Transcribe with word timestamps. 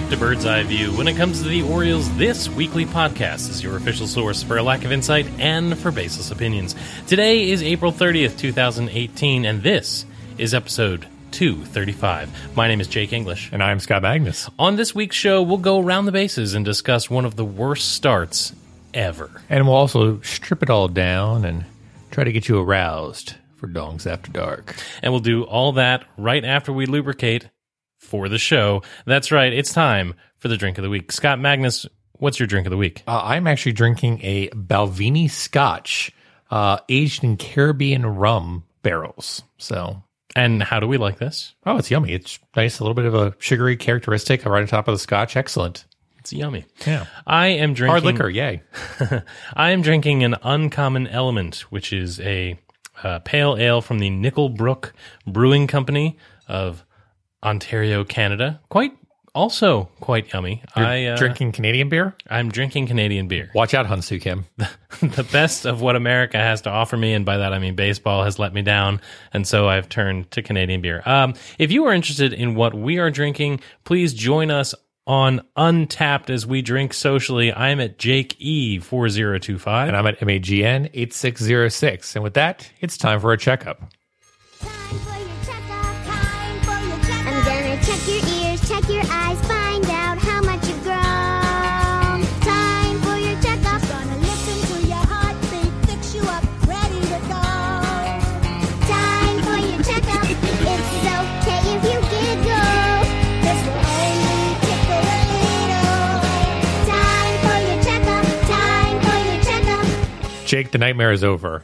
back 0.00 0.10
to 0.10 0.16
Bird's 0.16 0.44
Eye 0.44 0.64
View. 0.64 0.90
When 0.96 1.06
it 1.06 1.16
comes 1.16 1.40
to 1.40 1.48
the 1.48 1.62
Orioles, 1.62 2.12
this 2.16 2.48
weekly 2.48 2.84
podcast 2.84 3.48
is 3.48 3.62
your 3.62 3.76
official 3.76 4.08
source 4.08 4.42
for 4.42 4.56
a 4.56 4.62
lack 4.64 4.84
of 4.84 4.90
insight 4.90 5.24
and 5.38 5.78
for 5.78 5.92
baseless 5.92 6.32
opinions. 6.32 6.74
Today 7.06 7.48
is 7.48 7.62
April 7.62 7.92
30th, 7.92 8.36
2018, 8.36 9.44
and 9.44 9.62
this 9.62 10.04
is 10.36 10.52
episode 10.52 11.06
235. 11.30 12.56
My 12.56 12.66
name 12.66 12.80
is 12.80 12.88
Jake 12.88 13.12
English. 13.12 13.50
And 13.52 13.62
I'm 13.62 13.78
Scott 13.78 14.02
Magnus. 14.02 14.50
On 14.58 14.74
this 14.74 14.96
week's 14.96 15.14
show, 15.14 15.40
we'll 15.42 15.58
go 15.58 15.78
around 15.78 16.06
the 16.06 16.12
bases 16.12 16.54
and 16.54 16.64
discuss 16.64 17.08
one 17.08 17.24
of 17.24 17.36
the 17.36 17.44
worst 17.44 17.92
starts 17.92 18.52
ever. 18.94 19.30
And 19.48 19.64
we'll 19.64 19.76
also 19.76 20.20
strip 20.22 20.64
it 20.64 20.70
all 20.70 20.88
down 20.88 21.44
and 21.44 21.66
try 22.10 22.24
to 22.24 22.32
get 22.32 22.48
you 22.48 22.58
aroused 22.58 23.34
for 23.54 23.68
Dongs 23.68 24.10
After 24.10 24.32
Dark. 24.32 24.74
And 25.04 25.12
we'll 25.12 25.20
do 25.20 25.44
all 25.44 25.70
that 25.74 26.04
right 26.18 26.44
after 26.44 26.72
we 26.72 26.86
lubricate 26.86 27.48
for 28.14 28.28
the 28.28 28.38
show. 28.38 28.80
That's 29.06 29.32
right, 29.32 29.52
it's 29.52 29.72
time 29.72 30.14
for 30.38 30.46
the 30.46 30.56
drink 30.56 30.78
of 30.78 30.84
the 30.84 30.88
week. 30.88 31.10
Scott 31.10 31.40
Magnus, 31.40 31.84
what's 32.12 32.38
your 32.38 32.46
drink 32.46 32.64
of 32.64 32.70
the 32.70 32.76
week? 32.76 33.02
Uh, 33.08 33.20
I'm 33.24 33.48
actually 33.48 33.72
drinking 33.72 34.20
a 34.22 34.50
Balvenie 34.50 35.28
Scotch 35.28 36.12
uh, 36.48 36.78
aged 36.88 37.24
in 37.24 37.36
Caribbean 37.36 38.06
rum 38.06 38.62
barrels. 38.82 39.42
So, 39.58 40.04
And 40.36 40.62
how 40.62 40.78
do 40.78 40.86
we 40.86 40.96
like 40.96 41.18
this? 41.18 41.54
oh, 41.66 41.76
it's 41.76 41.90
yummy. 41.90 42.12
It's 42.12 42.38
nice, 42.54 42.78
a 42.78 42.84
little 42.84 42.94
bit 42.94 43.06
of 43.06 43.14
a 43.14 43.34
sugary 43.40 43.76
characteristic 43.76 44.44
right 44.44 44.60
on 44.62 44.68
top 44.68 44.86
of 44.86 44.94
the 44.94 45.00
Scotch. 45.00 45.36
Excellent. 45.36 45.84
It's 46.20 46.32
yummy. 46.32 46.66
Yeah. 46.86 47.06
I 47.26 47.48
am 47.48 47.74
drinking 47.74 47.90
Hard 47.90 48.04
liquor, 48.04 48.30
yay. 48.30 48.62
I 49.54 49.72
am 49.72 49.82
drinking 49.82 50.22
an 50.22 50.36
uncommon 50.44 51.08
element, 51.08 51.62
which 51.72 51.92
is 51.92 52.20
a 52.20 52.60
uh, 53.02 53.18
pale 53.24 53.56
ale 53.58 53.80
from 53.80 53.98
the 53.98 54.08
Nickelbrook 54.08 54.92
Brewing 55.26 55.66
Company 55.66 56.16
of 56.46 56.83
Ontario, 57.44 58.04
Canada. 58.04 58.60
Quite, 58.68 58.96
also 59.34 59.90
quite 60.00 60.32
yummy. 60.32 60.62
I 60.74 61.06
uh, 61.06 61.16
Drinking 61.16 61.52
Canadian 61.52 61.88
beer? 61.88 62.16
I'm 62.30 62.50
drinking 62.50 62.86
Canadian 62.86 63.28
beer. 63.28 63.50
Watch 63.54 63.74
out, 63.74 63.86
Hyun 63.86 64.02
Soo 64.02 64.18
Kim. 64.18 64.46
the 64.56 65.28
best 65.32 65.66
of 65.66 65.80
what 65.80 65.96
America 65.96 66.38
has 66.38 66.62
to 66.62 66.70
offer 66.70 66.96
me, 66.96 67.12
and 67.12 67.24
by 67.24 67.38
that 67.38 67.52
I 67.52 67.58
mean 67.58 67.74
baseball 67.74 68.24
has 68.24 68.38
let 68.38 68.54
me 68.54 68.62
down, 68.62 69.00
and 69.32 69.46
so 69.46 69.68
I've 69.68 69.88
turned 69.88 70.30
to 70.32 70.42
Canadian 70.42 70.80
beer. 70.80 71.02
Um, 71.04 71.34
if 71.58 71.72
you 71.72 71.84
are 71.86 71.92
interested 71.92 72.32
in 72.32 72.54
what 72.54 72.74
we 72.74 72.98
are 72.98 73.10
drinking, 73.10 73.60
please 73.84 74.14
join 74.14 74.50
us 74.50 74.74
on 75.06 75.42
Untappd 75.56 76.30
as 76.30 76.46
we 76.46 76.62
drink 76.62 76.94
socially. 76.94 77.52
I'm 77.52 77.80
at 77.80 77.98
Jake 77.98 78.36
E 78.38 78.78
four 78.78 79.08
zero 79.08 79.38
two 79.38 79.58
five. 79.58 79.88
And 79.88 79.96
I'm 79.96 80.06
at 80.06 80.20
MAGN 80.20 80.90
8606. 80.94 82.16
And 82.16 82.22
with 82.22 82.34
that, 82.34 82.70
it's 82.80 82.96
time 82.96 83.20
for 83.20 83.32
a 83.32 83.38
checkup. 83.38 83.82
Your 88.88 88.98
ears, 88.98 89.06
check 89.06 89.06
your 89.08 89.14
eyes, 89.14 89.40
find 89.46 89.84
out 89.86 90.18
how 90.18 90.40
much 90.42 90.68
you've 90.68 90.82
grown. 90.82 92.22
Time 92.40 93.00
for 93.02 93.16
your 93.16 93.40
checkup. 93.40 93.80
Gonna 93.88 94.16
listen 94.18 94.76
to 94.76 94.86
your 94.86 95.04
heartbeat, 95.06 95.72
fix 95.86 96.14
you 96.14 96.22
up, 96.22 96.44
ready 96.66 97.00
to 97.00 97.18
go. 97.28 97.42
Time 98.86 99.38
for 99.42 99.58
your 99.58 99.82
checkup. 99.82 100.24
it's 100.24 101.04
okay 101.16 101.60
if 101.74 101.84
you 101.84 102.00
giggle. 102.12 103.00
This 103.44 103.60
will 103.66 103.82
only 103.94 104.44
tickle 104.64 105.04
a 105.04 105.20
little. 105.34 106.20
Time 106.92 107.36
for 107.44 107.58
your 107.66 107.78
checkup. 107.82 108.24
Time 108.48 108.96
for 109.02 109.18
your 109.28 109.40
checkup. 109.44 110.46
Jake, 110.46 110.70
the 110.70 110.78
nightmare 110.78 111.12
is 111.12 111.24
over. 111.24 111.62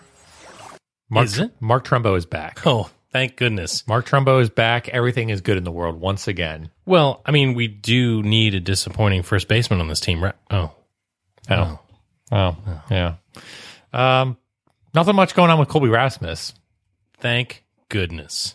Mark, 1.12 1.26
Is 1.26 1.38
it? 1.40 1.50
Mark 1.60 1.84
Trumbo 1.84 2.16
is 2.16 2.24
back. 2.24 2.60
Oh, 2.66 2.88
thank 3.12 3.36
goodness. 3.36 3.86
Mark 3.86 4.06
Trumbo 4.06 4.40
is 4.40 4.50
back. 4.50 4.88
Everything 4.88 5.30
is 5.30 5.40
good 5.40 5.56
in 5.56 5.64
the 5.64 5.72
world 5.72 6.00
once 6.00 6.28
again. 6.28 6.70
Well, 6.86 7.22
I 7.26 7.30
mean, 7.30 7.54
we 7.54 7.68
do 7.68 8.22
need 8.22 8.54
a 8.54 8.60
disappointing 8.60 9.22
first 9.22 9.48
baseman 9.48 9.80
on 9.80 9.88
this 9.88 10.00
team, 10.00 10.22
right? 10.22 10.34
Oh, 10.50 10.72
Oh, 11.48 11.78
oh, 12.32 12.56
yeah. 12.90 13.14
Um, 13.92 14.36
nothing 14.94 15.16
much 15.16 15.34
going 15.34 15.50
on 15.50 15.58
with 15.58 15.68
Colby 15.68 15.88
Rasmus. 15.88 16.54
thank 17.18 17.64
goodness. 17.88 18.54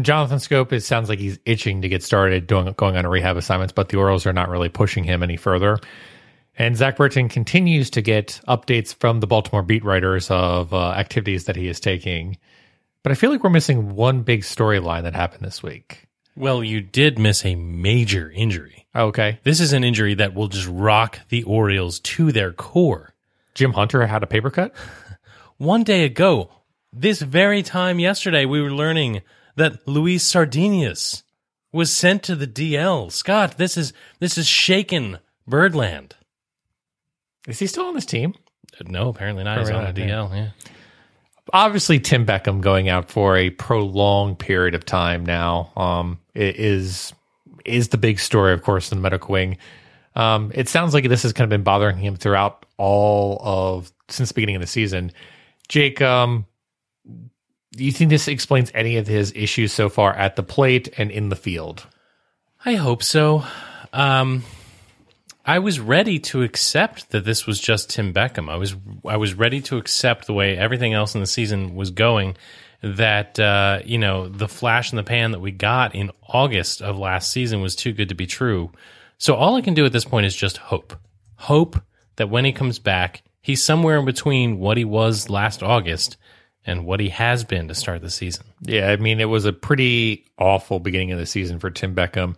Jonathan 0.00 0.38
Schoop, 0.38 0.72
it 0.72 0.80
sounds 0.80 1.10
like 1.10 1.18
he's 1.18 1.38
itching 1.44 1.82
to 1.82 1.88
get 1.90 2.02
started 2.02 2.46
doing 2.46 2.72
going 2.78 2.96
on 2.96 3.04
a 3.04 3.10
rehab 3.10 3.36
assignments, 3.36 3.74
but 3.74 3.90
the 3.90 3.98
Orioles 3.98 4.24
are 4.24 4.32
not 4.32 4.48
really 4.48 4.70
pushing 4.70 5.04
him 5.04 5.22
any 5.22 5.36
further. 5.36 5.78
And 6.56 6.74
Zach 6.76 6.96
Britton 6.96 7.28
continues 7.28 7.90
to 7.90 8.00
get 8.00 8.40
updates 8.48 8.94
from 8.94 9.20
the 9.20 9.26
Baltimore 9.26 9.62
beat 9.62 9.84
writers 9.84 10.30
of 10.30 10.72
uh, 10.72 10.92
activities 10.92 11.44
that 11.44 11.56
he 11.56 11.68
is 11.68 11.80
taking. 11.80 12.38
But 13.04 13.12
I 13.12 13.14
feel 13.14 13.30
like 13.30 13.44
we're 13.44 13.50
missing 13.50 13.94
one 13.94 14.22
big 14.22 14.40
storyline 14.40 15.02
that 15.02 15.14
happened 15.14 15.44
this 15.44 15.62
week. 15.62 16.06
Well, 16.34 16.64
you 16.64 16.80
did 16.80 17.18
miss 17.18 17.44
a 17.44 17.54
major 17.54 18.30
injury. 18.30 18.86
Oh, 18.94 19.06
okay. 19.08 19.38
This 19.44 19.60
is 19.60 19.72
an 19.74 19.84
injury 19.84 20.14
that 20.14 20.34
will 20.34 20.48
just 20.48 20.66
rock 20.66 21.20
the 21.28 21.42
Orioles 21.44 22.00
to 22.00 22.32
their 22.32 22.52
core. 22.52 23.14
Jim 23.54 23.74
Hunter 23.74 24.06
had 24.06 24.22
a 24.22 24.26
paper 24.26 24.50
cut. 24.50 24.74
One 25.58 25.84
day 25.84 26.04
ago, 26.04 26.50
this 26.92 27.20
very 27.20 27.62
time 27.62 28.00
yesterday, 28.00 28.46
we 28.46 28.62
were 28.62 28.72
learning 28.72 29.20
that 29.56 29.86
Luis 29.86 30.24
Sardinas 30.24 31.22
was 31.72 31.92
sent 31.92 32.22
to 32.24 32.34
the 32.34 32.46
DL. 32.46 33.12
Scott, 33.12 33.58
this 33.58 33.76
is 33.76 33.92
this 34.18 34.38
is 34.38 34.46
shaken 34.46 35.18
Birdland. 35.46 36.16
Is 37.46 37.58
he 37.58 37.66
still 37.66 37.86
on 37.86 37.94
this 37.94 38.06
team? 38.06 38.34
Uh, 38.80 38.84
no, 38.86 39.10
apparently 39.10 39.44
not. 39.44 39.58
He's 39.58 39.70
on 39.70 39.92
the 39.92 40.00
DL. 40.00 40.34
Yeah. 40.34 40.50
Obviously 41.54 42.00
Tim 42.00 42.26
Beckham 42.26 42.60
going 42.60 42.90
out 42.90 43.08
for 43.08 43.36
a 43.36 43.48
prolonged 43.50 44.38
period 44.38 44.74
of 44.74 44.84
time 44.84 45.24
now 45.24 45.72
um, 45.76 46.18
is 46.34 47.14
is 47.64 47.88
the 47.88 47.96
big 47.96 48.20
story, 48.20 48.52
of 48.52 48.62
course, 48.62 48.92
in 48.92 48.98
the 48.98 49.02
medical 49.02 49.32
wing. 49.32 49.56
Um, 50.14 50.52
it 50.54 50.68
sounds 50.68 50.92
like 50.92 51.08
this 51.08 51.22
has 51.22 51.32
kind 51.32 51.44
of 51.44 51.50
been 51.50 51.62
bothering 51.62 51.96
him 51.96 52.16
throughout 52.16 52.66
all 52.76 53.40
of 53.40 53.90
since 54.10 54.28
the 54.28 54.34
beginning 54.34 54.56
of 54.56 54.60
the 54.60 54.66
season. 54.66 55.12
Jake, 55.68 56.02
um, 56.02 56.44
do 57.72 57.84
you 57.84 57.90
think 57.90 58.10
this 58.10 58.28
explains 58.28 58.70
any 58.74 58.98
of 58.98 59.06
his 59.06 59.32
issues 59.34 59.72
so 59.72 59.88
far 59.88 60.12
at 60.12 60.36
the 60.36 60.42
plate 60.42 60.92
and 60.98 61.10
in 61.10 61.30
the 61.30 61.36
field? 61.36 61.86
I 62.64 62.74
hope 62.74 63.02
so. 63.02 63.44
Um, 63.92 64.42
I 65.46 65.58
was 65.58 65.78
ready 65.78 66.18
to 66.20 66.42
accept 66.42 67.10
that 67.10 67.24
this 67.24 67.46
was 67.46 67.60
just 67.60 67.90
Tim 67.90 68.14
Beckham. 68.14 68.48
I 68.50 68.56
was 68.56 68.74
I 69.04 69.16
was 69.16 69.34
ready 69.34 69.60
to 69.62 69.76
accept 69.76 70.26
the 70.26 70.32
way 70.32 70.56
everything 70.56 70.94
else 70.94 71.14
in 71.14 71.20
the 71.20 71.26
season 71.26 71.74
was 71.74 71.90
going. 71.90 72.36
That 72.82 73.38
uh, 73.38 73.80
you 73.84 73.98
know 73.98 74.28
the 74.28 74.48
flash 74.48 74.92
in 74.92 74.96
the 74.96 75.02
pan 75.02 75.32
that 75.32 75.40
we 75.40 75.50
got 75.50 75.94
in 75.94 76.10
August 76.28 76.82
of 76.82 76.98
last 76.98 77.30
season 77.30 77.60
was 77.60 77.76
too 77.76 77.92
good 77.92 78.08
to 78.08 78.14
be 78.14 78.26
true. 78.26 78.70
So 79.18 79.34
all 79.34 79.54
I 79.54 79.60
can 79.60 79.74
do 79.74 79.84
at 79.86 79.92
this 79.92 80.04
point 80.04 80.26
is 80.26 80.34
just 80.34 80.56
hope, 80.56 80.94
hope 81.36 81.80
that 82.16 82.28
when 82.28 82.44
he 82.44 82.52
comes 82.52 82.78
back, 82.78 83.22
he's 83.40 83.62
somewhere 83.62 83.98
in 83.98 84.04
between 84.04 84.58
what 84.58 84.76
he 84.76 84.84
was 84.84 85.30
last 85.30 85.62
August 85.62 86.16
and 86.66 86.84
what 86.84 87.00
he 87.00 87.10
has 87.10 87.44
been 87.44 87.68
to 87.68 87.74
start 87.74 88.02
the 88.02 88.10
season. 88.10 88.44
Yeah, 88.62 88.90
I 88.90 88.96
mean, 88.96 89.20
it 89.20 89.26
was 89.26 89.44
a 89.44 89.52
pretty 89.52 90.26
awful 90.38 90.80
beginning 90.80 91.12
of 91.12 91.18
the 91.18 91.26
season 91.26 91.58
for 91.58 91.70
Tim 91.70 91.94
Beckham. 91.94 92.36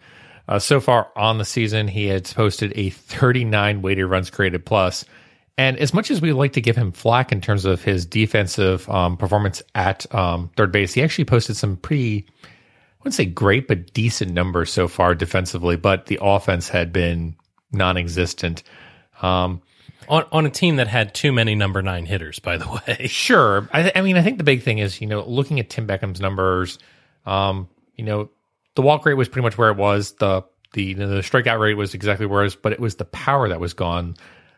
Uh, 0.48 0.58
so 0.58 0.80
far 0.80 1.10
on 1.16 1.38
the 1.38 1.44
season, 1.44 1.88
he 1.88 2.06
has 2.06 2.32
posted 2.32 2.72
a 2.76 2.90
39 2.90 3.82
weighted 3.82 4.06
runs 4.06 4.30
created 4.30 4.64
plus. 4.64 5.04
And 5.58 5.78
as 5.78 5.94
much 5.94 6.10
as 6.10 6.20
we 6.20 6.32
like 6.32 6.52
to 6.52 6.60
give 6.60 6.76
him 6.76 6.92
flack 6.92 7.32
in 7.32 7.40
terms 7.40 7.64
of 7.64 7.82
his 7.82 8.04
defensive 8.04 8.88
um, 8.90 9.16
performance 9.16 9.62
at 9.74 10.12
um, 10.14 10.50
third 10.56 10.70
base, 10.70 10.92
he 10.92 11.02
actually 11.02 11.24
posted 11.24 11.56
some 11.56 11.76
pretty, 11.76 12.26
I 12.44 12.48
wouldn't 13.00 13.14
say 13.14 13.24
great, 13.24 13.66
but 13.66 13.92
decent 13.94 14.32
numbers 14.32 14.70
so 14.70 14.86
far 14.86 15.14
defensively. 15.14 15.76
But 15.76 16.06
the 16.06 16.18
offense 16.20 16.68
had 16.68 16.92
been 16.92 17.36
non 17.72 17.96
existent. 17.96 18.62
Um, 19.22 19.62
On 20.08 20.24
on 20.30 20.44
a 20.44 20.50
team 20.50 20.76
that 20.76 20.88
had 20.88 21.14
too 21.14 21.32
many 21.32 21.54
number 21.54 21.80
nine 21.80 22.04
hitters, 22.04 22.38
by 22.38 22.58
the 22.58 22.68
way. 22.68 23.06
Sure. 23.08 23.66
I, 23.72 23.90
I 23.96 24.02
mean, 24.02 24.16
I 24.18 24.22
think 24.22 24.36
the 24.36 24.44
big 24.44 24.62
thing 24.62 24.78
is, 24.78 25.00
you 25.00 25.06
know, 25.06 25.24
looking 25.26 25.58
at 25.58 25.70
Tim 25.70 25.86
Beckham's 25.86 26.20
numbers, 26.20 26.78
um, 27.24 27.68
you 27.96 28.04
know, 28.04 28.28
the 28.76 28.82
walk 28.82 29.04
rate 29.04 29.14
was 29.14 29.28
pretty 29.28 29.44
much 29.44 29.58
where 29.58 29.70
it 29.70 29.76
was. 29.76 30.12
The 30.12 30.42
the 30.72 30.94
the 30.94 31.04
strikeout 31.22 31.58
rate 31.58 31.74
was 31.74 31.94
exactly 31.94 32.26
where 32.26 32.42
it 32.42 32.44
was, 32.44 32.56
but 32.56 32.72
it 32.72 32.80
was 32.80 32.96
the 32.96 33.04
power 33.06 33.48
that 33.48 33.58
was 33.58 33.74
gone. 33.74 34.14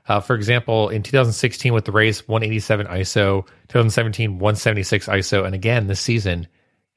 Uh, 0.06 0.20
for 0.20 0.34
example, 0.34 0.88
in 0.88 1.02
2016 1.02 1.72
with 1.72 1.84
the 1.84 1.92
Rays, 1.92 2.26
187 2.26 2.86
ISO, 2.86 3.46
2017 3.68 4.38
176 4.38 5.06
ISO, 5.06 5.44
and 5.44 5.54
again 5.54 5.86
this 5.86 6.00
season 6.00 6.48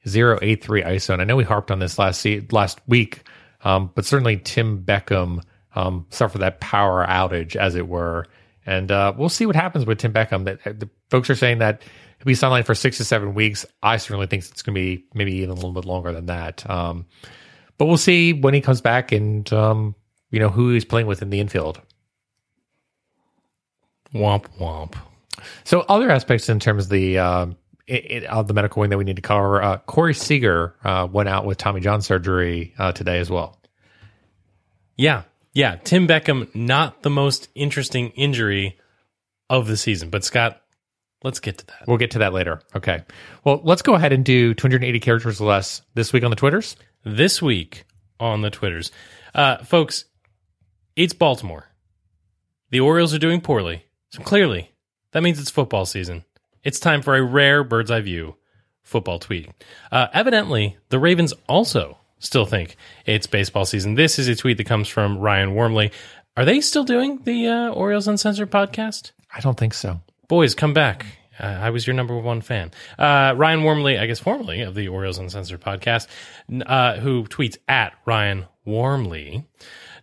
083 0.06 0.82
ISO. 0.82 1.12
And 1.12 1.22
I 1.22 1.24
know 1.24 1.36
we 1.36 1.44
harped 1.44 1.70
on 1.70 1.78
this 1.78 1.98
last 1.98 2.20
se- 2.20 2.46
last 2.50 2.80
week, 2.86 3.22
um, 3.64 3.90
but 3.94 4.04
certainly 4.04 4.38
Tim 4.38 4.82
Beckham 4.82 5.42
um, 5.74 6.06
suffered 6.10 6.40
that 6.40 6.60
power 6.60 7.06
outage, 7.06 7.54
as 7.54 7.74
it 7.74 7.86
were. 7.86 8.26
And 8.64 8.90
uh, 8.90 9.12
we'll 9.16 9.28
see 9.28 9.46
what 9.46 9.56
happens 9.56 9.86
with 9.86 9.98
Tim 9.98 10.12
Beckham. 10.12 10.44
That 10.44 10.80
the 10.80 10.88
folks 11.10 11.28
are 11.30 11.34
saying 11.36 11.58
that 11.58 11.82
he'll 12.22 12.30
be 12.30 12.34
sidelined 12.34 12.66
for 12.66 12.74
six 12.74 12.98
to 12.98 13.04
seven 13.04 13.34
weeks. 13.34 13.66
I 13.82 13.96
certainly 13.96 14.28
think 14.28 14.44
it's 14.44 14.62
going 14.62 14.74
to 14.74 14.80
be 14.80 15.04
maybe 15.12 15.34
even 15.36 15.50
a 15.50 15.54
little 15.54 15.72
bit 15.72 15.84
longer 15.84 16.12
than 16.12 16.26
that. 16.26 16.68
Um, 16.70 17.06
but 17.78 17.86
we'll 17.86 17.96
see 17.96 18.32
when 18.32 18.54
he 18.54 18.60
comes 18.60 18.80
back 18.80 19.10
and 19.10 19.50
um, 19.52 19.94
you 20.30 20.38
know 20.38 20.48
who 20.48 20.70
he's 20.70 20.84
playing 20.84 21.06
with 21.08 21.22
in 21.22 21.30
the 21.30 21.40
infield. 21.40 21.80
Womp 24.14 24.46
womp. 24.60 24.94
So 25.64 25.80
other 25.80 26.10
aspects 26.10 26.48
in 26.48 26.60
terms 26.60 26.84
of 26.84 26.90
the 26.90 27.18
um, 27.18 27.56
it, 27.86 28.10
it, 28.10 28.24
of 28.24 28.46
the 28.46 28.54
medical 28.54 28.80
wing 28.80 28.90
that 28.90 28.98
we 28.98 29.04
need 29.04 29.16
to 29.16 29.22
cover. 29.22 29.60
Uh, 29.62 29.78
Corey 29.78 30.14
Seager 30.14 30.76
uh, 30.84 31.08
went 31.10 31.28
out 31.28 31.44
with 31.44 31.58
Tommy 31.58 31.80
John 31.80 32.02
surgery 32.02 32.74
uh, 32.78 32.92
today 32.92 33.18
as 33.18 33.30
well. 33.30 33.58
Yeah. 34.96 35.22
Yeah. 35.52 35.76
Tim 35.76 36.06
Beckham, 36.06 36.54
not 36.54 37.02
the 37.02 37.10
most 37.10 37.48
interesting 37.54 38.10
injury 38.10 38.78
of 39.50 39.66
the 39.66 39.76
season. 39.76 40.10
But 40.10 40.24
Scott, 40.24 40.61
let's 41.24 41.40
get 41.40 41.58
to 41.58 41.66
that. 41.66 41.84
We'll 41.86 41.98
get 41.98 42.12
to 42.12 42.18
that 42.20 42.32
later. 42.32 42.60
Okay. 42.74 43.02
Well, 43.44 43.60
let's 43.64 43.82
go 43.82 43.94
ahead 43.94 44.12
and 44.12 44.24
do 44.24 44.54
280 44.54 45.00
characters 45.00 45.40
or 45.40 45.44
less 45.44 45.82
this 45.94 46.12
week 46.12 46.24
on 46.24 46.30
the 46.30 46.36
Twitters. 46.36 46.76
This 47.04 47.42
week 47.42 47.84
on 48.20 48.42
the 48.42 48.50
Twitters. 48.50 48.90
Uh, 49.34 49.58
folks, 49.58 50.04
it's 50.96 51.12
Baltimore. 51.12 51.66
The 52.70 52.80
Orioles 52.80 53.14
are 53.14 53.18
doing 53.18 53.40
poorly. 53.40 53.84
So 54.10 54.22
clearly, 54.22 54.72
that 55.12 55.22
means 55.22 55.40
it's 55.40 55.50
football 55.50 55.86
season. 55.86 56.24
It's 56.62 56.78
time 56.78 57.02
for 57.02 57.16
a 57.16 57.22
rare 57.22 57.64
bird's 57.64 57.90
eye 57.90 58.00
view 58.00 58.36
football 58.82 59.18
tweet. 59.18 59.50
Uh, 59.90 60.08
evidently, 60.12 60.76
the 60.90 60.98
Ravens 60.98 61.32
also 61.48 61.98
still 62.18 62.46
think 62.46 62.76
it's 63.06 63.26
baseball 63.26 63.64
season. 63.64 63.94
This 63.94 64.18
is 64.18 64.28
a 64.28 64.36
tweet 64.36 64.58
that 64.58 64.64
comes 64.64 64.88
from 64.88 65.18
Ryan 65.18 65.54
Wormley. 65.54 65.92
Are 66.36 66.44
they 66.44 66.60
still 66.60 66.84
doing 66.84 67.22
the 67.24 67.46
uh, 67.46 67.68
Orioles 67.70 68.08
Uncensored 68.08 68.50
podcast? 68.50 69.12
I 69.34 69.40
don't 69.40 69.58
think 69.58 69.74
so. 69.74 70.00
Boys, 70.32 70.54
come 70.54 70.72
back. 70.72 71.04
Uh, 71.38 71.44
I 71.44 71.68
was 71.68 71.86
your 71.86 71.92
number 71.92 72.18
one 72.18 72.40
fan. 72.40 72.70
Uh, 72.98 73.34
Ryan 73.36 73.64
Wormley, 73.64 73.98
I 73.98 74.06
guess 74.06 74.18
formerly 74.18 74.62
of 74.62 74.74
the 74.74 74.88
Orioles 74.88 75.18
Uncensored 75.18 75.60
podcast, 75.60 76.06
uh, 76.64 76.96
who 77.00 77.24
tweets 77.24 77.58
at 77.68 77.92
Ryan 78.06 78.46
Warmly. 78.64 79.44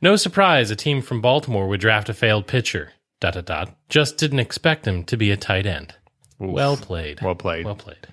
No 0.04 0.16
surprise, 0.18 0.70
a 0.70 0.76
team 0.76 1.02
from 1.02 1.20
Baltimore 1.20 1.68
would 1.68 1.80
draft 1.80 2.10
a 2.10 2.14
failed 2.14 2.46
pitcher. 2.46 2.92
Dot 3.20 3.34
dot 3.34 3.46
dot. 3.46 3.76
Just 3.90 4.18
didn't 4.18 4.38
expect 4.38 4.86
him 4.86 5.04
to 5.06 5.18
be 5.18 5.32
a 5.32 5.36
tight 5.36 5.66
end. 5.66 5.96
Well 6.38 6.78
played. 6.78 7.22
Well 7.24 7.34
played. 7.34 7.66
Well 7.66 7.74
played. 7.74 8.08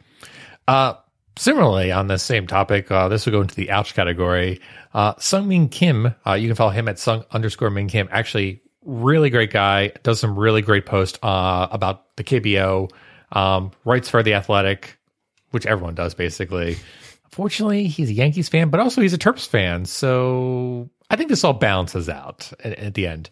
Uh, 0.66 0.94
similarly, 1.36 1.92
on 1.92 2.06
the 2.06 2.16
same 2.16 2.46
topic, 2.46 2.90
uh, 2.90 3.08
this 3.08 3.26
will 3.26 3.32
go 3.32 3.42
into 3.42 3.56
the 3.56 3.70
ouch 3.70 3.92
category. 3.92 4.62
Uh, 4.94 5.12
Sung 5.18 5.48
Min 5.48 5.68
Kim, 5.68 6.14
uh, 6.26 6.32
you 6.32 6.48
can 6.48 6.56
follow 6.56 6.70
him 6.70 6.88
at 6.88 6.98
Sung 6.98 7.26
underscore 7.30 7.68
Min 7.68 7.88
Kim. 7.88 8.08
Actually, 8.10 8.62
really 8.86 9.30
great 9.30 9.50
guy. 9.50 9.92
Does 10.02 10.20
some 10.20 10.38
really 10.38 10.62
great 10.62 10.86
posts 10.86 11.18
uh, 11.22 11.68
about 11.70 12.16
the 12.16 12.24
KBO. 12.24 12.90
Um, 13.32 13.72
writes 13.84 14.08
for 14.08 14.22
the 14.22 14.34
Athletic, 14.34 14.96
which 15.50 15.66
everyone 15.66 15.94
does 15.94 16.14
basically. 16.14 16.76
Fortunately, 17.30 17.86
he's 17.86 18.08
a 18.08 18.14
Yankees 18.14 18.48
fan, 18.48 18.70
but 18.70 18.80
also 18.80 19.02
he's 19.02 19.12
a 19.12 19.18
Terps 19.18 19.46
fan. 19.46 19.84
So 19.84 20.88
I 21.10 21.16
think 21.16 21.28
this 21.28 21.44
all 21.44 21.52
balances 21.52 22.08
out 22.08 22.50
at, 22.60 22.78
at 22.78 22.94
the 22.94 23.06
end. 23.06 23.28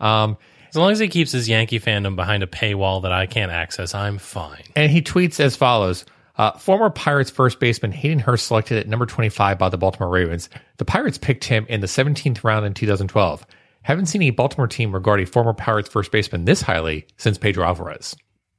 Um, 0.00 0.36
As 0.68 0.76
long 0.76 0.90
as 0.90 0.98
he 0.98 1.08
keeps 1.08 1.32
his 1.32 1.48
Yankee 1.48 1.80
fandom 1.80 2.16
behind 2.16 2.42
a 2.42 2.46
paywall 2.46 3.02
that 3.02 3.12
I 3.12 3.26
can't 3.26 3.50
access, 3.52 3.94
I'm 3.94 4.18
fine. 4.18 4.64
And 4.74 4.90
he 4.92 5.00
tweets 5.00 5.40
as 5.40 5.56
follows. 5.56 6.04
Uh, 6.36 6.50
former 6.52 6.90
Pirates 6.90 7.30
first 7.30 7.60
baseman 7.60 7.92
Hayden 7.92 8.18
Hurst 8.18 8.48
selected 8.48 8.76
at 8.76 8.86
number 8.86 9.06
25 9.06 9.58
by 9.58 9.70
the 9.70 9.78
Baltimore 9.78 10.10
Ravens. 10.10 10.50
The 10.76 10.84
Pirates 10.84 11.16
picked 11.16 11.44
him 11.44 11.64
in 11.70 11.80
the 11.80 11.86
17th 11.86 12.44
round 12.44 12.66
in 12.66 12.74
2012. 12.74 13.46
Haven't 13.86 14.06
seen 14.06 14.22
a 14.22 14.30
Baltimore 14.30 14.66
team 14.66 14.92
regard 14.92 15.20
a 15.20 15.26
former 15.26 15.52
Pirates 15.52 15.88
first 15.88 16.10
baseman 16.10 16.44
this 16.44 16.60
highly 16.60 17.06
since 17.18 17.38
Pedro 17.38 17.64
Alvarez. 17.64 18.16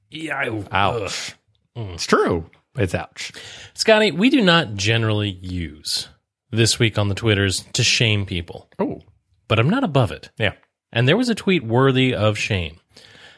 Yeah. 0.09 0.61
Ouch. 0.71 1.35
Mm. 1.77 1.95
It's 1.95 2.05
true, 2.05 2.49
it's 2.77 2.95
ouch. 2.95 3.33
Scotty, 3.73 4.11
we 4.11 4.29
do 4.29 4.41
not 4.41 4.75
generally 4.75 5.31
use 5.41 6.07
this 6.49 6.79
week 6.79 6.97
on 6.97 7.09
the 7.09 7.13
Twitters 7.15 7.65
to 7.73 7.83
shame 7.83 8.25
people, 8.25 8.69
Oh, 8.79 9.01
but 9.49 9.59
I'm 9.59 9.69
not 9.69 9.83
above 9.83 10.11
it. 10.11 10.29
yeah. 10.37 10.53
And 10.93 11.09
there 11.09 11.17
was 11.17 11.27
a 11.27 11.35
tweet 11.35 11.61
worthy 11.65 12.15
of 12.15 12.37
shame. 12.37 12.77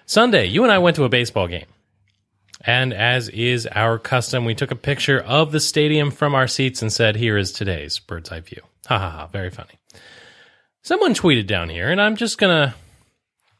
Sunday, 0.06 0.45
you 0.45 0.62
and 0.62 0.71
I 0.71 0.77
went 0.77 0.95
to 0.97 1.06
a 1.06 1.09
baseball 1.09 1.47
game. 1.47 1.65
And 2.62 2.94
as 2.94 3.30
is 3.30 3.65
our 3.65 3.97
custom, 3.97 4.45
we 4.45 4.53
took 4.53 4.69
a 4.69 4.75
picture 4.75 5.19
of 5.21 5.51
the 5.51 5.59
stadium 5.59 6.12
from 6.12 6.36
our 6.36 6.47
seats 6.47 6.83
and 6.83 6.94
said, 6.94 7.15
Here 7.15 7.36
is 7.38 7.51
today's 7.51 7.97
bird's 7.97 8.31
eye 8.31 8.41
view. 8.41 8.62
Ha 8.88 9.00
ha 9.00 9.09
ha, 9.09 9.27
very 9.27 9.50
funny. 9.50 9.79
Someone 10.81 11.14
tweeted 11.14 11.48
down 11.48 11.70
here, 11.70 11.90
and 11.92 12.02
I'm 12.02 12.16
just 12.16 12.38
gonna 12.38 12.74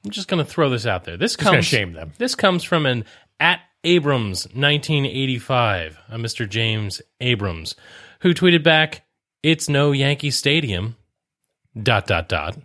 I'm 0.06 0.12
just 0.12 0.28
gonna 0.28 0.46
throw 0.46 0.70
this 0.70 0.86
out 0.86 1.04
there. 1.04 1.18
This 1.18 1.34
Just 1.34 1.44
gonna 1.44 1.58
comes 1.58 1.66
shame 1.66 1.94
them. 1.94 2.14
this 2.18 2.36
comes 2.36 2.64
from 2.64 2.86
an 2.86 3.06
at 3.40 3.60
Abrams 3.84 4.46
1985, 4.54 5.98
a 6.10 6.18
Mr. 6.18 6.48
James 6.48 7.02
Abrams, 7.22 7.76
who 8.22 8.34
tweeted 8.34 8.64
back, 8.64 9.04
"It's 9.44 9.70
no 9.70 9.92
Yankee 9.92 10.32
Stadium." 10.32 10.96
Dot 11.82 12.08
dot 12.08 12.28
dot. 12.28 12.58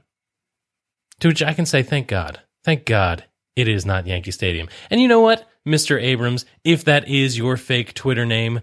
To 1.20 1.28
which 1.28 1.42
I 1.42 1.52
can 1.52 1.66
say, 1.66 1.82
thank 1.82 2.08
God, 2.08 2.40
thank 2.64 2.84
God, 2.84 3.24
it 3.54 3.68
is 3.68 3.86
not 3.86 4.06
Yankee 4.06 4.30
Stadium. 4.32 4.68
And 4.90 5.00
you 5.00 5.06
know 5.06 5.20
what, 5.20 5.48
Mr. 5.66 6.02
Abrams, 6.02 6.44
if 6.64 6.84
that 6.84 7.06
is 7.06 7.38
your 7.38 7.56
fake 7.56 7.94
Twitter 7.94 8.26
name, 8.26 8.60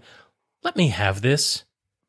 let 0.62 0.76
me 0.76 0.88
have 0.88 1.22
this. 1.22 1.64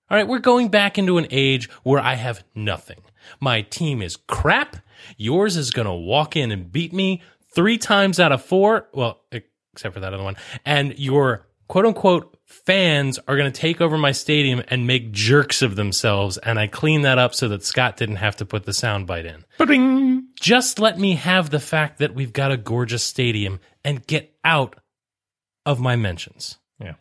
All 0.10 0.18
right, 0.18 0.28
we're 0.28 0.40
going 0.40 0.68
back 0.70 0.98
into 0.98 1.18
an 1.18 1.28
age 1.32 1.70
where 1.84 2.02
I 2.02 2.16
have 2.16 2.44
nothing. 2.54 3.00
My 3.40 3.62
team 3.62 4.02
is 4.02 4.16
crap. 4.16 4.78
Yours 5.18 5.58
is 5.58 5.72
going 5.72 5.88
to 5.88 5.94
walk 5.94 6.36
in 6.36 6.52
and 6.52 6.72
beat 6.72 6.94
me 6.94 7.22
three 7.54 7.78
times 7.78 8.20
out 8.20 8.32
of 8.32 8.44
four. 8.44 8.88
Well, 8.94 9.22
except 9.32 9.94
for 9.94 10.00
that 10.00 10.14
other 10.14 10.24
one. 10.24 10.36
And 10.66 10.98
your 10.98 11.48
quote 11.68 11.86
unquote 11.86 12.38
fans 12.46 13.20
are 13.28 13.36
going 13.36 13.52
to 13.52 13.60
take 13.60 13.82
over 13.82 13.98
my 13.98 14.12
stadium 14.12 14.62
and 14.68 14.86
make 14.86 15.12
jerks 15.12 15.62
of 15.62 15.76
themselves. 15.76 16.38
And 16.38 16.60
I 16.60 16.68
cleaned 16.68 17.06
that 17.06 17.18
up 17.18 17.34
so 17.34 17.48
that 17.50 17.64
Scott 17.64 17.98
didn't 17.98 18.18
have 18.18 18.36
to 18.38 18.46
put 18.46 18.66
the 18.66 18.72
soundbite 18.72 19.26
in. 19.26 19.44
Ba-ding. 19.58 20.28
Just 20.40 20.80
let 20.80 21.00
me 21.00 21.16
have 21.16 21.50
the 21.50 21.60
fact 21.60 22.00
that 22.00 22.14
we've 22.14 22.34
got 22.34 22.52
a 22.52 22.58
gorgeous 22.58 23.04
stadium 23.04 23.60
and 23.84 24.06
get 24.06 24.36
out 24.44 24.76
of 25.66 25.80
my 25.80 25.96
mentions. 25.96 26.58
Yeah. 26.80 26.94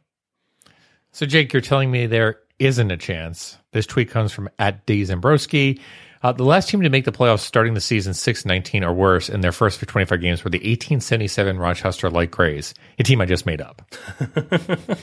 So, 1.11 1.27
Jake, 1.27 1.53
you're 1.53 1.61
telling 1.61 1.91
me 1.91 2.07
there 2.07 2.39
isn't 2.59 2.91
a 2.91 2.97
chance. 2.97 3.59
This 3.73 3.87
tweet 3.87 4.11
comes 4.11 4.33
from 4.33 4.49
at 4.59 4.87
D 4.87 5.03
Szymborski. 5.03 5.81
Uh, 6.23 6.33
the 6.33 6.45
last 6.45 6.69
team 6.69 6.83
to 6.83 6.89
make 6.89 7.05
the 7.05 7.13
playoffs 7.13 7.41
starting 7.41 7.75
the 7.75 7.81
season 7.81 8.15
6 8.15 8.45
19 8.45 8.85
or 8.85 8.93
worse 8.93 9.29
in 9.29 9.41
their 9.41 9.53
first 9.53 9.81
25 9.81 10.21
games 10.21 10.45
were 10.45 10.51
the 10.51 10.59
1877 10.59 11.59
Rochester 11.59 12.11
Light 12.11 12.31
Grays, 12.31 12.75
a 12.99 13.03
team 13.03 13.21
I 13.21 13.27
just 13.27 13.47
made 13.47 13.61
up. 13.61 13.83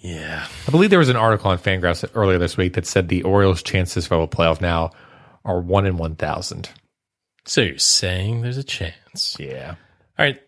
Yeah. 0.00 0.46
I 0.66 0.70
believe 0.70 0.90
there 0.90 0.98
was 0.98 1.08
an 1.08 1.16
article 1.16 1.50
on 1.50 1.58
Fangraphs 1.58 2.08
earlier 2.14 2.38
this 2.38 2.56
week 2.56 2.74
that 2.74 2.86
said 2.86 3.08
the 3.08 3.22
Orioles' 3.22 3.62
chances 3.62 4.06
for 4.06 4.22
a 4.22 4.26
playoff 4.26 4.60
now 4.60 4.90
are 5.44 5.60
1 5.60 5.86
in 5.86 5.96
1,000. 5.96 6.70
So 7.44 7.60
you're 7.60 7.78
saying 7.78 8.40
there's 8.40 8.56
a 8.56 8.64
chance. 8.64 9.36
Yeah. 9.38 9.74
All 10.18 10.24
right. 10.24 10.40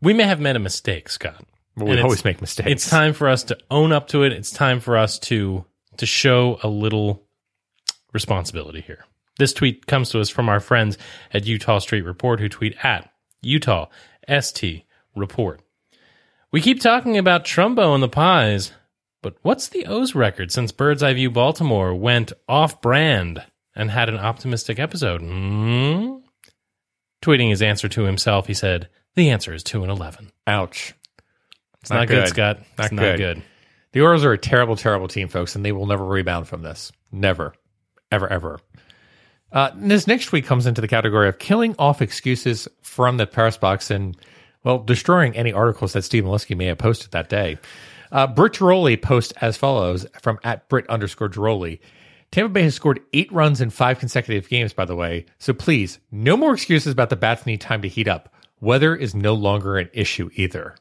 We 0.00 0.12
may 0.12 0.24
have 0.24 0.40
made 0.40 0.56
a 0.56 0.60
mistake, 0.60 1.08
Scott. 1.08 1.42
But 1.76 1.86
we 1.86 2.00
always 2.00 2.24
make 2.24 2.40
mistakes. 2.40 2.70
It's 2.70 2.90
time 2.90 3.14
for 3.14 3.28
us 3.28 3.44
to 3.44 3.58
own 3.70 3.92
up 3.92 4.08
to 4.08 4.22
it. 4.22 4.32
It's 4.32 4.50
time 4.50 4.80
for 4.80 4.96
us 4.96 5.18
to 5.20 5.64
to 5.96 6.06
show 6.06 6.58
a 6.62 6.68
little 6.68 7.23
responsibility 8.14 8.80
here. 8.80 9.04
This 9.38 9.52
tweet 9.52 9.86
comes 9.86 10.10
to 10.10 10.20
us 10.20 10.30
from 10.30 10.48
our 10.48 10.60
friends 10.60 10.96
at 11.32 11.42
Eutaw 11.44 11.80
Street 11.82 12.02
Report 12.02 12.40
who 12.40 12.48
tweet 12.48 12.76
at 12.84 13.10
Eutaw 13.44 13.88
ST 14.28 14.84
Report. 15.16 15.60
We 16.52 16.60
keep 16.60 16.80
talking 16.80 17.18
about 17.18 17.44
Trumbo 17.44 17.94
and 17.94 18.02
the 18.02 18.08
Pies, 18.08 18.72
but 19.22 19.36
what's 19.42 19.68
the 19.68 19.86
O's 19.86 20.14
record 20.14 20.52
since 20.52 20.70
Bird's 20.70 21.02
Eye 21.02 21.14
View 21.14 21.30
Baltimore 21.30 21.94
went 21.94 22.32
off 22.48 22.80
brand 22.80 23.42
and 23.74 23.90
had 23.90 24.08
an 24.08 24.16
optimistic 24.18 24.78
episode? 24.78 25.20
Hmm? 25.20 26.18
Tweeting 27.22 27.50
his 27.50 27.62
answer 27.62 27.88
to 27.88 28.02
himself, 28.04 28.46
he 28.46 28.54
said, 28.54 28.88
The 29.16 29.30
answer 29.30 29.52
is 29.52 29.64
2 29.64 29.82
and 29.82 29.90
11. 29.90 30.30
Ouch. 30.46 30.94
It's 31.80 31.90
not, 31.90 32.06
good, 32.06 32.28
Scott. 32.28 32.58
It's 32.60 32.78
Not 32.78 32.92
not, 32.92 33.02
good. 33.02 33.18
good. 33.18 33.42
The 33.92 34.00
Orioles 34.00 34.24
are 34.24 34.32
a 34.32 34.38
terrible, 34.38 34.76
terrible 34.76 35.08
team, 35.08 35.28
folks, 35.28 35.56
and 35.56 35.64
they 35.64 35.72
will 35.72 35.86
never 35.86 36.04
rebound 36.04 36.48
from 36.48 36.62
this. 36.62 36.92
Never. 37.12 37.54
Ever, 38.14 38.28
ever. 38.28 38.60
Uh, 39.50 39.70
this 39.74 40.06
next 40.06 40.26
tweet 40.26 40.46
comes 40.46 40.66
into 40.66 40.80
the 40.80 40.86
category 40.86 41.28
of 41.28 41.40
killing 41.40 41.74
off 41.80 42.00
excuses 42.00 42.68
from 42.82 43.16
the 43.16 43.26
press 43.26 43.56
box 43.56 43.90
and, 43.90 44.16
well, 44.62 44.78
destroying 44.78 45.34
any 45.36 45.52
articles 45.52 45.94
that 45.94 46.02
Steve 46.02 46.22
Melewski 46.22 46.56
may 46.56 46.66
have 46.66 46.78
posted 46.78 47.10
that 47.10 47.28
day. 47.28 47.58
Uh, 48.12 48.28
Britt 48.28 48.52
Ghiroli 48.52 49.02
posts 49.02 49.32
as 49.40 49.56
follows 49.56 50.06
from 50.22 50.38
at 50.44 50.68
Britt 50.68 50.88
underscore 50.88 51.28
Ghiroli. 51.28 51.80
Tampa 52.30 52.50
Bay 52.50 52.62
has 52.62 52.76
scored 52.76 53.00
eight 53.12 53.32
runs 53.32 53.60
in 53.60 53.70
five 53.70 53.98
consecutive 53.98 54.48
games, 54.48 54.72
by 54.72 54.84
the 54.84 54.94
way. 54.94 55.26
So 55.40 55.52
please, 55.52 55.98
no 56.12 56.36
more 56.36 56.54
excuses 56.54 56.92
about 56.92 57.10
the 57.10 57.16
bats 57.16 57.46
need 57.46 57.60
time 57.60 57.82
to 57.82 57.88
heat 57.88 58.06
up. 58.06 58.32
Weather 58.60 58.94
is 58.94 59.12
no 59.12 59.34
longer 59.34 59.76
an 59.76 59.90
issue 59.92 60.30
either. 60.34 60.76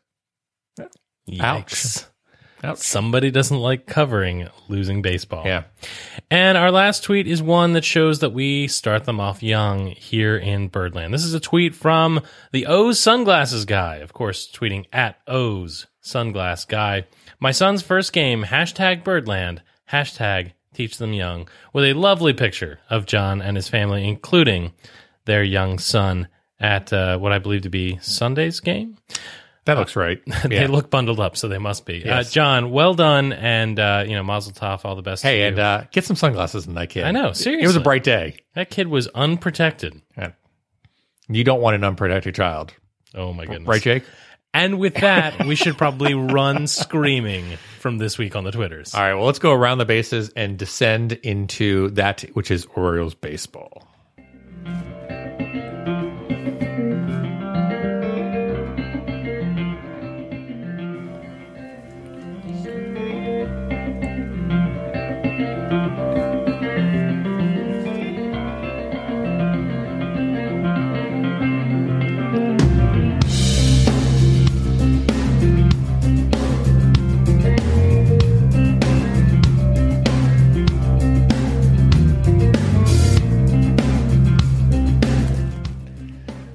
Yikes. 1.28 1.40
Ouch. 1.42 2.06
Somebody 2.76 3.32
doesn't 3.32 3.58
like 3.58 3.86
covering 3.86 4.48
losing 4.70 5.02
baseball. 5.02 5.46
Yeah. 5.46 5.64
And 6.32 6.58
our 6.58 6.72
last 6.72 7.04
tweet 7.04 7.28
is 7.28 7.42
one 7.42 7.74
that 7.74 7.84
shows 7.84 8.20
that 8.20 8.32
we 8.32 8.68
start 8.68 9.04
them 9.04 9.20
off 9.20 9.44
young 9.44 9.88
here 9.88 10.38
in 10.38 10.70
Birdland. 10.70 11.14
This 11.14 11.26
is 11.26 11.34
a 11.34 11.40
tweet 11.40 11.76
from 11.76 12.22
the 12.52 12.66
O's 12.66 13.00
Sunglasses 13.00 13.66
Guy, 13.66 13.98
of 13.98 14.14
course, 14.14 14.50
tweeting 14.52 14.86
at 14.94 15.20
O's 15.28 15.88
Sunglass 16.04 16.68
Guy. 16.68 17.06
My 17.40 17.52
son's 17.52 17.82
first 17.82 18.14
game, 18.14 18.46
hashtag 18.46 19.04
Birdland, 19.04 19.62
hashtag 19.92 20.54
teach 20.74 20.98
them 20.98 21.14
young, 21.14 21.48
with 21.72 21.86
a 21.86 21.94
lovely 21.94 22.34
picture 22.34 22.80
of 22.90 23.06
John 23.06 23.42
and 23.42 23.56
his 23.56 23.68
family, 23.68 24.08
including 24.08 24.74
their 25.26 25.44
young 25.44 25.80
son 25.80 26.28
at 26.60 26.92
uh, 26.92 27.18
what 27.18 27.32
I 27.32 27.40
believe 27.40 27.62
to 27.64 27.70
be 27.70 28.00
Sunday's 28.02 28.60
game. 28.60 28.98
That 29.66 29.78
looks 29.78 29.96
right. 29.96 30.22
they 30.46 30.68
look 30.68 30.90
bundled 30.90 31.20
up, 31.22 31.38
so 31.38 31.48
they 31.48 31.58
must 31.58 31.86
be. 31.86 32.08
Uh, 32.08 32.24
John, 32.24 32.70
well 32.72 32.94
done, 32.94 33.32
and 33.32 33.80
uh, 33.80 34.04
you 34.06 34.16
know, 34.16 34.24
Mazel 34.24 34.52
Tov, 34.52 34.84
all 34.84 34.96
the 34.96 35.02
best. 35.02 35.22
to 35.22 35.28
Hey, 35.30 35.44
and 35.48 35.58
uh, 35.58 35.84
get 35.92 36.04
some 36.04 36.18
sunglasses 36.18 36.68
in 36.68 36.74
that 36.74 36.90
kid. 36.90 37.06
I 37.06 37.12
know, 37.12 37.32
Seriously, 37.32 37.64
It 37.64 37.68
was 37.68 37.76
a 37.78 37.82
bright 37.82 38.04
day. 38.04 38.38
that 38.56 38.70
kid 38.70 38.88
was 38.88 39.08
unprotected. 39.08 40.02
Yeah. 40.18 40.32
You 41.30 41.44
don't 41.46 41.62
want 41.62 41.76
an 41.76 41.84
unprotected 41.86 42.36
child, 42.36 42.74
Oh 43.16 43.32
my 43.32 43.46
goodness! 43.46 43.68
right, 43.68 43.82
Jake? 43.82 44.04
And 44.54 44.78
with 44.78 44.96
that, 44.96 45.46
we 45.46 45.56
should 45.56 45.78
probably 45.78 46.14
run 46.14 46.68
screaming 46.68 47.58
from 47.80 47.98
this 47.98 48.18
week 48.18 48.36
on 48.36 48.44
the 48.44 48.52
Twitters. 48.52 48.94
All 48.94 49.02
right, 49.02 49.14
well, 49.16 49.26
let's 49.26 49.40
go 49.40 49.52
around 49.52 49.80
the 49.80 49.86
bases 49.86 50.30
and 50.36 50.60
descend 50.60 51.14
into 51.14 51.90
that 51.92 52.22
which 52.34 52.52
is 52.52 52.68
Orioles 52.76 53.16
baseball. 53.16 53.88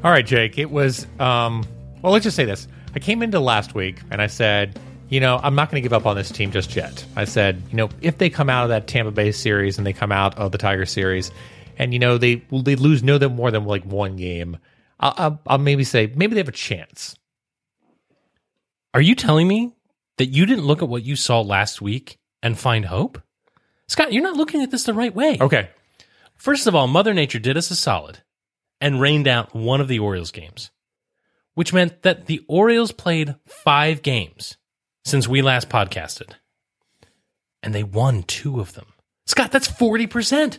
All 0.04 0.12
right, 0.12 0.24
Jake. 0.24 0.58
It 0.58 0.70
was 0.70 1.06
um 1.18 1.66
well, 2.02 2.12
let's 2.12 2.24
just 2.24 2.36
say 2.36 2.44
this. 2.44 2.68
I 2.94 3.00
came 3.00 3.22
into 3.22 3.40
last 3.40 3.74
week 3.74 4.00
and 4.10 4.22
I 4.22 4.28
said, 4.28 4.78
you 5.08 5.20
know, 5.20 5.40
I'm 5.42 5.54
not 5.54 5.70
going 5.70 5.82
to 5.82 5.84
give 5.84 5.92
up 5.92 6.06
on 6.06 6.16
this 6.16 6.30
team 6.30 6.52
just 6.52 6.76
yet. 6.76 7.04
I 7.16 7.24
said, 7.24 7.62
you 7.70 7.76
know, 7.76 7.88
if 8.00 8.18
they 8.18 8.30
come 8.30 8.48
out 8.48 8.62
of 8.64 8.68
that 8.68 8.86
Tampa 8.86 9.10
Bay 9.10 9.32
series 9.32 9.78
and 9.78 9.86
they 9.86 9.92
come 9.92 10.12
out 10.12 10.36
of 10.38 10.52
the 10.52 10.58
Tiger 10.58 10.86
series 10.86 11.30
and 11.78 11.92
you 11.92 11.98
know 11.98 12.18
they 12.18 12.36
they 12.50 12.76
lose 12.76 13.02
no 13.02 13.18
than 13.18 13.34
more 13.34 13.50
than 13.50 13.64
like 13.64 13.84
one 13.84 14.16
game, 14.16 14.58
I'll, 15.00 15.14
I'll, 15.16 15.40
I'll 15.46 15.58
maybe 15.58 15.84
say 15.84 16.12
maybe 16.14 16.34
they 16.34 16.40
have 16.40 16.48
a 16.48 16.52
chance. 16.52 17.16
Are 18.94 19.00
you 19.00 19.14
telling 19.14 19.48
me 19.48 19.74
that 20.16 20.26
you 20.26 20.46
didn't 20.46 20.66
look 20.66 20.82
at 20.82 20.88
what 20.88 21.04
you 21.04 21.16
saw 21.16 21.40
last 21.40 21.82
week 21.82 22.18
and 22.42 22.58
find 22.58 22.84
hope? 22.84 23.20
Scott, 23.88 24.12
you're 24.12 24.22
not 24.22 24.36
looking 24.36 24.62
at 24.62 24.70
this 24.70 24.84
the 24.84 24.94
right 24.94 25.14
way. 25.14 25.38
Okay. 25.40 25.70
First 26.36 26.66
of 26.66 26.74
all, 26.74 26.86
Mother 26.86 27.14
Nature 27.14 27.40
did 27.40 27.56
us 27.56 27.70
a 27.70 27.76
solid 27.76 28.22
and 28.80 29.00
rained 29.00 29.28
out 29.28 29.54
one 29.54 29.80
of 29.80 29.88
the 29.88 29.98
Orioles 29.98 30.30
games, 30.30 30.70
which 31.54 31.72
meant 31.72 32.02
that 32.02 32.26
the 32.26 32.44
Orioles 32.48 32.92
played 32.92 33.34
five 33.46 34.02
games 34.02 34.56
since 35.04 35.26
we 35.26 35.42
last 35.42 35.68
podcasted, 35.68 36.32
and 37.62 37.74
they 37.74 37.82
won 37.82 38.22
two 38.22 38.60
of 38.60 38.74
them. 38.74 38.86
Scott, 39.26 39.50
that's 39.50 39.68
40%. 39.68 40.58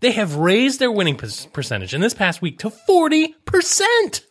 They 0.00 0.12
have 0.12 0.36
raised 0.36 0.78
their 0.78 0.92
winning 0.92 1.16
percentage 1.16 1.92
in 1.92 2.00
this 2.00 2.14
past 2.14 2.40
week 2.40 2.58
to 2.60 2.70
40%. 2.70 3.34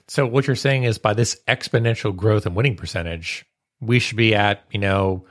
So 0.07 0.25
what 0.25 0.47
you're 0.47 0.55
saying 0.55 0.83
is 0.83 0.97
by 0.97 1.13
this 1.13 1.41
exponential 1.47 2.15
growth 2.15 2.45
in 2.45 2.55
winning 2.55 2.77
percentage, 2.77 3.45
we 3.81 3.99
should 3.99 4.17
be 4.17 4.33
at, 4.33 4.63
you 4.71 4.79
know, 4.79 5.25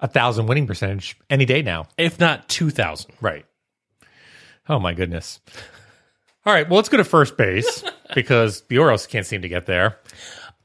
a 0.00 0.08
thousand 0.08 0.46
winning 0.46 0.66
percentage 0.66 1.16
any 1.30 1.44
day 1.44 1.62
now. 1.62 1.86
If 1.96 2.18
not 2.18 2.48
2,000. 2.48 3.12
Right. 3.20 3.46
Oh 4.68 4.80
my 4.80 4.92
goodness. 4.92 5.40
All 6.46 6.52
right, 6.52 6.68
well 6.68 6.76
let's 6.76 6.88
go 6.88 6.96
to 6.96 7.04
first 7.04 7.36
base 7.36 7.82
because 8.14 8.62
the 8.62 8.78
Orioles 8.78 9.06
can't 9.06 9.26
seem 9.26 9.42
to 9.42 9.48
get 9.48 9.66
there. 9.66 9.98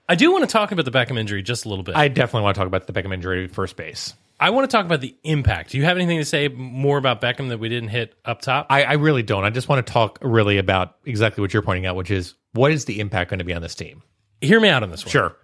I 0.08 0.16
do 0.16 0.32
want 0.32 0.44
to 0.44 0.52
talk 0.52 0.72
about 0.72 0.86
the 0.86 0.92
Beckham 0.92 1.20
injury 1.20 1.44
just 1.44 1.66
a 1.66 1.70
little 1.70 1.84
bit. 1.84 1.96
I, 1.96 2.08
definitely 2.08 2.42
want 2.42 2.56
to 2.56 2.60
talk 2.60 2.68
about 2.68 2.88
the 2.88 2.94
Beckham 2.94 3.14
injury 3.14 3.44
at 3.46 3.52
first 3.52 3.76
base. 3.78 4.16
I 4.40 4.50
want 4.50 4.70
to 4.70 4.76
talk 4.76 4.86
about 4.86 5.02
the 5.02 5.16
impact. 5.24 5.72
Do 5.72 5.78
you 5.78 5.84
have 5.84 5.98
anything 5.98 6.18
to 6.18 6.26
say 6.26 6.48
more 6.48 6.98
about 6.98 7.22
Beckham 7.22 7.50
that 7.50 7.60
we 7.60 7.70
didn't 7.70 7.90
hit 7.90 8.16
up 8.26 8.42
top? 8.42 8.68
I, 8.70 8.84
I 8.84 8.94
really 8.94 9.22
don't. 9.22 9.44
I 9.44 9.52
just 9.52 9.70
want 9.70 9.86
to 9.86 9.94
talk 9.94 10.18
really 10.22 10.58
about 10.58 10.96
exactly 11.06 11.42
what 11.42 11.54
you're 11.54 11.62
pointing 11.62 11.86
out, 11.86 11.96
which 11.96 12.10
is 12.10 12.36
what 12.54 12.72
is 12.72 12.86
the 12.86 13.00
impact 13.02 13.30
going 13.30 13.40
to 13.40 13.46
be 13.46 13.54
on 13.54 13.62
this 13.62 13.76
team? 13.76 14.02
Hear 14.42 14.60
me 14.60 14.70
out 14.70 14.82
on 14.82 14.90
this 14.90 15.06
one. 15.06 15.12
Sure. 15.12 15.36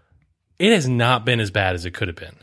it 0.57 0.71
has 0.71 0.87
not 0.87 1.25
been 1.25 1.39
as 1.39 1.51
bad 1.51 1.75
as 1.75 1.85
it 1.85 1.91
could 1.93 2.07
have 2.07 2.17
been. 2.17 2.37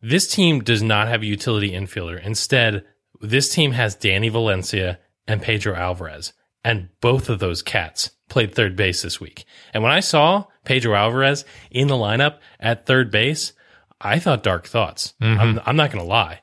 This 0.00 0.28
team 0.28 0.60
does 0.60 0.82
not 0.82 1.08
have 1.08 1.22
a 1.22 1.26
utility 1.26 1.70
infielder. 1.70 2.22
Instead, 2.22 2.84
this 3.20 3.52
team 3.52 3.72
has 3.72 3.94
Danny 3.94 4.28
Valencia 4.28 4.98
and 5.26 5.40
Pedro 5.40 5.74
Alvarez, 5.74 6.32
and 6.64 6.88
both 7.00 7.28
of 7.28 7.38
those 7.38 7.62
cats 7.62 8.10
played 8.28 8.54
third 8.54 8.76
base 8.76 9.02
this 9.02 9.20
week. 9.20 9.44
And 9.74 9.82
when 9.82 9.92
I 9.92 10.00
saw 10.00 10.44
Pedro 10.64 10.94
Alvarez 10.94 11.44
in 11.70 11.88
the 11.88 11.94
lineup 11.94 12.38
at 12.60 12.86
third 12.86 13.10
base, 13.10 13.52
I 14.00 14.18
thought 14.18 14.42
dark 14.42 14.66
thoughts. 14.66 15.14
Mm-hmm. 15.20 15.40
I'm, 15.40 15.60
I'm 15.66 15.76
not 15.76 15.90
going 15.90 16.04
to 16.04 16.08
lie. 16.08 16.40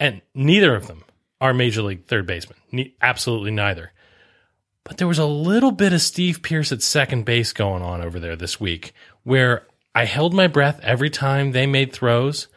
And 0.00 0.22
neither 0.34 0.74
of 0.74 0.86
them 0.86 1.04
are 1.40 1.54
major 1.54 1.82
league 1.82 2.06
third 2.06 2.26
basemen. 2.26 2.58
Ne- 2.72 2.94
absolutely 3.00 3.50
neither. 3.50 3.92
But 4.84 4.96
there 4.96 5.06
was 5.06 5.18
a 5.18 5.26
little 5.26 5.72
bit 5.72 5.92
of 5.92 6.00
Steve 6.00 6.42
Pearce 6.42 6.72
at 6.72 6.82
second 6.82 7.24
base 7.24 7.52
going 7.52 7.82
on 7.82 8.00
over 8.00 8.18
there 8.18 8.36
this 8.36 8.58
week 8.58 8.94
where 9.22 9.66
I 9.94 10.06
held 10.06 10.32
my 10.32 10.46
breath 10.46 10.80
every 10.82 11.10
time 11.10 11.52
they 11.52 11.66
made 11.66 11.92
throws, 11.92 12.48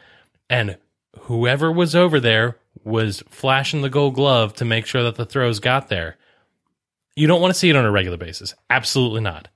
and 0.49 0.77
whoever 1.21 1.71
was 1.71 1.95
over 1.95 2.19
there 2.19 2.57
was 2.83 3.23
flashing 3.29 3.81
the 3.81 3.89
gold 3.89 4.15
glove 4.15 4.53
to 4.55 4.65
make 4.65 4.85
sure 4.85 5.03
that 5.03 5.15
the 5.15 5.25
throws 5.25 5.59
got 5.59 5.89
there. 5.89 6.17
You 7.15 7.27
don't 7.27 7.41
want 7.41 7.53
to 7.53 7.59
see 7.59 7.69
it 7.69 7.75
on 7.75 7.85
a 7.85 7.91
regular 7.91 8.17
basis. 8.17 8.53
Absolutely 8.69 9.21
not. 9.21 9.47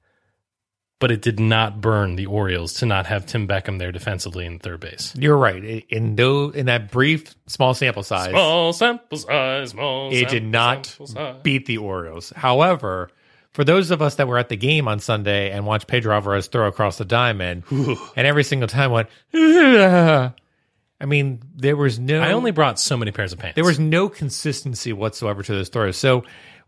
But 1.00 1.12
it 1.12 1.22
did 1.22 1.40
not 1.40 1.82
burn 1.82 2.16
the 2.16 2.26
Orioles 2.26 2.76
to 2.76 2.86
not 2.86 3.06
have 3.08 3.26
Tim 3.26 3.48
Beckham 3.48 3.80
there 3.80 3.92
defensively 3.92 4.46
in 4.46 4.60
third 4.60 4.80
base. 4.80 5.14
You're 5.18 5.38
right. 5.38 5.62
In 5.90 6.16
though 6.16 6.50
in 6.52 6.68
that 6.68 6.90
brief 6.90 7.36
small 7.48 7.74
sample 7.74 8.02
size, 8.04 8.30
Small 8.30 8.72
sample 8.74 9.18
size, 9.18 9.72
small 9.72 10.14
it 10.14 10.30
did 10.30 10.46
not 10.46 10.98
beat 11.44 11.66
the 11.66 11.80
Orioles. 11.80 12.32
However, 12.36 13.10
for 13.52 13.66
those 13.66 13.92
of 13.92 14.02
us 14.02 14.16
that 14.16 14.28
were 14.30 14.38
at 14.38 14.48
the 14.48 14.56
game 14.56 14.88
on 14.88 15.00
Sunday 15.00 15.52
and 15.52 15.66
watched 15.66 15.88
Pedro 15.88 16.16
Alvarez 16.16 16.48
throw 16.48 16.68
across 16.68 16.98
the 16.98 17.06
diamond, 17.06 17.64
and 17.70 18.26
every 18.26 18.46
single 18.46 18.68
time 18.70 18.92
went, 18.92 19.10
"Ugh," 19.34 20.32
I 21.02 21.06
mean, 21.06 21.42
there 21.56 21.76
was 21.76 22.00
no. 22.00 22.22
I 22.22 22.32
only 22.32 22.52
brought 22.52 22.80
so 22.80 22.96
many 22.96 23.12
pairs 23.12 23.34
of 23.34 23.40
pants. 23.40 23.56
there 23.56 23.66
was 23.66 23.80
no 23.80 24.08
consistency 24.08 24.94
whatsoever 24.94 25.44
to 25.44 25.52
those 25.54 25.68
throws. 25.70 25.98
So, 25.98 26.24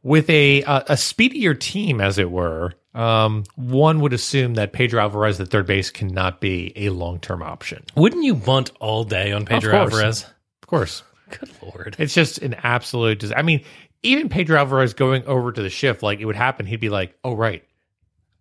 with 0.08 0.30
a 0.30 0.64
uh, 0.64 0.84
a 0.88 0.96
speedier 0.98 1.54
team, 1.54 2.00
as 2.02 2.18
it 2.18 2.32
were, 2.32 2.74
um, 2.96 3.44
one 3.56 4.00
would 4.00 4.14
assume 4.14 4.56
that 4.56 4.72
Pedro 4.74 5.02
Alvarez 5.02 5.40
at 5.40 5.50
third 5.50 5.68
base 5.68 5.92
cannot 5.92 6.40
be 6.40 6.72
a 6.78 6.90
long 6.90 7.20
term 7.20 7.44
option. 7.44 7.84
Wouldn't 7.96 8.24
you 8.24 8.34
bunt 8.34 8.72
all 8.80 9.04
day 9.04 9.34
on 9.34 9.46
Pedro 9.46 9.72
course. 9.72 9.94
Alvarez? 9.94 10.24
Of 10.64 10.68
course, 10.68 11.04
Good 11.30 11.52
lord. 11.62 11.96
it's 12.00 12.14
just 12.14 12.40
an 12.40 12.56
absolute. 12.56 13.20
dis- 13.20 13.34
I 13.36 13.42
mean, 13.42 13.64
even 14.02 14.30
Pedro 14.30 14.58
Alvarez 14.58 14.94
going 14.94 15.26
over 15.26 15.52
to 15.52 15.62
the 15.62 15.70
shift, 15.70 16.02
like 16.02 16.20
it 16.20 16.26
would 16.26 16.36
happen, 16.38 16.66
he'd 16.66 16.80
be 16.80 16.90
like, 16.90 17.16
"Oh 17.24 17.36
right, 17.36 17.64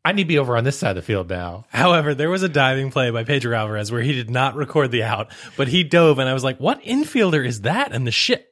I 0.04 0.12
need 0.12 0.22
to 0.22 0.28
be 0.28 0.38
over 0.38 0.56
on 0.56 0.62
this 0.64 0.78
side 0.78 0.90
of 0.90 0.96
the 0.96 1.02
field 1.02 1.28
now." 1.28 1.64
However, 1.70 2.14
there 2.14 2.30
was 2.30 2.44
a 2.44 2.48
diving 2.48 2.90
play 2.92 3.10
by 3.10 3.24
Pedro 3.24 3.56
Alvarez 3.56 3.90
where 3.90 4.02
he 4.02 4.12
did 4.12 4.30
not 4.30 4.54
record 4.54 4.92
the 4.92 5.02
out, 5.02 5.32
but 5.56 5.66
he 5.68 5.82
dove, 5.82 6.20
and 6.20 6.28
I 6.28 6.32
was 6.34 6.44
like, 6.44 6.58
"What 6.60 6.82
infielder 6.82 7.44
is 7.44 7.62
that?" 7.62 7.92
And 7.92 8.06
the 8.06 8.12
shit, 8.12 8.48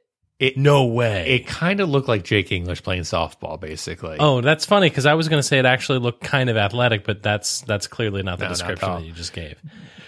It 0.46 0.56
no 0.56 0.84
way. 0.86 1.26
it 1.28 1.46
kind 1.46 1.80
of 1.80 1.88
looked 1.88 2.08
like 2.08 2.24
Jake 2.24 2.50
English 2.52 2.82
playing 2.82 3.02
softball, 3.02 3.58
basically. 3.60 4.16
oh, 4.18 4.40
that's 4.40 4.64
funny 4.66 4.88
because 4.88 5.06
I 5.06 5.14
was 5.14 5.28
going 5.28 5.38
to 5.38 5.46
say 5.46 5.58
it 5.58 5.64
actually 5.64 5.98
looked 6.00 6.22
kind 6.22 6.50
of 6.50 6.56
athletic, 6.56 7.04
but 7.04 7.22
that's 7.22 7.60
that's 7.62 7.86
clearly 7.86 8.22
not 8.22 8.38
the 8.38 8.44
No, 8.44 8.48
not 8.48 8.52
at 8.52 8.58
description 8.58 8.88
all. 8.88 8.98
that 9.00 9.06
you 9.06 9.12
just 9.12 9.32
gave. 9.32 9.60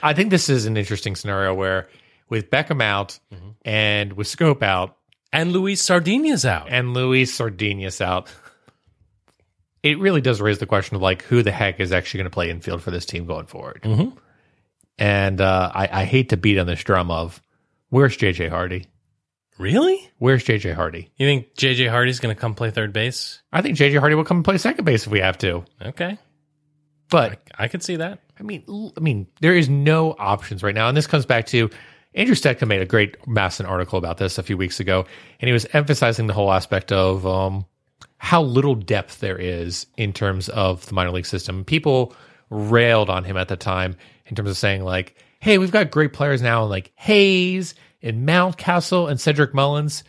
I 0.03 0.13
think 0.15 0.31
this 0.31 0.49
is 0.49 0.67
an 0.67 0.77
interesting 0.77 1.17
scenario 1.17 1.55
where 1.55 1.89
with 2.29 2.51
Beckham 2.51 2.83
out 2.83 3.19
and 3.65 4.13
with 4.15 4.27
Schoop 4.27 4.63
out 4.63 4.97
And 5.33 5.53
Luis 5.53 5.81
Sardinas 5.83 6.45
out. 6.45 6.67
and 6.71 6.93
Luis 6.93 7.37
Sardinas 7.37 8.01
out, 8.01 8.29
it 9.83 9.99
really 9.99 10.21
does 10.21 10.41
raise 10.41 10.59
the 10.59 10.67
question 10.67 10.97
of 10.97 11.03
like 11.03 11.23
who 11.23 11.43
the 11.43 11.53
heck 11.53 11.79
is 11.81 11.93
actually 11.93 12.19
going 12.19 12.31
to 12.31 12.35
play 12.35 12.51
infield 12.51 12.83
for 12.83 12.91
this 12.91 13.07
team 13.07 13.27
going 13.27 13.47
forward. 13.47 13.85
And 14.99 15.41
uh, 15.41 15.71
I, 15.75 15.89
I 16.03 16.05
hate 16.05 16.31
to 16.31 16.37
beat 16.37 16.59
on 16.59 16.67
this 16.67 16.83
drum 16.83 17.11
of 17.11 17.41
where's 17.91 18.17
JJ 18.17 18.49
Hardy? 18.51 18.87
Really? 19.59 20.11
Where's 20.19 20.45
JJ 20.45 20.75
Hardy? 20.75 21.11
You 21.17 21.27
think 21.27 21.55
JJ 21.55 21.89
Hardy's 21.89 22.21
going 22.21 22.35
to 22.35 22.41
come 22.41 22.55
play 22.55 22.71
third 22.71 22.93
base? 22.93 23.43
I 23.53 23.63
think 23.63 23.77
JJ 23.79 23.99
Hardy 23.99 24.15
will 24.15 24.25
come 24.25 24.39
and 24.39 24.45
play 24.45 24.59
second 24.59 24.85
base 24.85 25.07
if 25.07 25.13
we 25.13 25.21
have 25.21 25.39
to. 25.39 25.65
Okay, 25.83 26.19
But 27.11 27.41
I 27.59 27.69
could 27.69 27.83
see 27.83 27.97
that. 27.97 28.21
I 28.39 28.43
mean, 28.43 28.65
I 28.97 29.01
mean, 29.01 29.27
there 29.41 29.57
is 29.57 29.69
no 29.69 30.15
options 30.19 30.63
right 30.63 30.75
now, 30.75 30.89
and 30.89 30.97
this 30.97 31.07
comes 31.07 31.25
back 31.25 31.47
to 31.47 31.71
Andrew 32.15 32.35
Stetka 32.35 32.67
made 32.67 32.83
a 32.83 32.87
great 32.87 33.21
MASN 33.23 33.69
article 33.69 33.99
about 33.99 34.19
this 34.19 34.39
a 34.39 34.43
few 34.43 34.57
weeks 34.57 34.81
ago, 34.81 35.07
and 35.41 35.49
he 35.49 35.53
was 35.53 35.67
emphasizing 35.73 36.27
the 36.27 36.33
whole 36.35 36.53
aspect 36.53 36.93
of 36.93 37.27
um, 37.27 37.65
how 38.19 38.43
little 38.43 38.75
depth 38.75 39.21
there 39.21 39.39
is 39.39 39.87
in 39.97 40.13
terms 40.13 40.49
of 40.51 40.85
the 40.87 40.95
minor 40.95 41.11
league 41.11 41.27
system. 41.27 41.65
People 41.65 42.15
railed 42.51 43.09
on 43.11 43.25
him 43.25 43.37
at 43.37 43.49
the 43.49 43.57
time 43.57 43.97
in 44.27 44.37
terms 44.37 44.51
of 44.51 44.57
saying 44.57 44.83
like, 44.83 45.17
"Hey, 45.41 45.59
we've 45.59 45.71
got 45.71 45.91
great 45.91 46.13
players 46.13 46.43
now, 46.43 46.65
like 46.65 46.93
Hays 46.97 47.75
and 48.07 48.29
Mountcastle 48.29 49.11
and 49.11 49.21
Cedric 49.21 49.55
Mullins." 49.55 50.05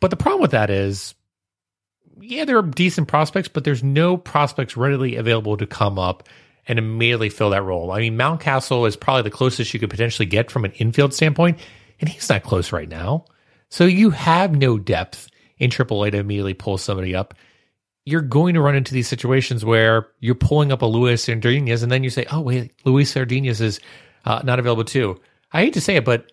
But 0.00 0.10
the 0.10 0.16
problem 0.16 0.40
with 0.40 0.52
that 0.52 0.70
is, 0.70 1.14
yeah, 2.20 2.44
there 2.44 2.58
are 2.58 2.62
decent 2.62 3.08
prospects, 3.08 3.48
but 3.48 3.64
there's 3.64 3.82
no 3.82 4.16
prospects 4.16 4.76
readily 4.76 5.16
available 5.16 5.56
to 5.58 5.66
come 5.66 5.98
up 5.98 6.28
and 6.66 6.78
immediately 6.78 7.28
fill 7.28 7.50
that 7.50 7.64
role. 7.64 7.90
I 7.90 8.00
mean, 8.00 8.16
Mountcastle 8.16 8.86
is 8.86 8.96
probably 8.96 9.22
the 9.22 9.30
closest 9.30 9.72
you 9.74 9.80
could 9.80 9.90
potentially 9.90 10.26
get 10.26 10.50
from 10.50 10.64
an 10.64 10.72
infield 10.72 11.14
standpoint, 11.14 11.58
and 12.00 12.08
he's 12.08 12.28
not 12.28 12.42
close 12.42 12.72
right 12.72 12.88
now. 12.88 13.24
So 13.68 13.84
you 13.84 14.10
have 14.10 14.54
no 14.54 14.78
depth 14.78 15.28
in 15.58 15.70
AAA 15.70 16.12
to 16.12 16.18
immediately 16.18 16.54
pull 16.54 16.78
somebody 16.78 17.14
up. 17.14 17.34
You're 18.04 18.22
going 18.22 18.54
to 18.54 18.60
run 18.60 18.74
into 18.74 18.94
these 18.94 19.08
situations 19.08 19.64
where 19.64 20.08
you're 20.20 20.34
pulling 20.34 20.72
up 20.72 20.82
a 20.82 20.86
Luis 20.86 21.26
Sardinas, 21.26 21.82
and 21.82 21.92
then 21.92 22.02
you 22.02 22.10
say, 22.10 22.26
"Oh 22.32 22.40
wait, 22.40 22.72
Luis 22.84 23.12
Sardinas 23.12 23.60
is 23.60 23.78
uh, 24.24 24.40
not 24.44 24.58
available 24.58 24.84
too." 24.84 25.20
I 25.52 25.62
hate 25.62 25.74
to 25.74 25.80
say 25.80 25.96
it, 25.96 26.04
but 26.04 26.32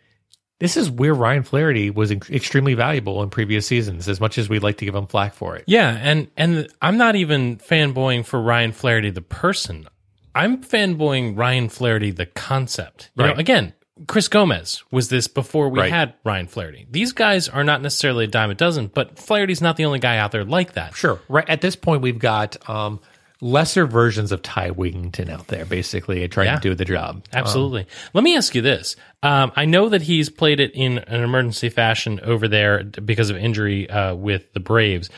this 0.60 0.78
is 0.78 0.90
where 0.90 1.14
Ryan 1.14 1.44
Flaherty 1.44 1.90
was 1.90 2.12
ex- 2.12 2.30
extremely 2.30 2.74
valuable 2.74 3.22
in 3.24 3.30
previous 3.30 3.68
seasons. 3.68 4.08
As 4.08 4.20
much 4.20 4.38
as 4.38 4.50
we'd 4.50 4.64
like 4.64 4.78
to 4.78 4.86
give 4.86 4.96
him 4.96 5.08
flack 5.08 5.34
for 5.34 5.56
it, 5.56 5.64
Yeah, 5.68 5.98
and 6.02 6.28
and 6.38 6.68
I'm 6.82 6.98
not 6.98 7.16
even 7.16 7.58
fanboying 7.58 8.26
for 8.26 8.42
Ryan 8.42 8.72
Flaherty 8.72 9.10
the 9.12 9.22
person. 9.22 9.88
I'm 10.36 10.64
fanboying 10.64 11.38
Ryan 11.38 11.70
Flaherty 11.70 12.12
the 12.12 12.26
concept. 12.28 13.10
You 13.16 13.26
know, 13.26 13.34
again, 13.34 13.74
Chris 14.08 14.28
Gomez 14.28 14.84
was 14.92 15.10
this 15.10 15.28
before 15.28 15.70
we 15.70 15.80
Right. 15.80 15.92
had 15.92 16.14
Ryan 16.24 16.46
Flaherty. 16.48 16.86
These 16.92 17.14
guys 17.14 17.50
are 17.50 17.64
not 17.64 17.82
necessarily 17.82 18.26
a 18.26 18.28
dime 18.28 18.52
a 18.52 18.56
dozen, 18.56 18.88
but 18.94 19.18
Flaherty's 19.18 19.62
not 19.62 19.78
the 19.78 19.86
only 19.86 19.98
guy 19.98 20.18
out 20.18 20.32
there 20.32 20.44
like 20.46 20.74
that. 20.74 20.96
Sure. 20.96 21.20
Right 21.28 21.50
at 21.50 21.62
this 21.62 21.76
point, 21.76 22.04
we've 22.04 22.20
got 22.20 22.58
um, 22.70 23.00
lesser 23.41 23.86
versions 23.86 24.32
of 24.32 24.41
Ty 24.41 24.72
Wigginton 24.72 25.29
out 25.29 25.48
there, 25.48 25.65
basically 25.65 26.27
trying 26.27 26.48
Yeah. 26.48 26.56
to 26.56 26.62
do 26.70 26.75
the 26.75 26.86
job. 26.86 27.24
Absolutely. 27.34 27.86
Let 28.13 28.24
me 28.24 28.36
ask 28.36 28.56
you 28.56 28.62
this. 28.62 28.96
Um, 29.22 29.51
I 29.56 29.65
know 29.65 29.89
that 29.89 30.01
he's 30.01 30.29
played 30.29 30.60
it 30.60 30.72
in 30.74 30.98
an 31.00 31.24
emergency 31.24 31.70
fashion 31.70 32.20
over 32.24 32.48
there 32.48 32.84
because 32.84 33.29
of 33.29 33.38
injury 33.38 33.89
uh, 33.89 34.15
with 34.15 34.51
the 34.53 34.60
Braves, 34.60 35.10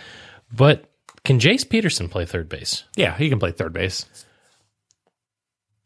but 0.53 0.85
can 1.23 1.39
Jace 1.39 1.67
Peterson 1.69 2.09
play 2.09 2.25
third 2.25 2.49
base? 2.49 2.83
Yeah, 2.95 3.15
he 3.17 3.29
can 3.29 3.39
play 3.39 3.51
third 3.51 3.73
base. 3.73 4.05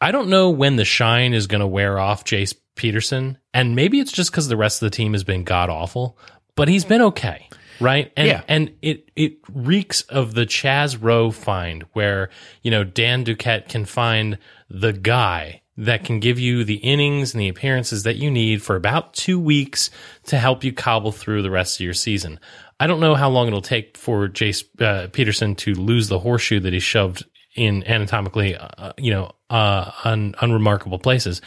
I 0.01 0.11
don't 0.11 0.29
know 0.29 0.49
when 0.49 0.75
the 0.75 0.85
shine 0.85 1.33
is 1.33 1.47
going 1.47 1.61
to 1.61 1.67
wear 1.67 1.97
off 1.97 2.25
Jace 2.25 2.53
Peterson, 2.75 3.37
and 3.53 3.75
maybe 3.75 3.99
it's 3.99 4.11
just 4.11 4.31
because 4.31 4.47
the 4.47 4.57
rest 4.57 4.81
of 4.81 4.89
the 4.91 4.95
team 4.95 5.13
has 5.13 5.23
been 5.23 5.43
god 5.43 5.69
awful, 5.69 6.17
but 6.55 6.67
he's 6.67 6.83
been 6.85 7.01
okay, 7.01 7.47
right? 7.80 8.12
And 8.15 8.27
Yeah. 8.27 8.44
and 8.48 8.72
it 8.82 9.10
it 9.15 9.38
reeks 9.51 10.01
of 10.03 10.34
the 10.34 10.46
Chaz 10.46 10.98
Roe 11.01 11.32
find 11.32 11.84
where 11.94 12.30
you 12.62 12.72
know 12.72 12.84
Dan 12.84 13.24
Duquette 13.25 13.70
can 13.70 13.86
find 13.86 14.38
the 14.70 14.94
guy 14.94 15.62
that 15.75 16.03
can 16.03 16.20
give 16.20 16.38
you 16.39 16.63
the 16.63 16.75
innings 16.75 17.34
and 17.34 17.42
the 17.42 17.48
appearances 17.50 18.03
that 18.03 18.18
you 18.18 18.30
need 18.30 18.62
for 18.62 18.75
about 18.75 19.13
two 19.13 19.39
weeks 19.39 19.89
to 20.25 20.38
help 20.38 20.63
you 20.63 20.72
cobble 20.72 21.12
through 21.12 21.42
the 21.42 21.50
rest 21.50 21.77
of 21.80 21.84
your 21.84 21.96
season. 21.96 22.39
I 22.80 22.86
don't 22.86 23.00
know 23.00 23.15
how 23.15 23.30
long 23.30 23.48
it'll 23.48 23.62
take 23.62 23.98
for 23.98 24.27
Jace 24.27 24.63
uh, 24.82 25.08
Peterson 25.08 25.56
to 25.56 25.74
lose 25.74 26.10
the 26.10 26.20
horseshoe 26.20 26.60
that 26.60 26.74
he 26.74 26.80
shoved 26.80 27.25
in 27.56 27.84
anatomically, 27.88 28.56
uh, 28.56 28.94
you 28.98 29.12
know, 29.12 29.32
uh, 29.50 29.92
un- 30.03 30.36
unremarkable 30.42 31.00
places. 31.00 31.42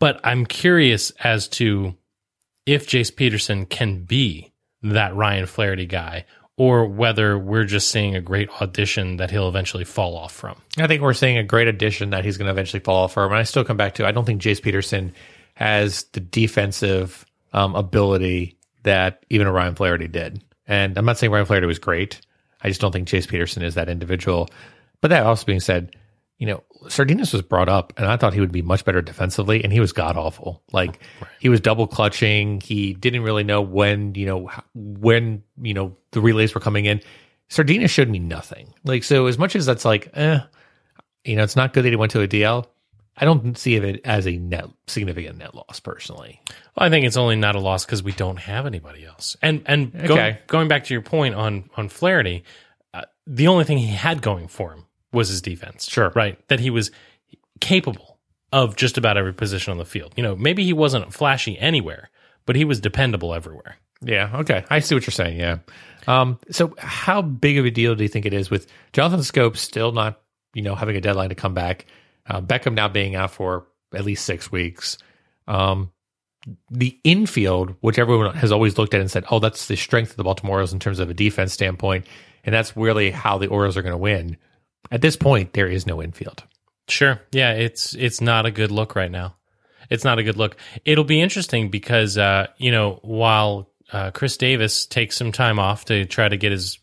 But 0.00 0.20
I'm 0.24 0.44
curious 0.46 1.10
as 1.22 1.48
to 1.48 1.94
if 2.66 2.88
Jace 2.88 3.14
Peterson 3.14 3.64
can 3.66 4.02
be 4.04 4.49
that 4.82 5.14
Ryan 5.14 5.46
Flaherty 5.46 5.86
guy, 5.86 6.24
or 6.56 6.86
whether 6.86 7.38
we're 7.38 7.64
just 7.64 7.90
seeing 7.90 8.14
a 8.14 8.20
great 8.20 8.50
audition 8.60 9.16
that 9.16 9.30
he'll 9.30 9.48
eventually 9.48 9.84
fall 9.84 10.16
off 10.16 10.32
from. 10.32 10.56
I 10.78 10.86
think 10.86 11.02
we're 11.02 11.14
seeing 11.14 11.38
a 11.38 11.42
great 11.42 11.68
audition 11.68 12.10
that 12.10 12.24
he's 12.24 12.36
going 12.36 12.46
to 12.46 12.52
eventually 12.52 12.80
fall 12.80 13.04
off 13.04 13.14
from. 13.14 13.30
And 13.30 13.38
I 13.38 13.44
still 13.44 13.64
come 13.64 13.76
back 13.76 13.94
to 13.94 14.06
I 14.06 14.12
don't 14.12 14.24
think 14.24 14.42
Jace 14.42 14.62
Peterson 14.62 15.14
has 15.54 16.04
the 16.12 16.20
defensive 16.20 17.24
um, 17.52 17.74
ability 17.74 18.58
that 18.82 19.24
even 19.30 19.46
a 19.46 19.52
Ryan 19.52 19.74
Flaherty 19.74 20.08
did. 20.08 20.42
And 20.66 20.96
I'm 20.98 21.04
not 21.04 21.18
saying 21.18 21.32
Ryan 21.32 21.46
Flaherty 21.46 21.66
was 21.66 21.78
great. 21.78 22.20
I 22.62 22.68
just 22.68 22.80
don't 22.80 22.92
think 22.92 23.08
Jace 23.08 23.28
Peterson 23.28 23.62
is 23.62 23.74
that 23.74 23.88
individual. 23.88 24.48
But 25.00 25.08
that 25.08 25.24
also 25.24 25.46
being 25.46 25.60
said, 25.60 25.96
you 26.40 26.46
know, 26.46 26.62
Sardinas 26.88 27.32
was 27.34 27.42
brought 27.42 27.68
up, 27.68 27.92
and 27.98 28.06
I 28.06 28.16
thought 28.16 28.32
he 28.32 28.40
would 28.40 28.50
be 28.50 28.62
much 28.62 28.86
better 28.86 29.02
defensively, 29.02 29.62
and 29.62 29.70
he 29.72 29.78
was 29.78 29.92
god 29.92 30.16
awful. 30.16 30.62
Like 30.72 30.98
he 31.38 31.50
was 31.50 31.60
double 31.60 31.86
clutching. 31.86 32.62
He 32.62 32.94
didn't 32.94 33.22
really 33.22 33.44
know 33.44 33.60
when, 33.60 34.14
you 34.14 34.24
know, 34.24 34.50
when 34.74 35.42
you 35.60 35.74
know 35.74 35.96
the 36.12 36.20
relays 36.22 36.54
were 36.54 36.60
coming 36.62 36.86
in. 36.86 37.02
Sardinas 37.50 37.90
showed 37.90 38.08
me 38.08 38.18
nothing. 38.18 38.72
Like 38.84 39.04
so, 39.04 39.26
as 39.26 39.36
much 39.36 39.54
as 39.54 39.66
that's 39.66 39.84
like, 39.84 40.08
eh, 40.14 40.40
you 41.24 41.36
know, 41.36 41.42
it's 41.42 41.56
not 41.56 41.74
good 41.74 41.84
that 41.84 41.90
he 41.90 41.96
went 41.96 42.12
to 42.12 42.22
a 42.22 42.26
DL. 42.28 42.66
I 43.18 43.26
don't 43.26 43.58
see 43.58 43.74
it 43.76 44.00
as 44.06 44.26
a 44.26 44.38
net 44.38 44.64
significant 44.86 45.36
net 45.36 45.54
loss 45.54 45.78
personally. 45.78 46.40
Well, 46.74 46.86
I 46.86 46.88
think 46.88 47.04
it's 47.04 47.18
only 47.18 47.36
not 47.36 47.54
a 47.54 47.60
loss 47.60 47.84
because 47.84 48.02
we 48.02 48.12
don't 48.12 48.38
have 48.38 48.64
anybody 48.64 49.04
else. 49.04 49.36
And 49.42 49.62
and 49.66 49.92
go- 49.92 50.14
Okay. 50.14 50.38
going 50.46 50.68
back 50.68 50.84
to 50.84 50.94
your 50.94 51.02
point 51.02 51.34
on 51.34 51.68
on 51.76 51.90
Flaherty, 51.90 52.44
uh, 52.94 53.02
the 53.26 53.48
only 53.48 53.64
thing 53.64 53.76
he 53.76 53.88
had 53.88 54.22
going 54.22 54.48
for 54.48 54.72
him 54.72 54.86
was 55.12 55.28
his 55.28 55.42
defense. 55.42 55.88
Sure. 55.88 56.12
right? 56.14 56.38
That 56.48 56.60
he 56.60 56.70
was 56.70 56.90
capable 57.60 58.18
of 58.52 58.76
just 58.76 58.98
about 58.98 59.16
every 59.16 59.32
position 59.34 59.70
on 59.70 59.78
the 59.78 59.84
field. 59.84 60.12
You 60.16 60.22
know, 60.22 60.36
maybe 60.36 60.64
he 60.64 60.72
wasn't 60.72 61.12
flashy 61.12 61.58
anywhere, 61.58 62.10
but 62.46 62.56
he 62.56 62.64
was 62.64 62.80
dependable 62.80 63.34
everywhere. 63.34 63.76
Yeah. 64.02 64.30
Okay. 64.34 64.64
I 64.70 64.80
see 64.80 64.94
what 64.94 65.06
you're 65.06 65.12
saying. 65.12 65.38
Yeah. 65.38 65.58
Um, 66.06 66.38
so 66.50 66.74
how 66.78 67.22
big 67.22 67.58
of 67.58 67.66
a 67.66 67.70
deal 67.70 67.94
do 67.94 68.02
you 68.02 68.08
think 68.08 68.26
it 68.26 68.32
is 68.32 68.50
with 68.50 68.66
Jonathan 68.92 69.20
Schoop 69.20 69.56
still 69.56 69.92
not, 69.92 70.20
you 70.54 70.62
know, 70.62 70.74
having 70.74 70.96
a 70.96 71.00
deadline 71.00 71.28
to 71.28 71.34
come 71.34 71.54
back? 71.54 71.86
Uh, 72.26 72.40
Beckham 72.40 72.74
now 72.74 72.88
being 72.88 73.14
out 73.14 73.30
for 73.30 73.66
at 73.94 74.04
least 74.04 74.24
six 74.24 74.50
weeks. 74.50 74.98
Um, 75.46 75.92
the 76.70 76.98
infield, 77.04 77.74
which 77.80 77.98
everyone 77.98 78.34
has 78.34 78.50
always 78.50 78.78
looked 78.78 78.94
at 78.94 79.00
and 79.00 79.10
said, 79.10 79.24
oh, 79.30 79.38
that's 79.38 79.66
the 79.66 79.76
strength 79.76 80.12
of 80.12 80.16
the 80.16 80.24
Baltimore 80.24 80.54
Orioles 80.54 80.72
in 80.72 80.78
terms 80.78 80.98
of 80.98 81.10
a 81.10 81.14
defense 81.14 81.52
standpoint. 81.52 82.06
And 82.44 82.54
that's 82.54 82.76
really 82.76 83.10
how 83.10 83.36
the 83.36 83.48
Orioles 83.48 83.76
are 83.76 83.82
going 83.82 83.92
to 83.92 83.98
win. 83.98 84.38
At 84.90 85.02
this 85.02 85.16
point, 85.16 85.52
there 85.52 85.68
is 85.68 85.86
no 85.86 86.02
infield. 86.02 86.44
Sure. 86.88 87.20
Yeah, 87.32 87.52
it's 87.52 87.94
it's 87.94 88.20
not 88.20 88.46
a 88.46 88.50
good 88.50 88.70
look 88.70 88.96
right 88.96 89.10
now. 89.10 89.36
It's 89.88 90.04
not 90.04 90.18
a 90.18 90.22
good 90.22 90.36
look. 90.36 90.56
It'll 90.84 91.04
be 91.04 91.20
interesting 91.20 91.68
because 91.68 92.18
uh, 92.18 92.48
you 92.56 92.70
know, 92.70 92.98
while 93.02 93.70
uh, 93.92 94.10
Chris 94.10 94.36
Davis 94.36 94.86
takes 94.86 95.16
some 95.16 95.32
time 95.32 95.58
off 95.58 95.84
to 95.86 96.04
try 96.06 96.28
to 96.28 96.36
get 96.36 96.52
his 96.52 96.78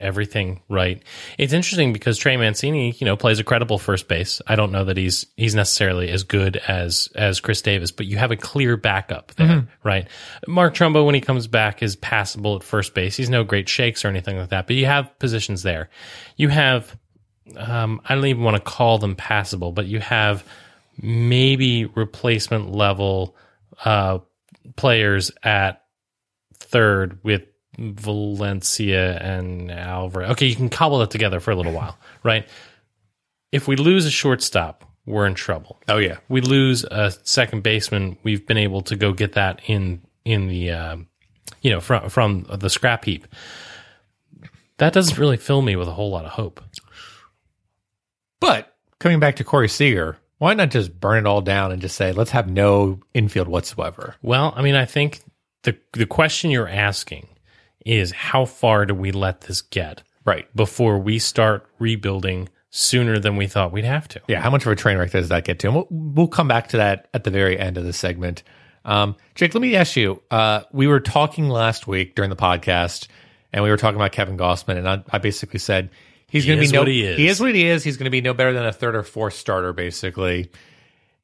everything 0.00 0.62
right. 0.68 1.02
It's 1.38 1.52
interesting 1.52 1.92
because 1.92 2.18
Trey 2.18 2.36
Mancini, 2.36 2.92
you 2.98 3.04
know, 3.04 3.16
plays 3.16 3.40
a 3.40 3.44
credible 3.44 3.78
first 3.78 4.06
base. 4.06 4.40
I 4.46 4.54
don't 4.56 4.70
know 4.70 4.84
that 4.84 4.96
he's 4.96 5.26
he's 5.36 5.54
necessarily 5.54 6.08
as 6.10 6.22
good 6.22 6.56
as 6.56 7.08
as 7.14 7.40
Chris 7.40 7.62
Davis, 7.62 7.90
but 7.90 8.06
you 8.06 8.16
have 8.16 8.30
a 8.30 8.36
clear 8.36 8.76
backup 8.76 9.34
there, 9.34 9.68
right? 9.82 10.08
Mark 10.46 10.74
Trumbo 10.74 11.04
when 11.04 11.14
he 11.14 11.20
comes 11.20 11.46
back 11.46 11.82
is 11.82 11.96
passable 11.96 12.56
at 12.56 12.62
first 12.62 12.94
base. 12.94 13.16
He's 13.16 13.30
no 13.30 13.44
great 13.44 13.68
shakes 13.68 14.04
or 14.04 14.08
anything 14.08 14.38
like 14.38 14.50
that, 14.50 14.66
but 14.66 14.76
you 14.76 14.86
have 14.86 15.18
positions 15.18 15.62
there. 15.62 15.90
You 16.36 16.48
have 16.48 16.96
um, 17.56 18.00
I 18.04 18.14
don't 18.14 18.26
even 18.26 18.42
want 18.42 18.56
to 18.56 18.62
call 18.62 18.98
them 18.98 19.16
passable, 19.16 19.72
but 19.72 19.86
you 19.86 20.00
have 20.00 20.44
maybe 21.00 21.86
replacement 21.86 22.72
level 22.72 23.36
uh, 23.84 24.18
players 24.76 25.30
at 25.42 25.84
third 26.54 27.18
with 27.22 27.42
Valencia 27.78 29.18
and 29.18 29.70
Alvarez. 29.70 30.30
Okay, 30.30 30.46
you 30.46 30.56
can 30.56 30.68
cobble 30.68 30.98
that 30.98 31.10
together 31.10 31.40
for 31.40 31.50
a 31.50 31.56
little 31.56 31.72
while, 31.72 31.96
right? 32.22 32.46
If 33.52 33.68
we 33.68 33.76
lose 33.76 34.04
a 34.04 34.10
shortstop, 34.10 34.84
we're 35.06 35.26
in 35.26 35.34
trouble. 35.34 35.78
Oh, 35.88 35.96
yeah. 35.96 36.18
We 36.28 36.42
lose 36.42 36.84
a 36.84 37.10
second 37.22 37.62
baseman. 37.62 38.18
We've 38.22 38.46
been 38.46 38.58
able 38.58 38.82
to 38.82 38.96
go 38.96 39.12
get 39.12 39.32
that 39.32 39.62
in 39.66 40.02
in 40.24 40.48
the 40.48 40.70
uh, 40.70 40.96
you 41.62 41.70
know 41.70 41.80
from 41.80 42.10
from 42.10 42.42
the 42.42 42.68
scrap 42.68 43.06
heap. 43.06 43.26
That 44.76 44.92
doesn't 44.92 45.18
really 45.18 45.38
fill 45.38 45.62
me 45.62 45.74
with 45.76 45.88
a 45.88 45.92
whole 45.92 46.10
lot 46.10 46.24
of 46.24 46.32
hope. 46.32 46.62
But 48.40 48.74
coming 48.98 49.20
back 49.20 49.36
to 49.36 49.44
Corey 49.44 49.68
Seager, 49.68 50.16
why 50.38 50.54
not 50.54 50.70
just 50.70 51.00
burn 51.00 51.18
it 51.18 51.26
all 51.26 51.40
down 51.40 51.72
and 51.72 51.80
just 51.82 51.96
say, 51.96 52.12
let's 52.12 52.30
have 52.30 52.48
no 52.48 53.00
infield 53.14 53.48
whatsoever? 53.48 54.14
Well, 54.22 54.52
I 54.56 54.62
mean, 54.62 54.74
I 54.74 54.84
think 54.84 55.20
the 55.64 55.76
the 55.94 56.06
question 56.06 56.50
you're 56.50 56.68
asking 56.68 57.26
is 57.84 58.12
how 58.12 58.44
far 58.44 58.86
do 58.86 58.94
we 58.94 59.10
let 59.12 59.42
this 59.42 59.60
get 59.62 60.02
Right. 60.24 60.46
before 60.54 60.98
we 60.98 61.18
start 61.18 61.66
rebuilding 61.78 62.50
sooner 62.70 63.18
than 63.18 63.36
we 63.36 63.46
thought 63.46 63.72
we'd 63.72 63.84
have 63.86 64.06
to? 64.08 64.20
Yeah. 64.28 64.40
How 64.42 64.50
much 64.50 64.66
of 64.66 64.72
a 64.72 64.76
train 64.76 64.98
wreck 64.98 65.10
does 65.10 65.30
that 65.30 65.44
get 65.44 65.58
to? 65.60 65.68
And 65.68 65.76
we'll, 65.76 65.86
we'll 65.90 66.28
come 66.28 66.46
back 66.48 66.68
to 66.68 66.76
that 66.76 67.08
at 67.14 67.24
the 67.24 67.30
very 67.30 67.58
end 67.58 67.78
of 67.78 67.84
the 67.84 67.94
segment. 67.94 68.42
Um, 68.84 69.16
Jake, 69.34 69.54
let 69.54 69.62
me 69.62 69.74
ask 69.74 69.96
you. 69.96 70.22
Uh, 70.30 70.62
we 70.70 70.86
were 70.86 71.00
talking 71.00 71.48
last 71.48 71.86
week 71.86 72.14
during 72.14 72.28
the 72.28 72.36
podcast, 72.36 73.08
and 73.54 73.64
we 73.64 73.70
were 73.70 73.78
talking 73.78 73.96
about 73.96 74.12
Kevin 74.12 74.36
Gausman, 74.36 74.76
and 74.76 74.88
I, 74.88 75.02
I 75.10 75.16
basically 75.18 75.58
said 75.60 75.88
he's 76.28 76.44
He 76.44 76.48
going 76.48 76.60
to 76.60 76.66
be 76.66 76.72
no. 76.72 76.80
what 76.80 76.88
he 76.88 77.04
is. 77.04 77.16
He 77.16 77.28
is 77.28 77.40
what 77.40 77.54
he 77.54 77.66
is. 77.66 77.84
He's 77.84 77.96
going 77.96 78.04
to 78.04 78.10
be 78.10 78.20
no 78.20 78.34
better 78.34 78.52
than 78.52 78.64
a 78.66 78.72
third 78.72 78.94
or 78.94 79.02
fourth 79.02 79.34
starter, 79.34 79.72
basically. 79.72 80.50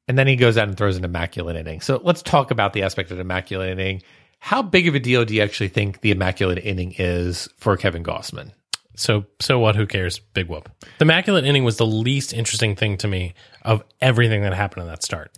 And 0.07 0.17
then 0.17 0.27
he 0.27 0.35
goes 0.35 0.57
out 0.57 0.67
and 0.67 0.77
throws 0.77 0.97
an 0.97 1.03
immaculate 1.05 1.55
inning. 1.55 1.81
So 1.81 1.99
let's 2.03 2.21
talk 2.21 2.51
about 2.51 2.73
the 2.73 2.83
aspect 2.83 3.11
of 3.11 3.19
immaculate 3.19 3.69
inning. 3.69 4.03
How 4.39 4.61
big 4.61 4.87
of 4.87 4.93
a 4.93 4.99
deal 4.99 5.25
do 5.25 5.33
you 5.33 5.41
actually 5.41 5.69
think 5.69 6.01
the 6.01 6.11
immaculate 6.11 6.59
inning 6.63 6.93
is 6.97 7.49
for 7.57 7.75
Kevin 7.77 8.03
Gausman? 8.03 8.51
So 8.95 9.25
so 9.39 9.59
what? 9.59 9.75
Who 9.75 9.87
cares? 9.87 10.19
Big 10.19 10.47
whoop. 10.47 10.69
The 10.99 11.05
immaculate 11.05 11.45
inning 11.45 11.63
was 11.63 11.77
the 11.77 11.85
least 11.85 12.33
interesting 12.33 12.75
thing 12.75 12.97
to 12.97 13.07
me 13.07 13.33
of 13.63 13.83
everything 14.01 14.43
that 14.43 14.53
happened 14.53 14.83
in 14.83 14.87
that 14.89 15.03
start. 15.03 15.35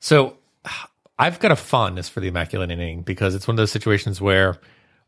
So 0.00 0.36
I've 1.18 1.38
got 1.38 1.52
a 1.52 1.56
fondness 1.56 2.08
for 2.08 2.20
the 2.20 2.28
immaculate 2.28 2.70
inning 2.70 3.02
because 3.02 3.34
it's 3.34 3.46
one 3.46 3.54
of 3.54 3.58
those 3.58 3.72
situations 3.72 4.20
where 4.20 4.58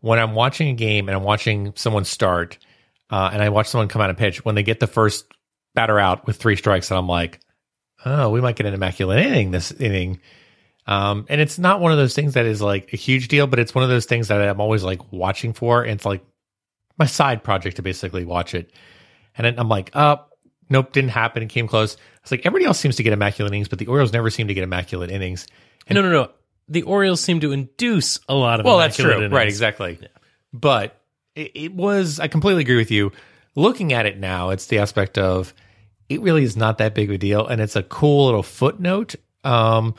when 0.01 0.19
I'm 0.19 0.35
watching 0.35 0.69
a 0.69 0.75
game 0.75 1.09
and 1.09 1.16
I'm 1.16 1.25
watching 1.25 1.73
someone 1.77 2.05
start, 2.05 2.59
uh, 3.11 3.31
and 3.33 3.42
I 3.42 3.49
watch 3.51 3.69
someone 3.69 3.88
come 3.88 4.03
out 4.03 4.11
and 4.11 4.19
pitch, 4.19 4.45
when 4.45 4.55
they 4.55 4.62
get 4.62 4.81
the 4.81 4.87
first 4.87 5.25
batter 5.75 5.99
out 5.99 6.27
with 6.27 6.37
three 6.37 6.57
strikes, 6.57 6.90
and 6.90 6.99
I'm 6.99 7.09
like, 7.09 7.40
oh, 8.05 8.31
we 8.31 8.40
might 8.40 8.57
get 8.57 8.66
an 8.66 8.75
immaculate 8.75 9.19
inning 9.25 9.51
this 9.51 9.73
inning. 9.73 10.21
Um, 10.87 11.27
and 11.29 11.40
it's 11.40 11.59
not 11.59 11.81
one 11.81 11.90
of 11.92 11.99
those 11.99 12.14
things 12.14 12.35
that 12.35 12.47
is 12.47 12.62
like 12.62 12.92
a 12.92 12.97
huge 12.97 13.29
deal, 13.29 13.47
but 13.47 13.59
it's 13.59 13.75
one 13.75 13.83
of 13.83 13.90
those 13.90 14.07
things 14.07 14.29
that 14.29 14.40
I'm 14.40 14.61
always 14.61 14.85
like 14.85 15.12
watching 15.12 15.53
for. 15.53 15.83
And 15.83 15.92
it's 15.92 16.05
like 16.05 16.25
my 16.99 17.07
side 17.07 17.42
project 17.42 17.77
to 17.77 17.83
basically 17.83 18.25
watch 18.25 18.55
it. 18.55 18.73
And 19.37 19.45
then 19.45 19.59
I'm 19.59 19.69
like, 19.69 19.90
oh, 19.95 20.25
nope, 20.71 20.92
didn't 20.92 21.11
happen. 21.11 21.42
It 21.42 21.49
came 21.49 21.66
close. 21.66 21.97
It's 22.23 22.31
like 22.31 22.47
everybody 22.47 22.66
else 22.66 22.79
seems 22.79 22.97
to 22.97 23.03
get 23.03 23.12
immaculate 23.12 23.53
innings, 23.53 23.66
but 23.69 23.79
the 23.81 23.87
Orioles 23.88 24.12
never 24.12 24.31
seem 24.31 24.47
to 24.49 24.55
get 24.55 24.62
immaculate 24.62 25.11
innings. 25.11 25.47
And 25.88 25.97
no, 25.97 26.03
no, 26.03 26.11
no. 26.11 26.31
The 26.69 26.83
Orioles 26.83 27.21
seem 27.21 27.40
to 27.40 27.51
induce 27.53 28.21
a 28.29 28.35
lot 28.35 28.61
of 28.61 28.66
Well, 28.66 28.79
that's 28.79 28.97
true. 28.97 29.07
immaculate 29.07 29.33
Right, 29.33 29.42
innings. 29.42 29.55
exactly. 29.55 29.99
But 30.53 31.01
it, 31.37 31.53
it 31.55 31.75
was, 31.75 32.18
I 32.18 32.27
completely 32.27 32.62
agree 32.62 32.77
with 32.77 32.90
you. 32.90 33.12
Looking 33.55 33.92
at 33.92 34.07
it 34.07 34.18
now, 34.18 34.51
it's 34.51 34.66
the 34.66 34.79
aspect 34.79 35.18
of 35.18 35.55
it 36.09 36.20
really 36.20 36.42
is 36.42 36.57
not 36.57 36.79
that 36.79 36.94
big 36.94 37.09
of 37.09 37.14
a 37.14 37.18
deal. 37.18 37.46
And 37.46 37.61
it's 37.61 37.77
a 37.77 37.83
cool 37.83 38.27
little 38.27 38.42
footnote. 38.42 39.14
Um, 39.44 39.94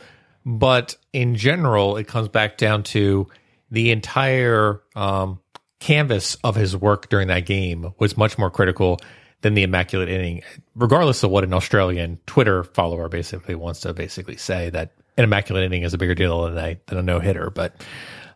but 0.45 0.95
in 1.13 1.36
general, 1.36 1.97
it 1.97 2.08
comes 2.08 2.28
back 2.28 2.58
down 2.58 2.84
to 2.84 3.28
the 3.71 3.91
entire 3.91 4.82
um, 4.95 5.39
canvas 5.80 6.36
of 6.43 6.56
his 6.56 6.76
work 6.76 7.10
during 7.10 7.28
that 7.28 7.45
game 7.45 7.93
was 8.00 8.17
much 8.17 8.38
more 8.38 8.50
critical 8.50 9.00
than 9.41 9.54
the 9.54 9.63
immaculate 9.63 10.10
inning, 10.10 10.41
regardless 10.76 11.21
of 11.21 11.30
what 11.30 11.43
an 11.43 11.54
Australian 11.54 12.17
Twitter 12.26 12.63
follower 12.63 13.08
basically 13.08 13.56
wants 13.56 13.82
to 13.82 13.93
basically 13.93 14.38
say 14.38 14.69
that 14.69 14.93
an 15.17 15.23
immaculate 15.23 15.63
inning 15.63 15.84
is 15.84 15.93
a 15.93 15.97
bigger 15.97 16.15
deal 16.15 16.43
than 16.43 16.58
a, 16.58 16.80
than 16.88 16.97
a 16.97 17.04
no 17.04 17.19
hitter. 17.19 17.50
But 17.50 17.76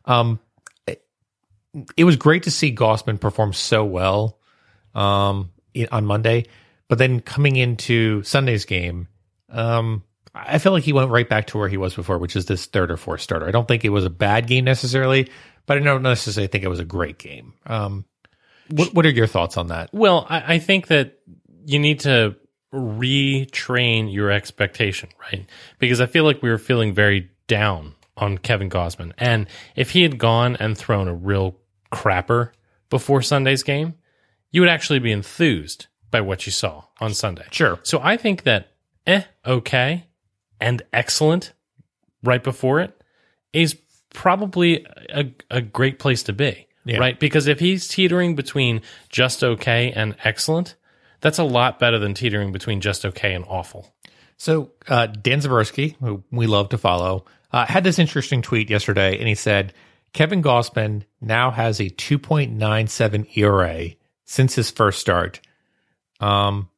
um, 0.06 0.40
it 1.96 2.04
was 2.04 2.16
great 2.16 2.44
to 2.44 2.52
see 2.52 2.76
Gausman 2.76 3.20
perform 3.20 3.54
so 3.54 3.84
well 3.86 4.40
um, 4.94 5.52
on 5.92 6.06
Monday, 6.06 6.46
but 6.88 6.98
then 6.98 7.22
coming 7.22 7.56
into 7.56 8.24
Sunday's 8.24 8.66
game, 8.66 9.08
um, 9.50 10.04
I 10.34 10.60
feel 10.60 10.72
like 10.72 10.84
he 10.84 10.94
went 10.94 11.10
right 11.10 11.28
back 11.28 11.48
to 11.48 11.58
where 11.58 11.70
he 11.70 11.78
was 11.78 11.94
before, 11.94 12.18
which 12.18 12.36
is 12.36 12.46
this 12.46 12.66
third 12.66 12.92
or 12.92 12.98
fourth 12.98 13.22
starter. 13.22 13.48
I 13.48 13.52
don't 13.52 13.68
think 13.68 13.84
it 13.84 13.90
was 13.90 14.06
a 14.06 14.10
bad 14.10 14.48
game 14.48 14.66
necessarily, 14.66 15.30
but 15.66 15.78
I 15.78 15.82
don't 15.82 16.04
necessarily 16.04 16.48
think 16.48 16.64
it 16.64 16.70
was 16.70 16.80
a 16.80 16.86
great 16.86 17.18
game. 17.18 17.54
Um, 17.66 18.06
what, 18.70 18.94
what 18.94 19.06
are 19.06 19.10
your 19.10 19.28
thoughts 19.28 19.58
on 19.58 19.68
that? 19.68 19.90
Well, 19.94 20.26
I, 20.30 20.56
I 20.56 20.60
think 20.60 20.88
that 20.88 21.20
you 21.66 21.80
need 21.80 22.02
to 22.02 22.36
retrain 22.74 24.14
your 24.14 24.32
expectation, 24.32 25.10
right? 25.20 25.46
Because 25.80 26.00
I 26.00 26.06
feel 26.06 26.24
like 26.24 26.42
we 26.42 26.50
were 26.50 26.58
feeling 26.58 26.94
very 26.94 27.30
down 27.48 27.96
on 28.16 28.38
Kevin 28.38 28.70
Gausman. 28.70 29.12
And 29.18 29.48
if 29.76 29.92
he 29.92 30.04
had 30.04 30.18
gone 30.18 30.56
and 30.58 30.78
thrown 30.78 31.08
a 31.08 31.14
real 31.14 31.58
crapper 31.92 32.52
before 32.90 33.22
Sunday's 33.22 33.64
game, 33.64 33.96
you 34.52 34.62
would 34.62 34.70
actually 34.70 35.00
be 35.00 35.12
enthused 35.12 35.88
by 36.10 36.22
what 36.22 36.46
you 36.46 36.52
saw 36.52 36.84
on 37.00 37.14
Sunday. 37.14 37.46
Sure. 37.52 37.80
So 37.84 38.00
I 38.02 38.18
think 38.18 38.44
that 38.44 38.72
eh, 39.08 39.24
okay, 39.46 40.06
and 40.60 40.82
excellent 40.94 41.54
right 42.24 42.44
before 42.44 42.82
it 42.82 43.02
is 43.54 43.78
probably 44.14 44.86
a, 45.10 45.34
a 45.50 45.62
great 45.62 46.00
place 46.00 46.24
to 46.24 46.34
be. 46.34 46.68
Yeah. 46.84 46.98
Right? 46.98 47.20
Because 47.20 47.48
if 47.48 47.60
he's 47.60 47.88
teetering 47.88 48.36
between 48.36 48.82
just 49.10 49.44
okay 49.44 49.92
and 49.92 50.16
excellent, 50.24 50.76
that's 51.20 51.38
a 51.38 51.44
lot 51.44 51.78
better 51.78 52.00
than 52.00 52.14
teetering 52.16 52.52
between 52.52 52.82
just 52.82 53.06
okay 53.06 53.34
and 53.34 53.46
awful. 53.48 53.94
So 54.38 54.72
uh, 54.88 55.06
Dan 55.06 55.40
Szymborski, 55.40 55.96
who 56.00 56.24
we 56.32 56.48
love 56.48 56.70
to 56.70 56.80
follow, 56.80 57.26
uh, 57.52 57.68
had 57.68 57.84
this 57.84 58.00
interesting 58.00 58.42
tweet 58.42 58.70
yesterday, 58.72 59.20
and 59.20 59.28
he 59.28 59.36
said 59.36 59.74
Kevin 60.14 60.44
Gausman 60.44 61.04
now 61.22 61.52
has 61.52 61.80
a 61.80 61.90
2.97 61.90 63.38
ERA 63.38 63.90
since 64.26 64.56
his 64.56 64.70
first 64.70 65.00
start. 65.00 65.40
Um, 66.20 66.70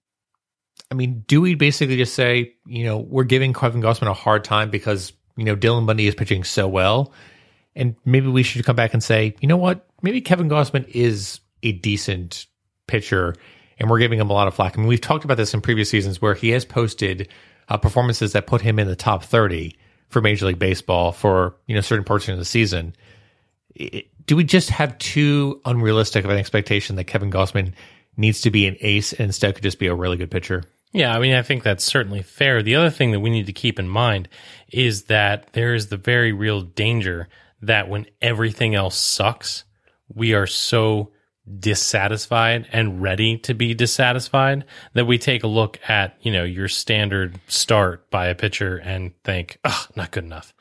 I 0.91 0.95
mean, 0.95 1.23
do 1.27 1.41
we 1.41 1.55
basically 1.55 1.97
just 1.97 2.13
say, 2.13 2.53
you 2.65 2.85
know, 2.85 2.97
we're 2.97 3.23
giving 3.23 3.53
Kevin 3.53 3.81
Gausman 3.81 4.07
a 4.07 4.13
hard 4.13 4.43
time 4.43 4.69
because 4.69 5.13
you 5.35 5.43
know 5.43 5.55
Dylan 5.55 5.87
Bundy 5.87 6.07
is 6.07 6.13
pitching 6.13 6.43
so 6.43 6.67
well, 6.67 7.11
and 7.75 7.95
maybe 8.05 8.27
we 8.27 8.43
should 8.43 8.63
come 8.63 8.75
back 8.75 8.93
and 8.93 9.03
say, 9.03 9.35
you 9.41 9.47
know 9.47 9.57
what, 9.57 9.87
maybe 10.03 10.21
Kevin 10.21 10.49
Gausman 10.49 10.87
is 10.89 11.39
a 11.63 11.71
decent 11.71 12.45
pitcher, 12.87 13.35
and 13.79 13.89
we're 13.89 13.99
giving 13.99 14.19
him 14.19 14.29
a 14.29 14.33
lot 14.33 14.47
of 14.47 14.53
flack. 14.53 14.77
I 14.77 14.81
mean, 14.81 14.87
we've 14.87 15.01
talked 15.01 15.25
about 15.25 15.37
this 15.37 15.53
in 15.55 15.61
previous 15.61 15.89
seasons 15.89 16.21
where 16.21 16.35
he 16.35 16.49
has 16.49 16.65
posted 16.65 17.27
uh, 17.69 17.77
performances 17.77 18.33
that 18.33 18.45
put 18.45 18.61
him 18.61 18.77
in 18.77 18.87
the 18.87 18.95
top 18.95 19.23
30 19.23 19.75
for 20.09 20.21
Major 20.21 20.45
League 20.45 20.59
Baseball 20.59 21.11
for 21.11 21.55
you 21.65 21.73
know 21.73 21.81
certain 21.81 22.05
portions 22.05 22.33
of 22.33 22.39
the 22.39 22.45
season. 22.45 22.95
Do 24.25 24.35
we 24.35 24.43
just 24.43 24.69
have 24.69 24.97
too 24.97 25.61
unrealistic 25.65 26.25
of 26.25 26.31
an 26.31 26.37
expectation 26.37 26.95
that 26.95 27.05
Kevin 27.05 27.31
Gausman 27.31 27.73
needs 28.15 28.41
to 28.41 28.51
be 28.51 28.67
an 28.67 28.77
ace 28.81 29.13
and 29.13 29.21
instead 29.21 29.55
could 29.55 29.63
just 29.63 29.79
be 29.79 29.87
a 29.87 29.95
really 29.95 30.17
good 30.17 30.31
pitcher? 30.31 30.63
Yeah, 30.91 31.15
I 31.15 31.19
mean, 31.19 31.33
I 31.33 31.41
think 31.41 31.63
that's 31.63 31.83
certainly 31.83 32.21
fair. 32.21 32.61
The 32.61 32.75
other 32.75 32.91
thing 32.91 33.11
that 33.11 33.19
we 33.19 33.31
need 33.31 33.47
to 33.47 33.53
keep 33.53 33.79
in 33.79 33.87
mind 33.89 34.29
is 34.71 35.05
that 35.05 35.53
there 35.53 35.73
is 35.73 35.87
the 35.87 35.97
very 35.97 36.31
real 36.31 36.61
danger 36.61 37.27
that 37.63 37.89
when 37.89 38.05
everything 38.21 38.75
else 38.75 38.95
sucks, 38.95 39.63
we 40.13 40.35
are 40.35 40.45
so 40.45 41.11
dissatisfied 41.59 42.69
and 42.71 43.01
ready 43.01 43.37
to 43.37 43.53
be 43.53 43.73
dissatisfied 43.73 44.65
that 44.93 45.05
we 45.05 45.17
take 45.17 45.43
a 45.43 45.47
look 45.47 45.79
at, 45.87 46.15
you 46.21 46.31
know, 46.31 46.43
your 46.43 46.67
standard 46.67 47.39
start 47.47 48.09
by 48.11 48.27
a 48.27 48.35
pitcher 48.35 48.77
and 48.77 49.13
think, 49.23 49.57
oh, 49.65 49.87
not 49.95 50.11
good 50.11 50.23
enough. 50.23 50.53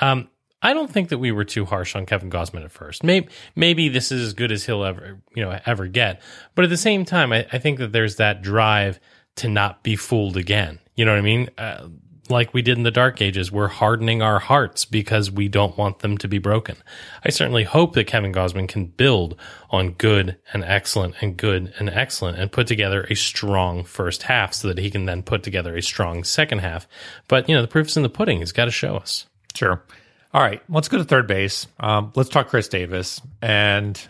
Um, 0.00 0.28
I 0.60 0.74
don't 0.74 0.90
think 0.90 1.10
that 1.10 1.18
we 1.18 1.30
were 1.30 1.44
too 1.44 1.64
harsh 1.64 1.94
on 1.94 2.06
Kevin 2.06 2.30
Gausman 2.30 2.64
at 2.64 2.72
first. 2.72 3.04
Maybe, 3.04 3.28
maybe 3.54 3.88
this 3.88 4.10
is 4.10 4.22
as 4.26 4.34
good 4.34 4.50
as 4.50 4.66
he'll 4.66 4.84
ever, 4.84 5.20
you 5.34 5.44
know, 5.44 5.58
ever 5.66 5.86
get. 5.86 6.20
But 6.54 6.64
at 6.64 6.70
the 6.70 6.76
same 6.76 7.04
time, 7.04 7.32
I, 7.32 7.46
I 7.52 7.58
think 7.58 7.78
that 7.78 7.92
there's 7.92 8.16
that 8.16 8.42
drive 8.42 8.98
to 9.36 9.48
not 9.48 9.82
be 9.84 9.94
fooled 9.94 10.36
again. 10.36 10.80
You 10.96 11.04
know 11.04 11.12
what 11.12 11.18
I 11.18 11.22
mean? 11.22 11.48
Uh, 11.56 11.88
like 12.30 12.52
we 12.52 12.62
did 12.62 12.76
in 12.76 12.84
the 12.84 12.90
dark 12.90 13.22
ages, 13.22 13.50
we're 13.50 13.68
hardening 13.68 14.20
our 14.20 14.38
hearts 14.38 14.84
because 14.84 15.30
we 15.30 15.48
don't 15.48 15.76
want 15.78 16.00
them 16.00 16.18
to 16.18 16.28
be 16.28 16.38
broken. 16.38 16.76
I 17.24 17.30
certainly 17.30 17.64
hope 17.64 17.94
that 17.94 18.06
Kevin 18.06 18.32
Gausman 18.32 18.68
can 18.68 18.86
build 18.86 19.36
on 19.70 19.92
good 19.92 20.38
and 20.52 20.64
excellent 20.64 21.14
and 21.20 21.36
good 21.36 21.72
and 21.78 21.88
excellent 21.88 22.38
and 22.38 22.52
put 22.52 22.66
together 22.66 23.06
a 23.08 23.14
strong 23.14 23.84
first 23.84 24.24
half 24.24 24.54
so 24.54 24.68
that 24.68 24.78
he 24.78 24.90
can 24.90 25.06
then 25.06 25.22
put 25.22 25.42
together 25.42 25.76
a 25.76 25.82
strong 25.82 26.24
second 26.24 26.58
half. 26.58 26.86
But, 27.28 27.48
you 27.48 27.54
know, 27.54 27.62
the 27.62 27.68
proof's 27.68 27.96
in 27.96 28.02
the 28.02 28.08
pudding. 28.08 28.40
He's 28.40 28.52
got 28.52 28.66
to 28.66 28.70
show 28.70 28.96
us. 28.96 29.26
Sure. 29.54 29.82
All 30.34 30.42
right, 30.42 30.62
let's 30.68 30.88
go 30.88 30.98
to 30.98 31.04
third 31.04 31.26
base. 31.26 31.66
Um, 31.80 32.12
let's 32.14 32.28
talk 32.28 32.48
Chris 32.48 32.68
Davis. 32.68 33.20
And 33.40 34.00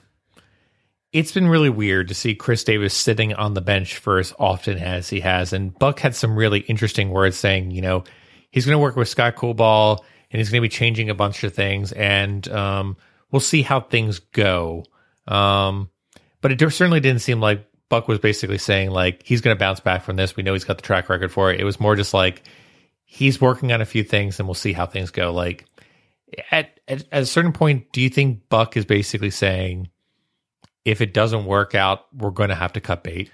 it's 1.13 1.33
been 1.33 1.49
really 1.49 1.71
weird 1.71 2.09
to 2.09 2.15
see 2.15 2.35
Chris 2.35 2.65
Davis 2.65 2.93
sitting 2.93 3.35
on 3.35 3.55
the 3.55 3.61
bench 3.61 3.97
for 3.97 4.19
as 4.19 4.35
often 4.39 4.79
as 4.79 5.09
he 5.09 5.21
has. 5.21 5.53
And 5.53 5.77
Buck 5.79 6.01
had 6.01 6.15
some 6.15 6.37
really 6.37 6.61
interesting 6.61 7.11
words 7.11 7.37
saying, 7.37 7.71
you 7.71 7.83
know, 7.83 8.05
he's 8.51 8.67
going 8.67 8.75
to 8.75 8.83
work 8.83 8.97
with 8.97 9.09
Scott 9.09 9.37
Coolbaugh 9.37 9.99
and 10.31 10.39
he's 10.39 10.51
going 10.51 10.61
to 10.61 10.69
be 10.69 10.69
changing 10.69 11.09
a 11.09 11.15
bunch 11.15 11.45
of 11.45 11.55
things. 11.55 11.93
And 11.93 12.47
um, 12.49 12.97
we'll 13.31 13.41
see 13.41 13.63
how 13.63 13.81
things 13.81 14.19
go. 14.19 14.85
Um, 15.27 15.89
but 16.41 16.53
it 16.53 16.61
certainly 16.61 17.01
didn't 17.01 17.23
seem 17.23 17.41
like 17.41 17.65
Buck 17.89 18.09
was 18.09 18.19
basically 18.19 18.59
saying, 18.59 18.91
like, 18.91 19.23
he's 19.25 19.41
going 19.41 19.57
to 19.57 19.59
bounce 19.59 19.81
back 19.81 20.03
from 20.03 20.17
this. 20.17 20.37
We 20.37 20.43
know 20.43 20.53
he's 20.53 20.65
got 20.65 20.77
the 20.77 20.83
track 20.83 21.09
record 21.09 21.33
for 21.33 21.53
it. 21.53 21.61
It 21.61 21.65
was 21.65 21.81
more 21.81 21.97
just 21.97 22.13
like, 22.13 22.43
he's 23.05 23.41
working 23.41 23.73
on 23.73 23.81
a 23.81 23.87
few 23.87 24.05
things 24.05 24.39
and 24.39 24.47
we'll 24.47 24.55
see 24.55 24.73
how 24.75 24.85
things 24.85 25.11
go. 25.11 25.33
Like, 25.33 25.65
at, 26.51 26.81
at, 26.87 27.05
at 27.13 27.23
a 27.23 27.27
certain 27.27 27.53
point, 27.53 27.93
do 27.93 28.01
you 28.01 28.11
think 28.11 28.49
Buck 28.49 28.77
is 28.77 28.85
basically 28.85 29.31
saying, 29.31 29.89
if 30.85 31.01
it 31.01 31.13
doesn't 31.13 31.45
work 31.45 31.75
out, 31.75 32.07
we're 32.15 32.31
going 32.31 32.49
to 32.49 32.55
have 32.55 32.73
to 32.75 32.81
cut 32.81 33.05
bait? 33.05 33.31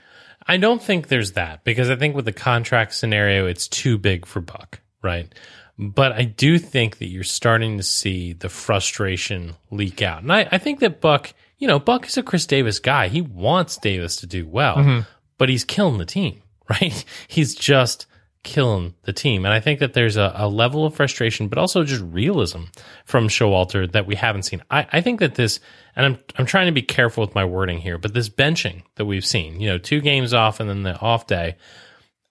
I 0.46 0.56
don't 0.56 0.82
think 0.82 1.08
there's 1.08 1.32
that 1.32 1.64
because 1.64 1.90
I 1.90 1.96
think 1.96 2.14
with 2.14 2.26
the 2.26 2.32
contract 2.32 2.94
scenario, 2.94 3.46
it's 3.46 3.68
too 3.68 3.96
big 3.96 4.26
for 4.26 4.40
Buck, 4.40 4.80
right? 5.02 5.32
But 5.78 6.12
I 6.12 6.24
do 6.24 6.58
think 6.58 6.98
that 6.98 7.06
you're 7.06 7.24
starting 7.24 7.78
to 7.78 7.82
see 7.82 8.32
the 8.32 8.48
frustration 8.48 9.54
leak 9.70 10.02
out. 10.02 10.22
And 10.22 10.32
I, 10.32 10.46
I 10.52 10.58
think 10.58 10.80
that 10.80 11.00
Buck, 11.00 11.32
you 11.58 11.66
know, 11.66 11.78
Buck 11.78 12.06
is 12.06 12.16
a 12.16 12.22
Chris 12.22 12.46
Davis 12.46 12.78
guy. 12.78 13.08
He 13.08 13.22
wants 13.22 13.76
Davis 13.78 14.16
to 14.16 14.26
do 14.26 14.46
well, 14.46 14.76
mm-hmm. 14.76 15.00
but 15.38 15.48
he's 15.48 15.64
killing 15.64 15.98
the 15.98 16.04
team, 16.04 16.42
right? 16.70 17.04
He's 17.26 17.54
just 17.54 18.06
killing 18.44 18.94
the 19.02 19.12
team. 19.12 19.44
And 19.44 19.52
I 19.52 19.58
think 19.58 19.80
that 19.80 19.94
there's 19.94 20.16
a, 20.16 20.32
a 20.36 20.48
level 20.48 20.86
of 20.86 20.94
frustration, 20.94 21.48
but 21.48 21.58
also 21.58 21.82
just 21.82 22.02
realism 22.02 22.64
from 23.04 23.28
Showalter 23.28 23.90
that 23.90 24.06
we 24.06 24.14
haven't 24.14 24.44
seen. 24.44 24.62
I, 24.70 24.86
I 24.92 25.00
think 25.00 25.18
that 25.20 25.34
this, 25.34 25.58
and 25.96 26.06
I'm 26.06 26.18
I'm 26.36 26.46
trying 26.46 26.66
to 26.66 26.72
be 26.72 26.82
careful 26.82 27.24
with 27.24 27.34
my 27.34 27.44
wording 27.44 27.78
here, 27.78 27.98
but 27.98 28.14
this 28.14 28.28
benching 28.28 28.82
that 28.94 29.06
we've 29.06 29.26
seen, 29.26 29.60
you 29.60 29.68
know, 29.68 29.78
two 29.78 30.00
games 30.00 30.32
off 30.32 30.60
and 30.60 30.70
then 30.70 30.84
the 30.84 30.96
off 31.00 31.26
day, 31.26 31.56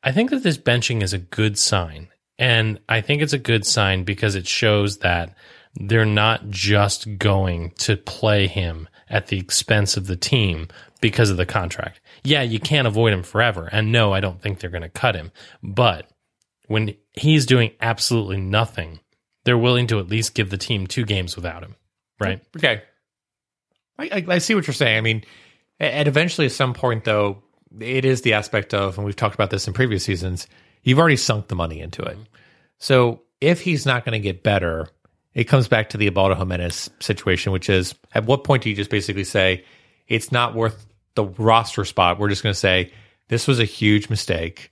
I 0.03 0.11
think 0.11 0.29
that 0.29 0.43
this 0.43 0.57
benching 0.57 1.03
is 1.03 1.13
a 1.13 1.17
good 1.17 1.57
sign. 1.57 2.07
And 2.39 2.79
I 2.87 3.01
think 3.01 3.21
it's 3.21 3.33
a 3.33 3.39
good 3.39 3.65
sign 3.65 4.03
because 4.03 4.35
it 4.35 4.47
shows 4.47 4.99
that 4.99 5.35
they're 5.75 6.05
not 6.05 6.49
just 6.49 7.17
going 7.17 7.71
to 7.79 7.97
play 7.97 8.47
him 8.47 8.87
at 9.09 9.27
the 9.27 9.37
expense 9.37 9.97
of 9.97 10.07
the 10.07 10.15
team 10.15 10.67
because 11.01 11.29
of 11.29 11.37
the 11.37 11.45
contract. 11.45 11.99
Yeah, 12.23 12.41
you 12.41 12.59
can't 12.59 12.87
avoid 12.87 13.13
him 13.13 13.23
forever. 13.23 13.67
And 13.71 13.91
no, 13.91 14.13
I 14.13 14.19
don't 14.19 14.41
think 14.41 14.59
they're 14.59 14.69
going 14.69 14.83
to 14.83 14.89
cut 14.89 15.15
him. 15.15 15.31
But 15.61 16.09
when 16.67 16.95
he's 17.11 17.45
doing 17.45 17.71
absolutely 17.81 18.37
nothing, 18.37 18.99
they're 19.43 19.57
willing 19.57 19.87
to 19.87 19.99
at 19.99 20.07
least 20.07 20.33
give 20.33 20.49
the 20.49 20.57
team 20.57 20.87
two 20.87 21.05
games 21.05 21.35
without 21.35 21.63
him. 21.63 21.75
Right? 22.19 22.41
Okay. 22.55 22.83
I, 23.99 24.03
I, 24.05 24.25
I 24.35 24.37
see 24.37 24.55
what 24.55 24.67
you're 24.67 24.73
saying. 24.73 24.97
I 24.97 25.01
mean, 25.01 25.23
at 25.79 26.07
eventually, 26.07 26.45
at 26.45 26.53
some 26.53 26.73
point, 26.73 27.03
though, 27.03 27.43
it 27.79 28.05
is 28.05 28.21
the 28.21 28.33
aspect 28.33 28.73
of, 28.73 28.97
and 28.97 29.05
we've 29.05 29.15
talked 29.15 29.35
about 29.35 29.49
this 29.49 29.67
in 29.67 29.73
previous 29.73 30.03
seasons. 30.03 30.47
You've 30.83 30.99
already 30.99 31.17
sunk 31.17 31.47
the 31.47 31.55
money 31.55 31.79
into 31.81 32.01
it. 32.03 32.17
So 32.77 33.23
if 33.41 33.61
he's 33.61 33.85
not 33.85 34.05
going 34.05 34.13
to 34.13 34.19
get 34.19 34.43
better, 34.43 34.87
it 35.33 35.45
comes 35.45 35.67
back 35.67 35.89
to 35.89 35.97
the 35.97 36.05
Ubaldo 36.05 36.35
Jimenez 36.35 36.89
situation, 36.99 37.51
which 37.51 37.69
is 37.69 37.95
at 38.13 38.25
what 38.25 38.43
point 38.43 38.63
do 38.63 38.69
you 38.69 38.75
just 38.75 38.89
basically 38.89 39.23
say 39.23 39.65
it's 40.07 40.31
not 40.31 40.55
worth 40.55 40.85
the 41.15 41.25
roster 41.25 41.85
spot? 41.85 42.19
We're 42.19 42.29
just 42.29 42.43
going 42.43 42.53
to 42.53 42.59
say 42.59 42.91
this 43.27 43.47
was 43.47 43.59
a 43.59 43.65
huge 43.65 44.09
mistake, 44.09 44.71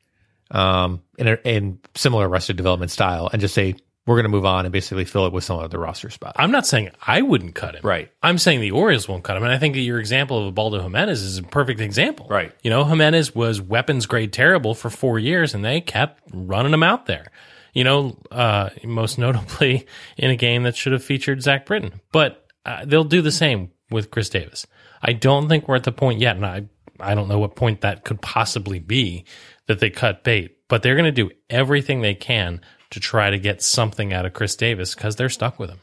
um, 0.50 1.02
in 1.18 1.28
a, 1.28 1.38
in 1.46 1.80
similar 1.96 2.28
Arrested 2.28 2.58
Development 2.58 2.92
style, 2.92 3.30
and 3.32 3.42
just 3.42 3.54
say 3.54 3.76
we're 4.06 4.16
going 4.16 4.24
to 4.24 4.30
move 4.30 4.46
on 4.46 4.66
and 4.66 4.74
basically 4.74 5.06
fill 5.06 5.28
it 5.28 5.34
with 5.34 5.44
some 5.44 5.60
other 5.60 5.78
roster 5.78 6.10
spot. 6.10 6.34
I'm 6.36 6.52
not 6.52 6.66
saying 6.66 6.90
I 7.06 7.22
wouldn't 7.22 7.54
cut 7.54 7.76
him. 7.76 7.82
Right. 7.84 8.12
I'm 8.24 8.38
saying 8.38 8.60
the 8.60 8.72
Orioles 8.72 9.08
won't 9.08 9.24
cut 9.24 9.38
him. 9.38 9.44
And 9.44 9.52
I 9.52 9.60
think 9.60 9.76
that 9.76 9.82
your 9.82 10.00
example 10.00 10.48
of 10.48 10.56
Baldo 10.56 10.82
Jimenez 10.82 11.22
is 11.22 11.38
a 11.38 11.44
perfect 11.44 11.80
example. 11.80 12.28
Right. 12.28 12.52
You 12.64 12.72
know, 12.72 12.84
Jimenez 12.84 13.36
was 13.36 13.62
weapons 13.62 14.08
grade 14.08 14.34
terrible 14.34 14.74
for 14.74 14.90
four 14.90 15.20
years 15.20 15.54
and 15.54 15.64
they 15.64 15.82
kept 15.82 16.22
running 16.34 16.74
him 16.74 16.84
out 16.84 17.06
there. 17.06 17.32
You 17.74 17.84
know, 17.84 18.18
uh, 18.32 18.72
most 18.84 19.18
notably 19.18 19.86
in 20.18 20.32
a 20.32 20.36
game 20.36 20.64
that 20.64 20.76
should 20.76 20.94
have 20.94 21.04
featured 21.04 21.42
Zach 21.44 21.66
Britton. 21.66 22.02
But 22.12 22.46
uh, 22.66 22.86
they'll 22.86 23.04
do 23.04 23.22
the 23.22 23.32
same 23.32 23.72
with 23.92 24.10
Chris 24.10 24.30
Davis. 24.30 24.66
I 25.02 25.14
don't 25.14 25.50
think 25.50 25.68
we're 25.68 25.76
at 25.76 25.84
the 25.84 25.92
point 25.92 26.20
yet, 26.20 26.36
and 26.36 26.46
I, 26.46 26.66
I 27.00 27.16
don't 27.16 27.28
know 27.28 27.40
what 27.40 27.56
point 27.56 27.82
that 27.82 28.04
could 28.04 28.22
possibly 28.22 28.80
be 28.80 29.26
that 29.68 29.80
they 29.80 29.90
cut 29.90 30.24
bait, 30.24 30.58
but 30.68 30.84
they're 30.84 30.96
going 30.96 31.06
to 31.06 31.12
do 31.12 31.32
everything 31.50 32.02
they 32.02 32.14
can 32.14 32.62
to 32.92 33.00
try 33.00 33.30
to 33.30 33.40
get 33.40 33.62
something 33.62 34.14
out 34.14 34.26
of 34.26 34.34
Chris 34.34 34.56
Davis 34.56 34.94
because 34.94 35.16
they're 35.16 35.30
stuck 35.30 35.60
with 35.60 35.70
him. 35.70 35.80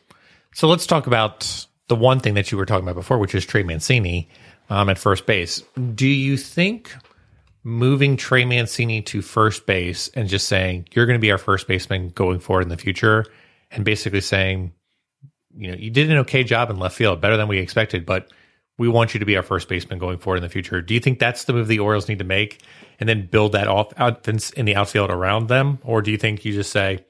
So 0.55 0.69
let's 0.69 0.87
talk 0.87 1.07
about 1.07 1.67
the 1.89 1.97
one 1.97 2.21
thing 2.21 2.35
that 2.35 2.53
you 2.53 2.59
were 2.59 2.67
talking 2.67 2.85
about 2.85 2.95
before, 2.95 3.19
which 3.19 3.35
is 3.35 3.47
Trey 3.47 3.63
Mancini 3.63 4.29
um, 4.71 4.89
at 4.89 4.99
first 4.99 5.27
base. 5.27 5.63
Do 5.95 6.07
you 6.07 6.37
think 6.37 6.95
moving 7.65 8.17
Trey 8.17 8.45
Mancini 8.45 9.03
to 9.03 9.23
first 9.23 9.67
base 9.67 10.09
and 10.15 10.29
just 10.29 10.49
saying 10.49 10.89
you're 10.93 11.07
going 11.07 11.19
to 11.19 11.21
be 11.21 11.33
our 11.33 11.39
first 11.39 11.67
baseman 11.67 12.11
going 12.11 12.41
forward 12.41 12.63
in 12.63 12.69
the 12.69 12.77
future, 12.77 13.25
and 13.71 13.85
basically 13.85 14.21
saying, 14.21 14.73
you 15.57 15.71
know, 15.71 15.77
you 15.77 15.91
did 15.91 16.11
an 16.11 16.19
okay 16.19 16.45
job 16.45 16.71
in 16.71 16.79
left 16.79 16.97
field, 16.97 17.21
better 17.21 17.37
than 17.37 17.49
we 17.49 17.59
expected, 17.59 18.07
but 18.07 18.31
we 18.79 18.89
want 18.89 19.13
you 19.13 19.21
to 19.21 19.27
be 19.27 19.37
our 19.37 19.43
first 19.43 19.69
baseman 19.69 19.99
going 19.99 20.19
forward 20.19 20.39
in 20.39 20.43
the 20.43 20.49
future. 20.49 20.81
Do 20.81 20.95
you 20.95 21.01
think 21.01 21.19
that's 21.19 21.45
the 21.45 21.53
move 21.53 21.69
the 21.69 21.81
Orioles 21.81 22.09
need 22.09 22.21
to 22.21 22.25
make, 22.25 22.63
and 22.99 23.09
then 23.09 23.27
build 23.27 23.53
that 23.53 23.69
off 23.69 23.93
offense 23.99 24.51
in 24.51 24.65
the 24.65 24.77
outfield 24.77 25.11
around 25.11 25.49
them, 25.49 25.79
or 25.83 26.01
do 26.01 26.11
you 26.11 26.17
think 26.17 26.45
you 26.45 26.53
just 26.55 26.73
say? 26.73 27.05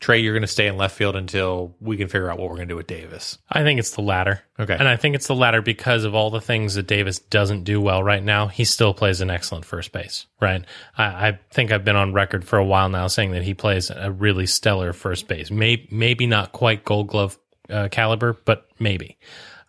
Trey, 0.00 0.20
you're 0.20 0.32
going 0.32 0.42
to 0.42 0.46
stay 0.46 0.68
in 0.68 0.76
left 0.76 0.96
field 0.96 1.16
until 1.16 1.74
we 1.80 1.96
can 1.96 2.06
figure 2.06 2.30
out 2.30 2.38
what 2.38 2.48
we're 2.48 2.54
going 2.54 2.68
to 2.68 2.72
do 2.72 2.76
with 2.76 2.86
Davis. 2.86 3.36
I 3.50 3.64
think 3.64 3.80
it's 3.80 3.90
the 3.90 4.00
latter. 4.00 4.40
Okay. 4.56 4.76
And 4.78 4.86
I 4.86 4.94
think 4.94 5.16
it's 5.16 5.26
the 5.26 5.34
latter 5.34 5.60
because 5.60 6.04
of 6.04 6.14
all 6.14 6.30
the 6.30 6.40
things 6.40 6.74
that 6.74 6.86
Davis 6.86 7.18
doesn't 7.18 7.64
do 7.64 7.80
well 7.80 8.00
right 8.00 8.22
now. 8.22 8.46
He 8.46 8.64
still 8.64 8.94
plays 8.94 9.20
an 9.20 9.28
excellent 9.28 9.64
first 9.64 9.90
base, 9.90 10.26
right? 10.40 10.64
I, 10.96 11.04
I 11.04 11.38
think 11.50 11.72
I've 11.72 11.84
been 11.84 11.96
on 11.96 12.12
record 12.12 12.44
for 12.44 12.60
a 12.60 12.64
while 12.64 12.88
now 12.88 13.08
saying 13.08 13.32
that 13.32 13.42
he 13.42 13.54
plays 13.54 13.90
a 13.90 14.12
really 14.12 14.46
stellar 14.46 14.92
first 14.92 15.26
base. 15.26 15.50
Maybe, 15.50 15.88
maybe 15.90 16.28
not 16.28 16.52
quite 16.52 16.84
gold 16.84 17.08
glove 17.08 17.36
uh, 17.68 17.88
caliber, 17.90 18.36
but 18.44 18.68
maybe. 18.78 19.18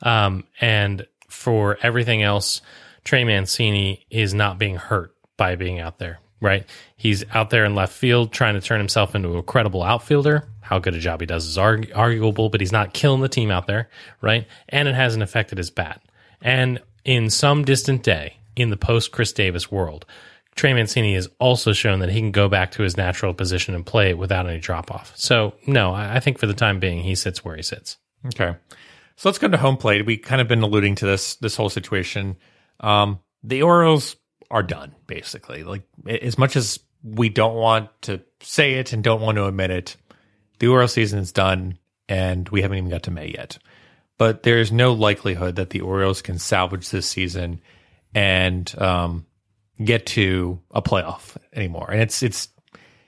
Um, 0.01 0.45
and 0.61 1.05
for 1.29 1.77
everything 1.81 2.23
else, 2.23 2.61
Trey 3.03 3.23
Mancini 3.23 4.05
is 4.09 4.33
not 4.33 4.57
being 4.57 4.75
hurt 4.75 5.15
by 5.37 5.55
being 5.55 5.79
out 5.79 5.99
there, 5.99 6.19
right? 6.41 6.65
He's 6.95 7.23
out 7.33 7.49
there 7.49 7.65
in 7.65 7.75
left 7.75 7.93
field 7.93 8.31
trying 8.31 8.55
to 8.55 8.61
turn 8.61 8.79
himself 8.79 9.15
into 9.15 9.37
a 9.37 9.43
credible 9.43 9.83
outfielder. 9.83 10.47
How 10.61 10.79
good 10.79 10.95
a 10.95 10.99
job 10.99 11.21
he 11.21 11.25
does 11.25 11.45
is 11.45 11.57
argu- 11.57 11.95
arguable, 11.95 12.49
but 12.49 12.61
he's 12.61 12.71
not 12.71 12.93
killing 12.93 13.21
the 13.21 13.29
team 13.29 13.51
out 13.51 13.67
there, 13.67 13.89
right? 14.21 14.47
And 14.67 14.87
it 14.87 14.95
hasn't 14.95 15.23
affected 15.23 15.57
his 15.57 15.71
bat. 15.71 16.01
And 16.41 16.79
in 17.03 17.29
some 17.29 17.65
distant 17.65 18.03
day, 18.03 18.37
in 18.55 18.69
the 18.69 18.77
post 18.77 19.11
Chris 19.11 19.31
Davis 19.31 19.71
world, 19.71 20.05
Trey 20.55 20.73
Mancini 20.73 21.13
has 21.13 21.29
also 21.39 21.71
shown 21.71 21.99
that 21.99 22.09
he 22.09 22.19
can 22.19 22.31
go 22.31 22.49
back 22.49 22.71
to 22.71 22.83
his 22.83 22.97
natural 22.97 23.33
position 23.33 23.73
and 23.73 23.85
play 23.85 24.09
it 24.09 24.17
without 24.17 24.47
any 24.47 24.59
drop 24.59 24.91
off. 24.91 25.13
So, 25.15 25.53
no, 25.65 25.93
I 25.93 26.19
think 26.19 26.37
for 26.37 26.47
the 26.47 26.53
time 26.53 26.79
being, 26.79 26.99
he 26.99 27.15
sits 27.15 27.45
where 27.45 27.55
he 27.55 27.63
sits. 27.63 27.97
Okay. 28.25 28.55
So 29.19 29.27
let's 29.27 29.37
go 29.37 29.49
to 29.49 29.57
home 29.57 29.75
plate. 29.75 30.05
We 30.05 30.15
kind 30.15 30.39
of 30.39 30.47
been 30.47 30.61
alluding 30.61 30.95
to 30.95 31.05
this 31.05 31.35
this 31.35 31.57
whole 31.57 31.67
situation. 31.67 32.37
Um, 32.79 33.19
the 33.43 33.63
Orioles 33.63 34.15
are 34.49 34.63
done, 34.63 34.95
basically. 35.07 35.65
Like 35.65 35.83
as 36.07 36.37
much 36.37 36.55
as 36.55 36.79
we 37.03 37.27
don't 37.27 37.55
want 37.55 37.89
to 38.03 38.21
say 38.39 38.75
it 38.75 38.93
and 38.93 39.03
don't 39.03 39.19
want 39.19 39.35
to 39.35 39.43
admit 39.43 39.71
it, 39.71 39.97
the 40.59 40.67
Orioles 40.67 40.93
season 40.93 41.19
is 41.19 41.33
done, 41.33 41.77
and 42.07 42.47
we 42.47 42.61
haven't 42.61 42.77
even 42.77 42.89
got 42.89 43.03
to 43.03 43.11
May 43.11 43.31
yet. 43.31 43.57
But 44.17 44.43
there's 44.43 44.71
no 44.71 44.93
likelihood 44.93 45.57
that 45.57 45.71
the 45.71 45.81
Orioles 45.81 46.21
can 46.21 46.39
salvage 46.39 46.89
this 46.89 47.05
season 47.05 47.59
and 48.15 48.73
um, 48.77 49.25
get 49.83 50.05
to 50.05 50.61
a 50.71 50.81
playoff 50.81 51.35
anymore. 51.51 51.89
And 51.91 52.01
it's 52.01 52.23
it's 52.23 52.47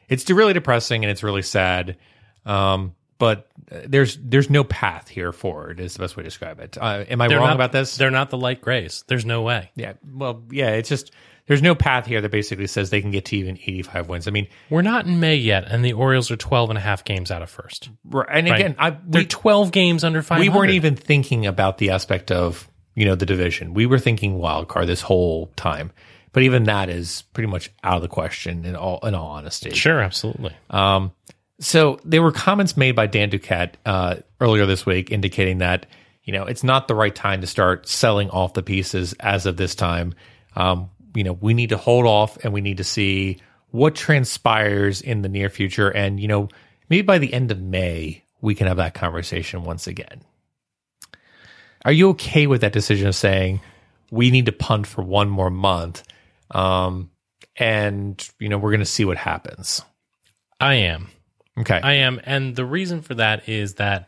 it's 0.10 0.30
really 0.30 0.52
depressing 0.52 1.06
and 1.06 1.10
it's 1.10 1.24
really 1.24 1.41
sad. 1.41 1.95
Um, 2.45 2.95
but 3.21 3.47
there's 3.86 4.17
there's 4.17 4.49
no 4.49 4.63
path 4.63 5.07
here 5.07 5.31
forward 5.31 5.79
is 5.79 5.93
the 5.93 5.99
best 5.99 6.17
way 6.17 6.23
to 6.23 6.27
describe 6.27 6.60
it. 6.60 6.75
Uh, 6.81 7.05
am 7.07 7.21
I 7.21 7.27
They're 7.27 7.38
wrong 7.38 7.49
not- 7.49 7.55
about 7.55 7.71
this? 7.71 7.95
They're 7.97 8.10
not 8.10 8.31
the 8.31 8.38
light 8.39 8.62
grays. 8.62 9.03
There's 9.05 9.25
no 9.27 9.43
way. 9.43 9.69
Yeah. 9.75 9.93
Well, 10.12 10.41
yeah. 10.49 10.71
It's 10.71 10.89
just 10.89 11.12
there's 11.45 11.62
no 11.62 11.75
path 11.75 12.07
here 12.07 12.19
that 12.21 12.31
basically 12.31 12.65
says 12.65 12.89
they 12.89 12.99
can 13.01 13.12
get 13.12 13.25
to 13.25 13.38
even 13.38 13.57
85 13.57 14.10
wins. 14.10 14.27
I 14.27 14.31
mean, 14.31 14.47
We're 14.71 14.81
not 14.81 15.05
in 15.05 15.19
May 15.19 15.36
yet, 15.36 15.65
and 15.67 15.86
the 15.86 15.93
Orioles 15.93 16.31
are 16.31 16.36
12 16.36 16.69
and 16.71 16.77
a 16.77 16.81
half 16.81 17.03
games 17.03 17.29
out 17.29 17.43
of 17.43 17.49
first. 17.51 17.89
r- 18.12 18.27
and 18.27 18.49
Right? 18.49 18.60
again, 18.60 18.75
I 18.79 18.89
They're 18.89 19.21
we, 19.21 19.25
12 19.27 19.71
games 19.71 20.03
under 20.03 20.23
500. 20.23 20.41
we 20.41 20.49
weren't 20.57 20.71
even 20.71 20.95
thinking 20.95 21.45
about 21.45 21.77
the 21.77 21.91
aspect 21.91 22.31
of 22.31 22.67
you 22.95 23.05
know 23.05 23.13
the 23.15 23.27
division. 23.27 23.75
We 23.75 23.86
were 23.86 23.99
thinking 23.99 24.39
wild 24.39 24.67
card 24.67 24.88
this 24.88 25.01
whole 25.01 25.51
time, 25.55 25.91
but 26.34 26.41
even 26.41 26.63
that 26.63 26.89
is 26.89 27.21
pretty 27.34 27.47
much 27.51 27.69
out 27.84 27.97
of 27.97 28.01
the 28.01 28.07
question 28.10 28.65
in 28.65 28.75
all 28.75 28.99
in 29.03 29.13
all 29.13 29.27
honesty. 29.27 29.69
Sure, 29.71 30.01
absolutely. 30.01 30.53
Um, 30.71 31.12
so 31.62 32.00
there 32.04 32.24
were 32.24 32.32
comments 32.32 32.76
made 32.76 32.95
by 32.95 33.06
Dan 33.06 33.30
Duquette 33.30 33.76
uh, 33.86 34.15
earlier 34.39 34.65
this 34.65 34.84
week 34.86 35.12
indicating 35.12 35.60
that 35.60 35.86
you 36.24 36.34
know 36.34 36.43
it's 36.43 36.63
not 36.63 36.88
the 36.88 36.95
right 36.95 37.13
time 37.13 37.41
to 37.41 37.47
start 37.47 37.88
selling 37.88 38.30
off 38.32 38.54
the 38.54 38.63
pieces 38.63 39.13
as 39.19 39.45
of 39.45 39.58
this 39.58 39.76
time. 39.76 40.13
Um, 40.56 40.89
you 41.13 41.24
know, 41.24 41.34
we 41.34 41.54
need 41.54 41.69
to 41.69 41.78
hold 41.78 42.06
off 42.06 42.43
and 42.43 42.52
we 42.52 42.62
need 42.62 42.78
to 42.78 42.84
see 42.84 43.38
what 43.69 43.95
transpires 43.95 45.02
in 45.02 45.21
the 45.21 45.30
near 45.30 45.50
future, 45.50 45.89
and 45.89 46.19
you 46.19 46.28
know, 46.28 46.50
maybe 46.89 47.04
by 47.04 47.19
the 47.19 47.32
end 47.32 47.52
of 47.52 47.62
May 47.62 48.24
we 48.41 48.56
can 48.56 48.65
have 48.65 48.78
that 48.78 48.95
conversation 48.95 49.63
once 49.63 49.86
again. 49.86 50.21
Are 51.86 51.91
you 51.91 52.10
okay 52.10 52.47
with 52.47 52.62
that 52.62 52.74
decision 52.74 53.08
of 53.08 53.15
saying 53.15 53.62
we 54.10 54.32
need 54.32 54.47
to 54.47 54.52
punt 54.52 54.88
for 54.88 55.04
one 55.04 55.30
more 55.30 55.52
month, 55.52 56.04
um, 56.50 57.12
and 57.56 58.28
you 58.39 58.50
know 58.50 58.58
we're 58.58 58.71
going 58.71 58.80
to 58.80 58.86
see 58.86 59.06
what 59.06 59.17
happens? 59.17 59.84
I 60.60 60.76
am. 60.76 61.10
Okay. 61.62 61.80
I 61.82 61.93
am. 61.93 62.19
And 62.24 62.56
the 62.56 62.65
reason 62.65 63.02
for 63.02 63.15
that 63.15 63.47
is 63.47 63.76
that 63.76 64.08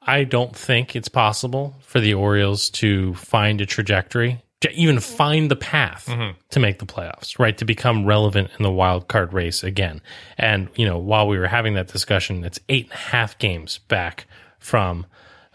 I 0.00 0.24
don't 0.24 0.54
think 0.54 0.96
it's 0.96 1.08
possible 1.08 1.76
for 1.80 2.00
the 2.00 2.14
Orioles 2.14 2.70
to 2.70 3.14
find 3.14 3.60
a 3.60 3.66
trajectory, 3.66 4.42
to 4.60 4.70
even 4.72 5.00
find 5.00 5.50
the 5.50 5.56
path 5.56 6.08
to 6.50 6.60
make 6.60 6.78
the 6.78 6.86
playoffs, 6.86 7.38
right? 7.38 7.56
To 7.58 7.64
become 7.64 8.06
relevant 8.06 8.50
in 8.58 8.62
the 8.62 8.70
wild 8.70 9.06
card 9.08 9.32
race 9.32 9.62
again. 9.62 10.00
And, 10.36 10.68
you 10.76 10.86
know, 10.86 10.98
while 10.98 11.28
we 11.28 11.38
were 11.38 11.46
having 11.46 11.74
that 11.74 11.88
discussion, 11.88 12.44
it's 12.44 12.58
eight 12.68 12.84
and 12.86 12.92
a 12.94 12.96
half 12.96 13.38
games 13.38 13.78
back 13.88 14.26
from 14.58 15.06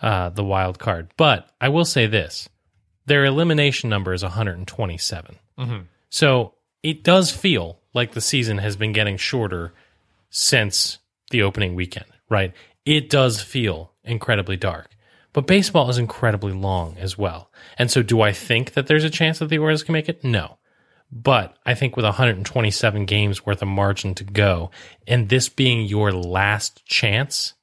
uh, 0.02 0.30
the 0.30 0.43
wild 0.43 0.80
card. 0.80 1.10
But 1.17 1.49
I 1.60 1.69
will 1.69 1.86
say 1.86 2.08
this 2.08 2.47
their 3.06 3.26
elimination 3.26 3.89
number 3.89 4.13
is 4.13 4.23
127. 4.23 5.38
So 6.10 6.54
it 6.84 7.04
does 7.04 7.32
feel 7.32 7.80
like 7.93 8.13
the 8.13 8.21
season 8.21 8.58
has 8.60 8.76
been 8.76 8.93
getting 8.93 9.17
shorter 9.17 9.73
since 10.30 10.99
the 11.34 11.43
opening 11.43 11.76
weekend, 11.76 12.06
right? 12.30 12.54
It 12.86 13.10
does 13.10 13.41
feel 13.41 13.91
incredibly 14.06 14.56
dark. 14.56 14.89
But 15.34 15.48
baseball 15.48 15.89
is 15.89 15.98
incredibly 15.98 16.54
long 16.54 16.96
as 16.98 17.17
well. 17.17 17.52
And 17.78 17.91
so 17.91 18.04
do 18.04 18.22
I 18.22 18.32
think 18.32 18.74
that 18.74 18.88
there's 18.88 19.04
a 19.04 19.10
chance 19.10 19.39
that 19.39 19.50
the 19.50 19.58
Orioles 19.58 19.84
can 19.84 19.93
make 19.93 20.08
it? 20.08 20.24
No. 20.24 20.60
But 21.12 21.58
I 21.65 21.74
think 21.74 21.96
with 21.96 22.06
127 22.06 23.06
games 23.06 23.46
worth 23.46 23.62
of 23.62 23.67
margin 23.67 24.15
to 24.15 24.24
go, 24.24 24.72
and 25.08 25.30
this 25.30 25.50
being 25.50 25.82
your 25.82 26.12
last 26.12 26.86
chance, 26.86 27.56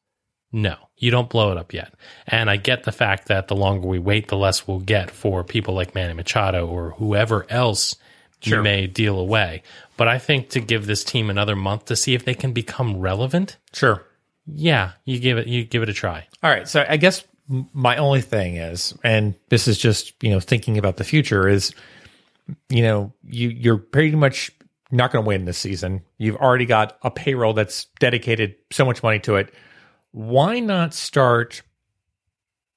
no, 0.53 0.77
you 0.97 1.11
don't 1.11 1.31
blow 1.31 1.53
it 1.53 1.59
up 1.59 1.73
yet. 1.73 1.95
And 2.27 2.51
I 2.51 2.57
get 2.57 2.83
the 2.83 2.93
fact 2.93 3.29
that 3.29 3.49
the 3.49 3.57
longer 3.57 3.87
we 3.87 3.99
wait, 3.99 4.29
the 4.29 4.37
less 4.37 4.67
we'll 4.67 4.81
get 4.81 5.11
for 5.11 5.45
people 5.45 5.75
like 5.75 5.95
Manny 5.95 6.15
Machado 6.15 6.67
or 6.67 6.91
whoever 6.93 7.47
else 7.49 7.97
you 8.43 8.63
may 8.63 8.87
deal 8.87 9.19
away. 9.19 9.63
But 9.97 10.09
I 10.09 10.19
think 10.19 10.51
to 10.51 10.61
give 10.61 10.87
this 10.87 11.05
team 11.05 11.31
another 11.31 11.57
month 11.57 11.87
to 11.87 11.97
see 11.97 12.15
if 12.15 12.25
they 12.25 12.35
can 12.35 12.53
become 12.53 12.99
relevant, 12.99 13.59
sure. 13.73 14.07
yeah, 14.47 14.93
you 15.05 15.19
give 15.19 15.39
it 15.39 15.47
you 15.47 15.65
give 15.65 15.83
it 15.83 15.89
a 15.89 15.93
try. 15.93 16.27
All 16.43 16.51
right. 16.51 16.67
So 16.67 16.85
I 16.89 16.97
guess 16.97 17.25
my 17.73 17.97
only 17.97 18.21
thing 18.21 18.57
is, 18.57 18.95
and 19.05 19.35
this 19.49 19.69
is 19.69 19.79
just 19.79 20.15
you 20.23 20.31
know 20.31 20.41
thinking 20.41 20.79
about 20.79 20.97
the 20.97 21.05
future 21.05 21.49
is, 21.49 21.75
you 22.69 22.83
know, 22.83 23.13
you 23.25 23.49
you're 23.49 23.79
pretty 23.79 24.17
much 24.17 24.51
not 24.91 25.13
going 25.13 25.25
to 25.25 25.29
win 25.29 25.45
this 25.45 25.59
season. 25.59 26.03
You've 26.19 26.37
already 26.37 26.67
got 26.67 26.99
a 27.03 27.11
payroll 27.11 27.53
that's 27.53 27.87
dedicated 27.99 28.57
so 28.71 28.85
much 28.85 29.03
money 29.03 29.21
to 29.21 29.37
it. 29.37 29.55
Why 30.13 30.59
not 30.59 30.95
start 30.95 31.63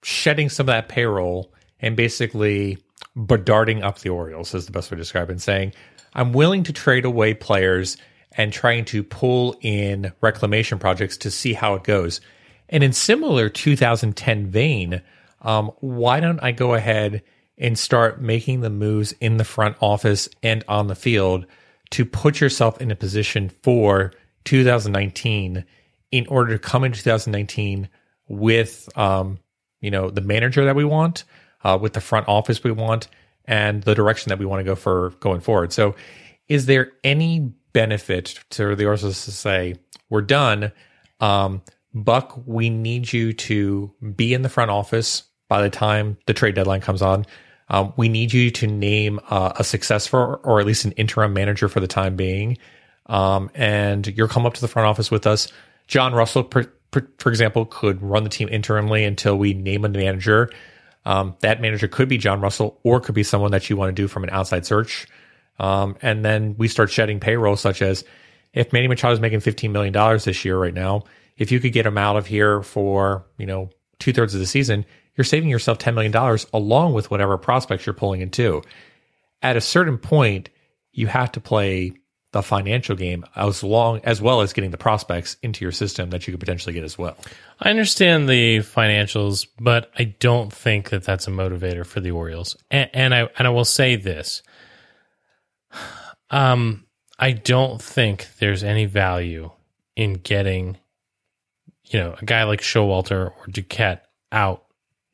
shedding 0.04 0.50
some 0.50 0.66
of 0.66 0.68
that 0.68 0.90
payroll 0.90 1.52
and 1.80 1.96
basically 1.96 2.78
bedarding 3.16 3.84
up 3.84 4.00
the 4.00 4.10
Orioles 4.10 4.54
is 4.54 4.66
the 4.66 4.72
best 4.72 4.92
way 4.92 4.96
to 4.96 5.02
describe 5.02 5.30
it, 5.30 5.34
and 5.34 5.42
saying, 5.42 5.74
I'm 6.14 6.34
willing 6.34 6.64
to 6.64 6.74
trade 6.74 7.06
away 7.06 7.34
players 7.34 7.98
and 8.36 8.52
trying 8.52 8.86
to 8.86 9.04
pull 9.04 9.56
in 9.62 10.12
reclamation 10.22 10.80
projects 10.80 11.18
to 11.18 11.32
see 11.32 11.54
how 11.54 11.76
it 11.76 11.84
goes. 11.84 12.22
And 12.70 12.84
in 12.84 12.94
similar 12.94 13.50
2010 13.50 14.48
vein, 14.48 15.02
um, 15.42 15.72
why 15.80 16.20
don't 16.20 16.42
I 16.42 16.52
go 16.52 16.74
ahead 16.74 17.22
and 17.58 17.78
start 17.78 18.22
making 18.22 18.62
the 18.62 18.70
moves 18.70 19.14
in 19.20 19.38
the 19.38 19.44
front 19.44 19.78
office 19.80 20.28
and 20.42 20.64
on 20.68 20.88
the 20.88 20.96
field 20.96 21.46
to 21.92 22.06
put 22.06 22.42
yourself 22.42 22.82
in 22.82 22.90
a 22.90 22.96
position 22.96 23.50
for 23.62 24.14
2019 24.46 25.64
in 26.12 26.28
order 26.28 26.54
to 26.54 26.60
come 26.60 26.84
into 26.84 27.04
2019 27.04 27.90
with, 28.28 28.90
um, 28.98 29.38
you 29.82 29.92
know, 29.92 30.10
the 30.10 30.22
manager 30.22 30.66
that 30.66 30.76
we 30.76 30.84
want, 30.84 31.24
uh, 31.64 31.78
with 31.80 31.94
the 31.94 32.02
front 32.02 32.28
office 32.28 32.64
we 32.64 32.72
want, 32.72 33.08
and 33.46 33.84
the 33.84 33.96
direction 33.96 34.30
that 34.30 34.40
we 34.40 34.46
want 34.46 34.60
to 34.60 34.64
go 34.64 34.76
for 34.76 35.12
going 35.20 35.42
forward. 35.42 35.74
So, 35.74 35.96
is 36.48 36.66
there 36.66 36.92
any 37.04 37.52
benefit 37.74 38.40
to 38.52 38.76
the 38.76 38.86
Orioles 38.86 39.26
to 39.26 39.32
say 39.32 39.76
we're 40.10 40.22
done? 40.22 40.72
Um, 41.20 41.62
Buck, 41.94 42.42
we 42.46 42.70
need 42.70 43.14
you 43.14 43.34
to 43.34 43.94
be 44.16 44.34
in 44.34 44.42
the 44.42 44.50
front 44.50 44.72
office 44.72 45.24
by 45.48 45.62
the 45.62 45.70
time 45.70 46.18
the 46.26 46.34
trade 46.34 46.56
deadline 46.56 46.82
comes 46.82 47.02
on. 47.02 47.26
Um, 47.70 47.94
we 47.98 48.10
need 48.10 48.34
you 48.34 48.52
to 48.52 48.68
name 48.68 49.20
uh, 49.30 49.54
a 49.56 49.64
successor 49.64 50.18
or 50.18 50.60
at 50.60 50.66
least 50.66 50.86
an 50.86 50.92
interim 50.94 51.34
manager 51.34 51.70
for 51.70 51.80
the 51.80 51.88
time 51.88 52.16
being. 52.16 52.58
Um, 53.08 53.50
and 53.54 54.08
you'll 54.18 54.28
come 54.28 54.46
up 54.46 54.54
to 54.56 54.62
the 54.62 54.68
front 54.68 54.88
office 54.88 55.12
with 55.12 55.28
us. 55.28 55.48
John 55.88 56.14
Russell, 56.14 56.44
per, 56.44 56.66
per, 56.92 57.08
for 57.20 57.30
example, 57.30 57.66
could 57.66 58.02
run 58.02 58.24
the 58.24 58.30
team 58.30 58.48
interimly 58.48 59.08
until 59.08 59.38
we 59.38 59.54
name 59.54 59.86
a 59.86 59.90
manager. 59.90 60.50
Um, 61.06 61.36
that 61.42 61.62
manager 61.62 61.88
could 61.88 62.08
be 62.08 62.18
John 62.18 62.42
Russell 62.42 62.80
or 62.84 63.00
could 63.00 63.16
be 63.16 63.24
someone 63.24 63.52
that 63.52 63.70
you 63.70 63.76
want 63.76 63.96
to 63.96 64.02
do 64.02 64.08
from 64.08 64.24
an 64.24 64.30
outside 64.30 64.66
search. 64.66 65.08
Um, 65.60 65.98
and 66.02 66.24
then 66.24 66.56
we 66.58 66.68
start 66.68 66.90
shedding 66.90 67.20
payroll, 67.20 67.56
such 67.56 67.82
as 67.82 68.04
if 68.54 68.72
Manny 68.72 68.88
Machado 68.88 69.14
is 69.14 69.20
making 69.20 69.40
$15 69.40 69.72
million 69.72 70.20
this 70.20 70.46
year 70.46 70.58
right 70.58 70.74
now, 70.74 71.04
if 71.38 71.52
you 71.52 71.60
could 71.60 71.74
get 71.74 71.86
him 71.86 71.98
out 71.98 72.16
of 72.16 72.28
here 72.28 72.62
for, 72.62 73.26
you 73.38 73.46
know, 73.46 73.70
two 74.00 74.14
thirds 74.14 74.34
of 74.34 74.40
the 74.40 74.46
season, 74.46 74.86
you're 75.16 75.26
saving 75.26 75.50
yourself 75.50 75.78
$10 75.80 75.94
million 75.94 76.40
along 76.54 76.94
with 76.94 77.12
whatever 77.12 77.38
prospects 77.38 77.86
you're 77.86 77.94
pulling 77.94 78.22
into. 78.22 78.62
At 79.42 79.58
a 79.58 79.62
certain 79.62 79.98
point, 79.98 80.50
you 80.92 81.08
have 81.08 81.32
to 81.34 81.40
play 81.40 81.94
the 82.34 82.42
financial 82.42 82.96
game 82.96 83.24
as 83.36 83.64
long 83.64 84.02
as 84.04 84.22
well 84.22 84.42
as 84.42 84.54
getting 84.54 84.72
the 84.72 84.78
prospects 84.78 85.38
into 85.42 85.64
your 85.64 85.72
system 85.72 86.10
that 86.10 86.28
you 86.28 86.34
could 86.34 86.40
potentially 86.40 86.74
get 86.74 86.84
as 86.84 86.98
well. 86.98 87.16
I 87.60 87.70
understand 87.70 88.28
the 88.28 88.60
financials, 88.60 89.48
but 89.60 89.92
I 89.98 90.06
don't 90.06 90.52
think 90.52 90.90
that 90.90 91.04
that's 91.04 91.28
a 91.28 91.32
motivator 91.32 91.86
for 91.86 92.02
the 92.02 92.12
Orioles. 92.12 92.58
And, 92.70 92.90
and 92.94 93.16
I 93.16 93.30
and 93.38 93.48
I 93.48 93.52
will 93.52 93.66
say 93.66 93.96
this: 93.96 94.42
um, 96.30 96.86
I 97.18 97.32
don't 97.32 97.82
think 97.82 98.28
there's 98.40 98.64
any 98.64 98.86
value 98.86 99.52
in 99.96 100.16
getting, 100.16 100.78
you 101.86 102.00
know, 102.00 102.16
a 102.20 102.26
guy 102.26 102.44
like 102.44 102.62
Showalter 102.62 103.28
or 103.28 103.46
Duquette 103.48 104.02
out 104.32 104.66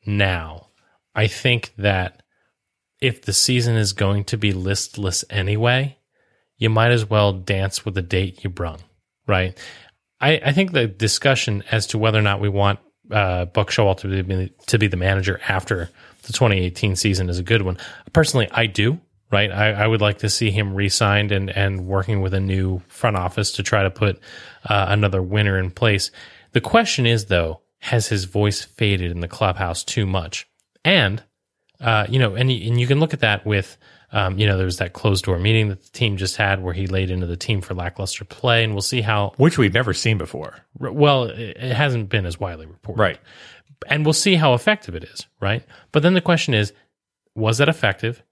now. 0.06 0.68
I 1.14 1.26
think 1.26 1.74
that 1.76 2.22
if 3.02 3.22
the 3.22 3.34
season 3.34 3.76
is 3.76 3.92
going 3.92 4.24
to 4.24 4.38
be 4.38 4.52
listless 4.52 5.22
anyway, 5.28 5.98
you 6.60 6.70
might 6.70 6.92
as 6.92 7.08
well 7.08 7.32
dance 7.32 7.84
with 7.84 7.94
the 7.94 8.02
date 8.02 8.44
you 8.44 8.50
brung, 8.50 8.78
right? 9.26 9.58
I, 10.20 10.40
I 10.44 10.52
think 10.52 10.70
the 10.70 10.86
discussion 10.86 11.64
as 11.72 11.88
to 11.88 11.98
whether 11.98 12.18
or 12.18 12.22
not 12.22 12.40
we 12.40 12.48
want 12.48 12.78
uh, 13.10 13.46
Buck 13.46 13.70
Showalter 13.70 14.02
to 14.02 14.22
be, 14.22 14.52
to 14.66 14.78
be 14.78 14.86
the 14.86 14.96
manager 14.96 15.40
after 15.48 15.90
the 16.22 16.32
2018 16.32 16.94
season 16.94 17.28
is 17.28 17.38
a 17.38 17.42
good 17.42 17.62
one. 17.62 17.78
Personally, 18.12 18.48
I 18.52 18.66
do. 18.66 19.00
Right, 19.32 19.52
I, 19.52 19.70
I 19.70 19.86
would 19.86 20.00
like 20.00 20.18
to 20.18 20.28
see 20.28 20.50
him 20.50 20.74
re-signed 20.74 21.30
and 21.30 21.50
and 21.50 21.86
working 21.86 22.20
with 22.20 22.34
a 22.34 22.40
new 22.40 22.82
front 22.88 23.16
office 23.16 23.52
to 23.52 23.62
try 23.62 23.84
to 23.84 23.90
put 23.90 24.18
uh, 24.68 24.86
another 24.88 25.22
winner 25.22 25.56
in 25.56 25.70
place. 25.70 26.10
The 26.50 26.60
question 26.60 27.06
is, 27.06 27.26
though, 27.26 27.60
has 27.78 28.08
his 28.08 28.24
voice 28.24 28.64
faded 28.64 29.12
in 29.12 29.20
the 29.20 29.28
clubhouse 29.28 29.84
too 29.84 30.04
much? 30.04 30.48
And 30.84 31.22
uh, 31.80 32.06
you 32.08 32.18
know, 32.18 32.34
and 32.34 32.50
and 32.50 32.80
you 32.80 32.88
can 32.88 32.98
look 32.98 33.14
at 33.14 33.20
that 33.20 33.46
with, 33.46 33.78
um, 34.12 34.38
you 34.38 34.46
know, 34.46 34.56
there 34.56 34.66
was 34.66 34.78
that 34.78 34.92
closed 34.92 35.24
door 35.24 35.38
meeting 35.38 35.68
that 35.68 35.82
the 35.82 35.90
team 35.90 36.16
just 36.16 36.36
had 36.36 36.62
where 36.62 36.74
he 36.74 36.86
laid 36.86 37.10
into 37.10 37.26
the 37.26 37.36
team 37.36 37.60
for 37.60 37.74
lackluster 37.74 38.24
play, 38.24 38.64
and 38.64 38.72
we'll 38.74 38.82
see 38.82 39.00
how. 39.00 39.32
Which 39.36 39.56
we've 39.58 39.72
never 39.74 39.94
seen 39.94 40.18
before. 40.18 40.56
Well, 40.78 41.24
it 41.24 41.38
it 41.56 41.74
hasn't 41.74 42.08
been 42.08 42.26
as 42.26 42.38
widely 42.40 42.66
reported, 42.66 43.00
Right. 43.00 43.18
And 43.88 44.04
we'll 44.04 44.12
see 44.12 44.34
how 44.34 44.52
effective 44.54 44.94
it 44.94 45.04
is, 45.04 45.26
right? 45.40 45.64
But 45.92 46.02
then 46.02 46.12
the 46.14 46.20
question 46.20 46.52
is, 46.52 46.72
was 47.34 47.58
that 47.58 47.68
effective? 47.70 48.22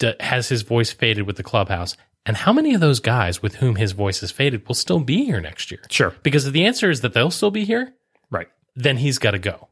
D- 0.00 0.14
has 0.18 0.48
his 0.48 0.62
voice 0.62 0.90
faded 0.90 1.24
with 1.26 1.36
the 1.36 1.44
clubhouse? 1.44 1.96
And 2.26 2.36
how 2.36 2.52
many 2.52 2.74
of 2.74 2.80
those 2.80 2.98
guys 2.98 3.40
with 3.42 3.56
whom 3.56 3.76
his 3.76 3.92
voice 3.92 4.20
has 4.20 4.30
faded 4.32 4.66
will 4.66 4.74
still 4.74 4.98
be 4.98 5.24
here 5.24 5.40
next 5.40 5.70
year? 5.70 5.80
Sure. 5.90 6.14
Because 6.24 6.46
if 6.46 6.52
the 6.52 6.64
answer 6.66 6.90
is 6.90 7.00
that 7.02 7.12
they'll 7.14 7.30
still 7.30 7.50
be 7.52 7.64
here, 7.64 7.92
Right. 8.30 8.48
then 8.74 8.96
he's 8.96 9.18
got 9.18 9.32
to 9.32 9.38
go. 9.38 9.68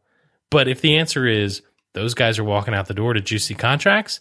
But 0.51 0.69
if 0.69 0.81
the 0.81 0.97
answer 0.97 1.27
is 1.27 1.63
those 1.95 2.15
guys 2.15 2.39
are 2.39 2.45
walking 2.45 2.75
out 2.75 2.87
the 2.87 2.95
door 2.95 3.13
to 3.15 3.21
juicy 3.21 3.55
contracts, 3.55 4.21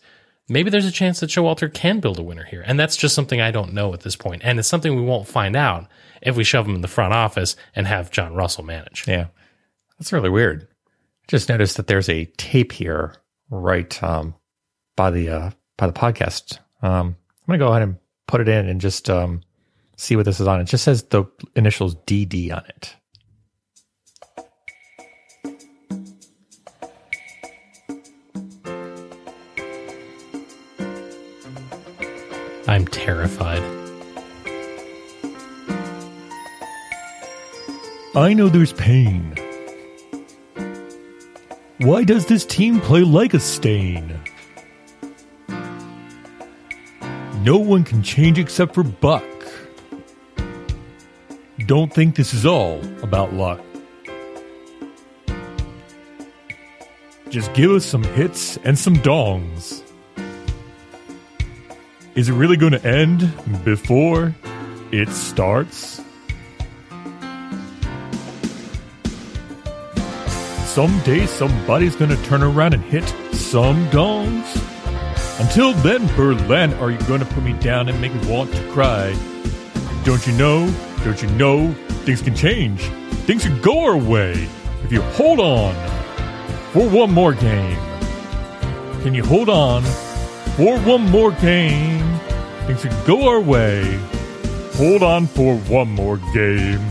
maybe 0.49 0.69
there's 0.69 0.85
a 0.85 0.91
chance 0.91 1.19
that 1.19 1.29
Showalter 1.29 1.73
can 1.73 1.99
build 1.99 2.19
a 2.19 2.23
winner 2.23 2.43
here. 2.43 2.63
And 2.65 2.79
that's 2.79 2.97
just 2.97 3.15
something 3.15 3.39
I 3.39 3.51
don't 3.51 3.73
know 3.73 3.93
at 3.93 4.01
this 4.01 4.15
point. 4.15 4.41
And 4.43 4.59
it's 4.59 4.67
something 4.67 4.95
we 4.95 5.01
won't 5.01 5.27
find 5.27 5.55
out 5.55 5.87
if 6.21 6.35
we 6.35 6.43
shove 6.43 6.67
him 6.67 6.75
in 6.75 6.81
the 6.81 6.87
front 6.87 7.13
office 7.13 7.55
and 7.75 7.87
have 7.87 8.11
John 8.11 8.33
Russell 8.33 8.63
manage. 8.63 9.07
Yeah. 9.07 9.27
That's 9.99 10.13
really 10.13 10.29
weird. 10.29 10.67
Just 11.27 11.49
noticed 11.49 11.77
that 11.77 11.87
there's 11.87 12.09
a 12.09 12.25
tape 12.25 12.71
here 12.71 13.15
right 13.49 14.01
um, 14.03 14.35
by 14.95 15.11
the 15.11 15.29
uh, 15.29 15.51
by 15.77 15.87
the 15.87 15.93
podcast. 15.93 16.57
Um, 16.81 17.15
I'm 17.17 17.45
gonna 17.47 17.59
go 17.59 17.67
ahead 17.67 17.83
and 17.83 17.97
put 18.27 18.41
it 18.41 18.47
in 18.47 18.67
and 18.67 18.81
just 18.81 19.09
um, 19.09 19.41
see 19.97 20.15
what 20.15 20.25
this 20.25 20.39
is 20.39 20.47
on. 20.47 20.61
It 20.61 20.65
just 20.65 20.83
says 20.83 21.03
the 21.03 21.25
initials 21.55 21.95
DD 21.95 22.51
on 22.51 22.63
it. 22.65 22.95
I'm 32.69 32.85
terrified. 32.85 33.63
I 38.13 38.33
know 38.33 38.47
there's 38.47 38.73
pain. 38.73 39.33
Why 41.79 42.03
does 42.03 42.27
this 42.27 42.45
team 42.45 42.79
play 42.79 43.01
like 43.01 43.33
a 43.33 43.39
stain? 43.39 44.19
No 47.41 47.57
one 47.57 47.83
can 47.83 48.03
change 48.03 48.37
except 48.37 48.75
for 48.75 48.83
Buck. 48.83 49.25
Don't 51.65 51.91
think 51.91 52.15
this 52.15 52.35
is 52.35 52.45
all 52.45 52.81
about 53.01 53.33
luck. 53.33 53.61
Just 57.29 57.51
give 57.55 57.71
us 57.71 57.83
some 57.83 58.03
hits 58.03 58.57
and 58.57 58.77
some 58.77 58.97
dongs. 58.97 59.88
Is 62.19 62.27
it 62.27 62.33
really 62.33 62.57
going 62.57 62.73
to 62.73 62.85
end 62.85 63.31
before 63.63 64.35
it 64.91 65.07
starts? 65.07 66.01
Someday 70.65 71.25
somebody's 71.27 71.95
gonna 71.95 72.21
turn 72.23 72.43
around 72.43 72.73
and 72.73 72.83
hit 72.83 73.07
some 73.31 73.87
dongs. 73.87 74.45
Until 75.39 75.71
then, 75.75 76.07
Birdland, 76.17 76.73
are 76.81 76.91
you 76.91 76.97
gonna 77.07 77.23
put 77.23 77.41
me 77.41 77.53
down 77.53 77.87
and 77.87 78.01
make 78.01 78.13
me 78.13 78.29
want 78.29 78.53
to 78.53 78.71
cry? 78.73 79.15
Don't 80.03 80.27
you 80.27 80.33
know? 80.33 80.69
Don't 81.05 81.21
you 81.21 81.29
know? 81.29 81.71
Things 82.03 82.21
can 82.21 82.35
change. 82.35 82.81
Things 83.27 83.43
can 83.43 83.61
go 83.61 83.79
our 83.85 83.97
way 83.97 84.33
if 84.83 84.91
you 84.91 85.01
hold 85.13 85.39
on 85.39 85.73
for 86.73 86.85
one 86.89 87.13
more 87.13 87.31
game. 87.31 87.79
Can 89.03 89.13
you 89.13 89.23
hold 89.23 89.47
on 89.47 89.83
for 90.57 90.77
one 90.79 91.09
more 91.09 91.31
game? 91.31 91.98
Things 92.69 92.83
can 92.83 93.07
go 93.07 93.27
our 93.27 93.39
way. 93.39 93.99
Hold 94.73 95.01
on 95.01 95.25
for 95.25 95.57
one 95.57 95.89
more 95.89 96.17
game. 96.35 96.87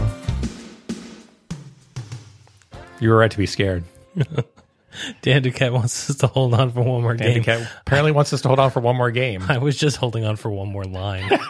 You 2.98 3.10
were 3.10 3.16
right 3.18 3.30
to 3.30 3.38
be 3.38 3.46
scared. 3.46 3.84
Dan 5.22 5.44
Duquette 5.44 5.72
wants 5.72 6.10
us 6.10 6.16
to 6.16 6.26
hold 6.26 6.54
on 6.54 6.72
for 6.72 6.82
one 6.82 7.02
more 7.02 7.14
Dan 7.14 7.34
game. 7.34 7.42
Duquette 7.44 7.68
apparently 7.82 8.10
wants 8.10 8.32
us 8.32 8.40
to 8.40 8.48
hold 8.48 8.58
on 8.58 8.72
for 8.72 8.80
one 8.80 8.96
more 8.96 9.12
game. 9.12 9.44
I 9.48 9.58
was 9.58 9.76
just 9.76 9.98
holding 9.98 10.24
on 10.24 10.34
for 10.34 10.50
one 10.50 10.66
more 10.66 10.84
line. 10.84 11.30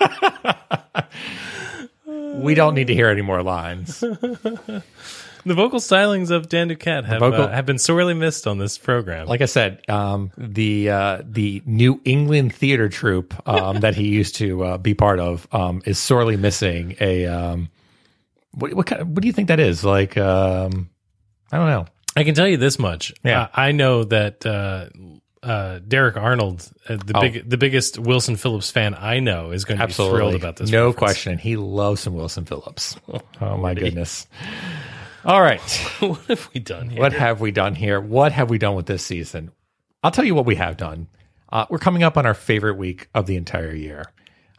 We 2.06 2.54
don't 2.54 2.74
need 2.74 2.86
to 2.86 2.94
hear 2.94 3.08
any 3.08 3.22
more 3.22 3.42
lines. 3.42 4.04
The 5.48 5.54
vocal 5.54 5.80
stylings 5.80 6.30
of 6.30 6.48
Dan 6.48 6.68
Duquette 6.68 7.04
have, 7.04 7.20
vocal- 7.20 7.42
uh, 7.44 7.48
have 7.48 7.66
been 7.66 7.78
sorely 7.78 8.14
missed 8.14 8.46
on 8.46 8.58
this 8.58 8.78
program. 8.78 9.26
Like 9.26 9.40
I 9.40 9.46
said, 9.46 9.82
um, 9.88 10.30
the 10.38 10.90
uh, 10.90 11.22
the 11.24 11.62
New 11.66 12.00
England 12.04 12.54
theater 12.54 12.88
troupe 12.88 13.34
um, 13.48 13.80
that 13.80 13.94
he 13.96 14.08
used 14.08 14.36
to 14.36 14.64
uh, 14.64 14.78
be 14.78 14.94
part 14.94 15.18
of 15.18 15.46
um, 15.52 15.82
is 15.84 15.98
sorely 15.98 16.36
missing 16.36 16.96
a. 17.00 17.26
Um, 17.26 17.70
what 18.52 18.72
what 18.74 18.86
kind? 18.86 19.02
Of, 19.02 19.08
what 19.08 19.20
do 19.22 19.26
you 19.26 19.32
think 19.32 19.48
that 19.48 19.60
is? 19.60 19.84
Like, 19.84 20.16
um, 20.16 20.90
I 21.52 21.56
don't 21.58 21.68
know. 21.68 21.86
I 22.16 22.24
can 22.24 22.34
tell 22.34 22.48
you 22.48 22.56
this 22.56 22.78
much. 22.78 23.12
Yeah. 23.24 23.42
Uh, 23.42 23.48
I 23.54 23.72
know 23.72 24.02
that 24.04 24.44
uh, 24.44 24.86
uh, 25.42 25.78
Derek 25.86 26.16
Arnold, 26.16 26.68
uh, 26.88 26.96
the 26.96 27.12
Oh. 27.16 27.20
big, 27.20 27.48
the 27.48 27.56
biggest 27.58 27.96
Wilson 27.98 28.34
Phillips 28.34 28.72
fan 28.72 28.96
I 28.98 29.20
know, 29.20 29.52
is 29.52 29.64
going 29.64 29.78
to 29.78 29.86
be 29.86 29.92
thrilled 29.92 30.34
about 30.34 30.56
this. 30.56 30.68
No 30.68 30.86
reference. 30.86 30.98
question. 30.98 31.38
He 31.38 31.56
loves 31.56 32.00
some 32.00 32.14
Wilson 32.14 32.44
Phillips. 32.44 32.96
Oh, 33.40 33.56
my 33.56 33.74
goodness. 33.74 34.26
All 35.28 35.42
right. 35.42 35.60
what 36.00 36.24
have 36.28 36.48
we 36.54 36.60
done 36.60 36.88
here? 36.88 37.00
What 37.00 37.12
have 37.12 37.42
we 37.42 37.50
done 37.50 37.74
here? 37.74 38.00
What 38.00 38.32
have 38.32 38.48
we 38.48 38.56
done 38.56 38.74
with 38.74 38.86
this 38.86 39.04
season? 39.04 39.50
I'll 40.02 40.10
tell 40.10 40.24
you 40.24 40.34
what 40.34 40.46
we 40.46 40.54
have 40.54 40.78
done. 40.78 41.06
Uh, 41.52 41.66
we're 41.68 41.78
coming 41.78 42.02
up 42.02 42.16
on 42.16 42.24
our 42.24 42.32
favorite 42.32 42.78
week 42.78 43.08
of 43.14 43.26
the 43.26 43.36
entire 43.36 43.74
year. 43.74 44.06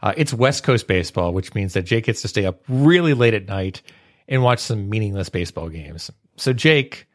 Uh, 0.00 0.14
it's 0.16 0.32
West 0.32 0.62
Coast 0.62 0.86
baseball, 0.86 1.32
which 1.32 1.56
means 1.56 1.72
that 1.72 1.86
Jake 1.86 2.04
gets 2.04 2.22
to 2.22 2.28
stay 2.28 2.46
up 2.46 2.62
really 2.68 3.14
late 3.14 3.34
at 3.34 3.48
night 3.48 3.82
and 4.28 4.44
watch 4.44 4.60
some 4.60 4.88
meaningless 4.88 5.28
baseball 5.28 5.68
games. 5.68 6.08
So, 6.36 6.52
Jake, 6.52 7.08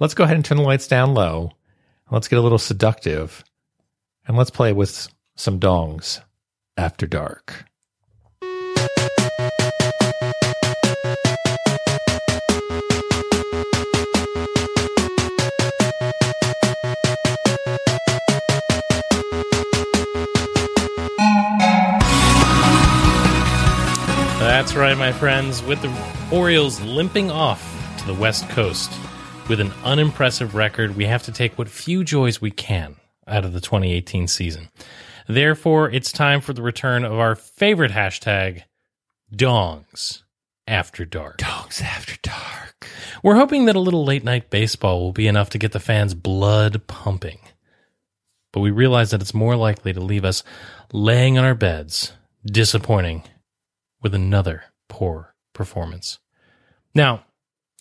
let's 0.00 0.14
go 0.14 0.24
ahead 0.24 0.34
and 0.34 0.44
turn 0.44 0.58
the 0.58 0.64
lights 0.64 0.88
down 0.88 1.14
low. 1.14 1.52
Let's 2.10 2.26
get 2.26 2.40
a 2.40 2.42
little 2.42 2.58
seductive 2.58 3.44
and 4.26 4.36
let's 4.36 4.50
play 4.50 4.72
with 4.72 5.06
some 5.36 5.60
dongs 5.60 6.20
after 6.76 7.06
dark. 7.06 7.64
That's 24.68 24.76
right, 24.76 24.98
my 24.98 25.12
friends. 25.12 25.62
With 25.62 25.80
the 25.80 25.90
Orioles 26.30 26.78
limping 26.82 27.30
off 27.30 27.96
to 28.00 28.06
the 28.06 28.12
West 28.12 28.46
Coast 28.50 28.92
with 29.48 29.60
an 29.60 29.72
unimpressive 29.82 30.54
record, 30.54 30.94
we 30.94 31.06
have 31.06 31.22
to 31.22 31.32
take 31.32 31.56
what 31.56 31.70
few 31.70 32.04
joys 32.04 32.42
we 32.42 32.50
can 32.50 32.96
out 33.26 33.46
of 33.46 33.54
the 33.54 33.62
2018 33.62 34.28
season. 34.28 34.68
Therefore, 35.26 35.88
it's 35.88 36.12
time 36.12 36.42
for 36.42 36.52
the 36.52 36.60
return 36.60 37.06
of 37.06 37.14
our 37.14 37.34
favorite 37.34 37.92
hashtag, 37.92 38.64
Dongs 39.34 40.24
After 40.66 41.06
Dark. 41.06 41.38
Dongs 41.38 41.80
after 41.80 42.18
dark. 42.20 42.86
We're 43.22 43.36
hoping 43.36 43.64
that 43.64 43.76
a 43.76 43.80
little 43.80 44.04
late 44.04 44.22
night 44.22 44.50
baseball 44.50 45.00
will 45.00 45.12
be 45.12 45.28
enough 45.28 45.48
to 45.50 45.58
get 45.58 45.72
the 45.72 45.80
fans' 45.80 46.12
blood 46.12 46.86
pumping. 46.86 47.38
But 48.52 48.60
we 48.60 48.70
realize 48.70 49.12
that 49.12 49.22
it's 49.22 49.32
more 49.32 49.56
likely 49.56 49.94
to 49.94 50.00
leave 50.00 50.26
us 50.26 50.44
laying 50.92 51.38
on 51.38 51.44
our 51.46 51.54
beds, 51.54 52.12
disappointing 52.44 53.22
with 54.02 54.14
another 54.14 54.64
poor 54.88 55.34
performance. 55.52 56.18
Now, 56.94 57.24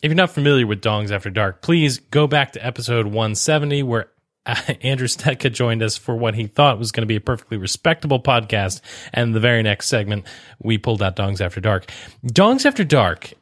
if 0.01 0.09
you're 0.09 0.15
not 0.15 0.31
familiar 0.31 0.67
with 0.67 0.81
Dongs 0.81 1.11
After 1.11 1.29
Dark, 1.29 1.61
please 1.61 1.99
go 1.99 2.27
back 2.27 2.51
to 2.53 2.65
episode 2.65 3.07
170 3.07 3.83
where 3.83 4.09
Andrew 4.81 5.07
Stetka 5.07 5.51
joined 5.51 5.83
us 5.83 5.97
for 5.97 6.15
what 6.15 6.35
he 6.35 6.47
thought 6.47 6.79
was 6.79 6.91
going 6.91 7.01
to 7.01 7.07
be 7.07 7.15
a 7.15 7.21
perfectly 7.21 7.57
respectable 7.57 8.21
podcast. 8.21 8.81
And 9.13 9.33
the 9.33 9.39
very 9.39 9.63
next 9.63 9.87
segment, 9.87 10.25
we 10.61 10.77
pulled 10.77 11.01
out 11.01 11.15
Dongs 11.15 11.41
After 11.41 11.59
Dark. 11.59 11.91
Dongs 12.25 12.65
After 12.65 12.83
Dark 12.83 13.33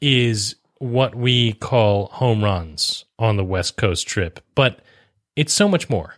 is 0.00 0.56
what 0.78 1.14
we 1.14 1.52
call 1.54 2.06
home 2.06 2.42
runs 2.42 3.04
on 3.18 3.36
the 3.36 3.44
West 3.44 3.76
Coast 3.76 4.06
trip, 4.06 4.40
but 4.54 4.80
it's 5.36 5.52
so 5.52 5.68
much 5.68 5.88
more. 5.88 6.16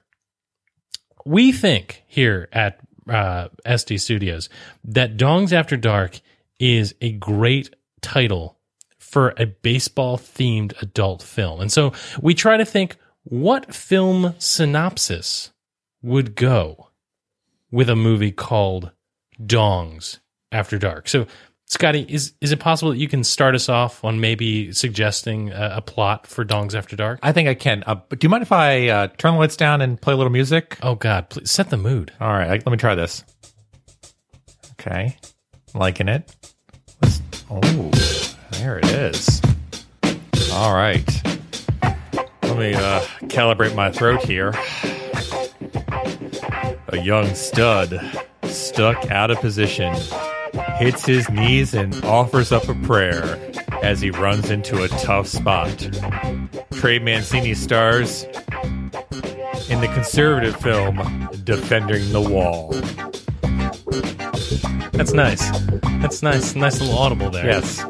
We 1.26 1.52
think 1.52 2.02
here 2.06 2.48
at 2.52 2.78
uh, 3.08 3.48
SD 3.66 4.00
Studios 4.00 4.48
that 4.84 5.16
Dongs 5.16 5.52
After 5.52 5.76
Dark 5.76 6.20
is 6.58 6.94
a 7.00 7.12
great 7.12 7.74
title 8.00 8.58
for 8.98 9.34
a 9.36 9.46
baseball 9.46 10.18
themed 10.18 10.80
adult 10.82 11.22
film. 11.22 11.60
And 11.60 11.70
so 11.70 11.92
we 12.20 12.34
try 12.34 12.56
to 12.56 12.64
think 12.64 12.96
what 13.22 13.74
film 13.74 14.34
synopsis 14.38 15.52
would 16.02 16.34
go 16.34 16.90
with 17.70 17.88
a 17.88 17.96
movie 17.96 18.32
called 18.32 18.90
Dongs 19.40 20.18
After 20.52 20.78
Dark. 20.78 21.08
So 21.08 21.26
Scotty, 21.66 22.04
is 22.08 22.34
is 22.40 22.52
it 22.52 22.60
possible 22.60 22.92
that 22.92 22.98
you 22.98 23.08
can 23.08 23.24
start 23.24 23.54
us 23.54 23.68
off 23.68 24.04
on 24.04 24.20
maybe 24.20 24.70
suggesting 24.72 25.50
a, 25.50 25.76
a 25.76 25.80
plot 25.80 26.26
for 26.26 26.44
Dongs 26.44 26.74
After 26.74 26.94
Dark? 26.94 27.20
I 27.22 27.32
think 27.32 27.48
I 27.48 27.54
can. 27.54 27.82
Uh, 27.86 27.96
but 28.08 28.18
do 28.18 28.26
you 28.26 28.28
mind 28.28 28.42
if 28.42 28.52
I 28.52 28.88
uh, 28.88 29.06
turn 29.18 29.34
the 29.34 29.40
lights 29.40 29.56
down 29.56 29.80
and 29.80 30.00
play 30.00 30.12
a 30.12 30.16
little 30.16 30.32
music? 30.32 30.78
Oh 30.82 30.94
God, 30.94 31.30
please 31.30 31.50
set 31.50 31.70
the 31.70 31.78
mood. 31.78 32.12
All 32.20 32.32
right, 32.32 32.48
let 32.48 32.66
me 32.66 32.76
try 32.76 32.94
this. 32.94 33.24
Okay, 34.72 35.16
liking 35.74 36.08
it. 36.08 36.36
Let's, 37.02 37.22
oh, 37.50 37.60
there 38.50 38.78
it 38.78 38.86
is. 38.86 39.40
All 40.52 40.74
right. 40.74 41.08
Let 42.42 42.58
me 42.58 42.74
uh, 42.74 43.00
calibrate 43.24 43.74
my 43.74 43.90
throat 43.90 44.22
here. 44.22 44.54
A 46.88 47.02
young 47.02 47.34
stud 47.34 47.98
stuck 48.44 49.10
out 49.10 49.30
of 49.30 49.38
position 49.38 49.94
hits 50.76 51.04
his 51.04 51.28
knees 51.30 51.74
and 51.74 52.04
offers 52.04 52.52
up 52.52 52.68
a 52.68 52.74
prayer 52.74 53.38
as 53.82 54.00
he 54.00 54.10
runs 54.10 54.50
into 54.50 54.82
a 54.82 54.88
tough 54.88 55.26
spot. 55.26 55.76
Trey 56.72 56.98
Mancini 56.98 57.54
stars 57.54 58.24
in 59.68 59.80
the 59.80 59.90
conservative 59.94 60.56
film 60.56 61.28
Defending 61.44 62.12
the 62.12 62.20
Wall. 62.20 62.70
That's 64.92 65.12
nice. 65.12 65.50
That's 66.00 66.22
nice. 66.22 66.54
Nice 66.54 66.80
little 66.80 66.98
audible 66.98 67.30
there. 67.30 67.46
Yes. 67.46 67.84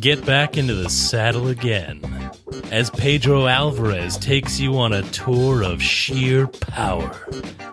Get 0.00 0.24
back 0.26 0.58
into 0.58 0.74
the 0.74 0.90
saddle 0.90 1.48
again 1.48 2.00
as 2.74 2.90
Pedro 2.90 3.46
Alvarez 3.46 4.18
takes 4.18 4.58
you 4.58 4.76
on 4.78 4.92
a 4.92 5.02
tour 5.10 5.62
of 5.62 5.80
sheer 5.80 6.48
power 6.48 7.08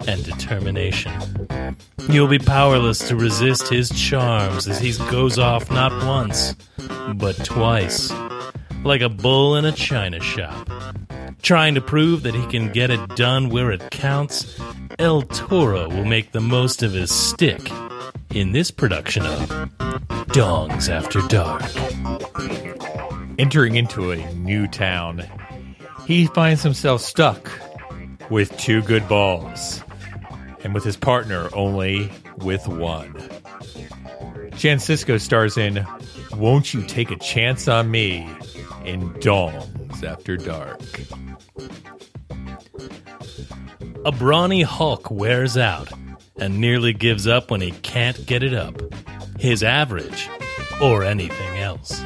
and 0.07 0.23
determination. 0.23 1.11
You'll 2.07 2.27
be 2.27 2.37
powerless 2.37 3.07
to 3.07 3.15
resist 3.15 3.67
his 3.67 3.89
charms 3.89 4.67
as 4.67 4.79
he 4.79 4.93
goes 5.09 5.39
off 5.39 5.71
not 5.71 5.91
once, 6.05 6.53
but 7.15 7.35
twice, 7.43 8.13
like 8.83 9.01
a 9.01 9.09
bull 9.09 9.55
in 9.55 9.65
a 9.65 9.71
china 9.71 10.19
shop. 10.19 10.69
Trying 11.41 11.73
to 11.73 11.81
prove 11.81 12.21
that 12.21 12.35
he 12.35 12.45
can 12.45 12.71
get 12.71 12.91
it 12.91 13.15
done 13.15 13.49
where 13.49 13.71
it 13.71 13.89
counts, 13.89 14.55
El 14.99 15.23
Toro 15.23 15.89
will 15.89 16.05
make 16.05 16.31
the 16.31 16.41
most 16.41 16.83
of 16.83 16.93
his 16.93 17.09
stick 17.09 17.71
in 18.35 18.51
this 18.51 18.69
production 18.69 19.25
of 19.25 19.49
Dongs 20.29 20.89
After 20.89 21.21
Dark. 21.27 21.63
Entering 23.41 23.73
into 23.73 24.11
a 24.11 24.33
new 24.35 24.67
town, 24.67 25.25
he 26.05 26.27
finds 26.27 26.61
himself 26.61 27.01
stuck 27.01 27.51
with 28.29 28.55
two 28.59 28.83
good 28.83 29.09
balls 29.09 29.83
and 30.63 30.75
with 30.75 30.83
his 30.83 30.95
partner 30.95 31.49
only 31.53 32.11
with 32.37 32.67
one. 32.67 33.15
Chance 34.55 34.87
Sisco 34.87 35.19
stars 35.19 35.57
in 35.57 35.83
Won't 36.37 36.71
You 36.71 36.83
Take 36.83 37.09
a 37.09 37.15
Chance 37.15 37.67
on 37.67 37.89
Me 37.89 38.29
in 38.85 39.11
Dongs 39.13 40.03
After 40.03 40.37
Dark. 40.37 40.79
A 44.05 44.11
brawny 44.11 44.61
Hulk 44.61 45.09
wears 45.09 45.57
out 45.57 45.91
and 46.37 46.61
nearly 46.61 46.93
gives 46.93 47.25
up 47.25 47.49
when 47.49 47.61
he 47.61 47.71
can't 47.71 48.23
get 48.27 48.43
it 48.43 48.53
up. 48.53 48.79
His 49.39 49.63
average, 49.63 50.29
or 50.79 51.03
anything 51.03 51.57
else. 51.57 52.03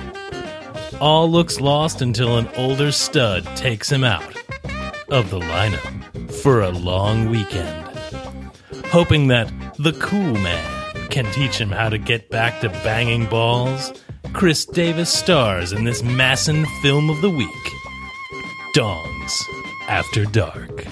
All 1.01 1.29
looks 1.29 1.59
lost 1.59 2.01
until 2.01 2.37
an 2.37 2.47
older 2.55 2.91
stud 2.91 3.45
takes 3.57 3.91
him 3.91 4.05
out 4.05 4.35
of 5.09 5.29
the 5.29 5.39
lineup 5.39 6.31
for 6.31 6.61
a 6.61 6.69
long 6.69 7.29
weekend. 7.29 7.85
Hoping 8.87 9.27
that 9.27 9.51
the 9.77 9.91
cool 9.93 10.33
man 10.33 11.09
can 11.09 11.25
teach 11.33 11.57
him 11.57 11.69
how 11.69 11.89
to 11.89 11.97
get 11.97 12.29
back 12.29 12.61
to 12.61 12.69
banging 12.69 13.25
balls, 13.25 13.93
Chris 14.31 14.65
Davis 14.65 15.11
stars 15.11 15.73
in 15.73 15.83
this 15.83 16.01
MASN 16.01 16.65
film 16.81 17.09
of 17.09 17.21
the 17.21 17.29
week 17.29 17.49
Dongs 18.73 19.41
After 19.89 20.23
Dark. 20.25 20.85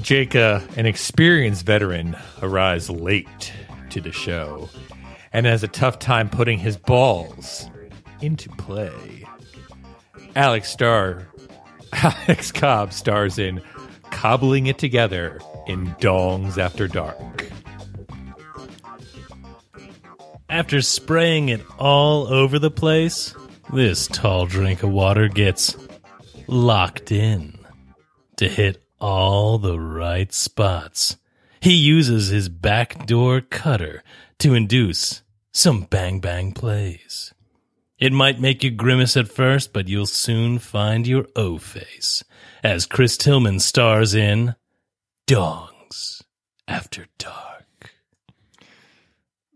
Jake, 0.00 0.34
uh, 0.34 0.60
an 0.76 0.86
experienced 0.86 1.66
veteran, 1.66 2.16
arrives 2.40 2.88
late 2.88 3.52
to 3.90 4.00
the 4.00 4.12
show 4.12 4.70
and 5.30 5.44
has 5.44 5.62
a 5.62 5.68
tough 5.68 5.98
time 5.98 6.30
putting 6.30 6.58
his 6.58 6.78
balls 6.78 7.70
into 8.22 8.48
play. 8.50 9.26
Alex 10.36 10.70
Star, 10.70 11.28
Alex 11.92 12.52
Cobb 12.52 12.92
stars 12.92 13.38
in 13.38 13.60
Cobbling 14.10 14.66
It 14.66 14.78
Together 14.78 15.40
in 15.66 15.88
Dongs 15.96 16.58
After 16.58 16.88
Dark. 16.88 17.50
After 20.48 20.82
spraying 20.82 21.48
it 21.48 21.60
all 21.78 22.26
over 22.26 22.58
the 22.58 22.70
place, 22.72 23.34
this 23.72 24.08
tall 24.08 24.46
drink 24.46 24.82
of 24.82 24.90
water 24.90 25.28
gets 25.28 25.76
locked 26.48 27.12
in 27.12 27.56
to 28.36 28.48
hit 28.48 28.82
all 29.00 29.58
the 29.58 29.78
right 29.78 30.32
spots. 30.32 31.16
He 31.60 31.74
uses 31.74 32.28
his 32.28 32.48
backdoor 32.48 33.42
cutter 33.42 34.02
to 34.38 34.54
induce 34.54 35.22
some 35.52 35.82
bang 35.82 36.20
bang 36.20 36.52
plays. 36.52 37.32
It 38.00 38.14
might 38.14 38.40
make 38.40 38.64
you 38.64 38.70
grimace 38.70 39.14
at 39.18 39.28
first, 39.28 39.74
but 39.74 39.86
you'll 39.86 40.06
soon 40.06 40.58
find 40.58 41.06
your 41.06 41.26
O 41.36 41.58
face 41.58 42.24
as 42.64 42.86
Chris 42.86 43.18
Tillman 43.18 43.60
stars 43.60 44.14
in 44.14 44.54
Dongs 45.26 46.22
After 46.66 47.06
Dark. 47.18 47.92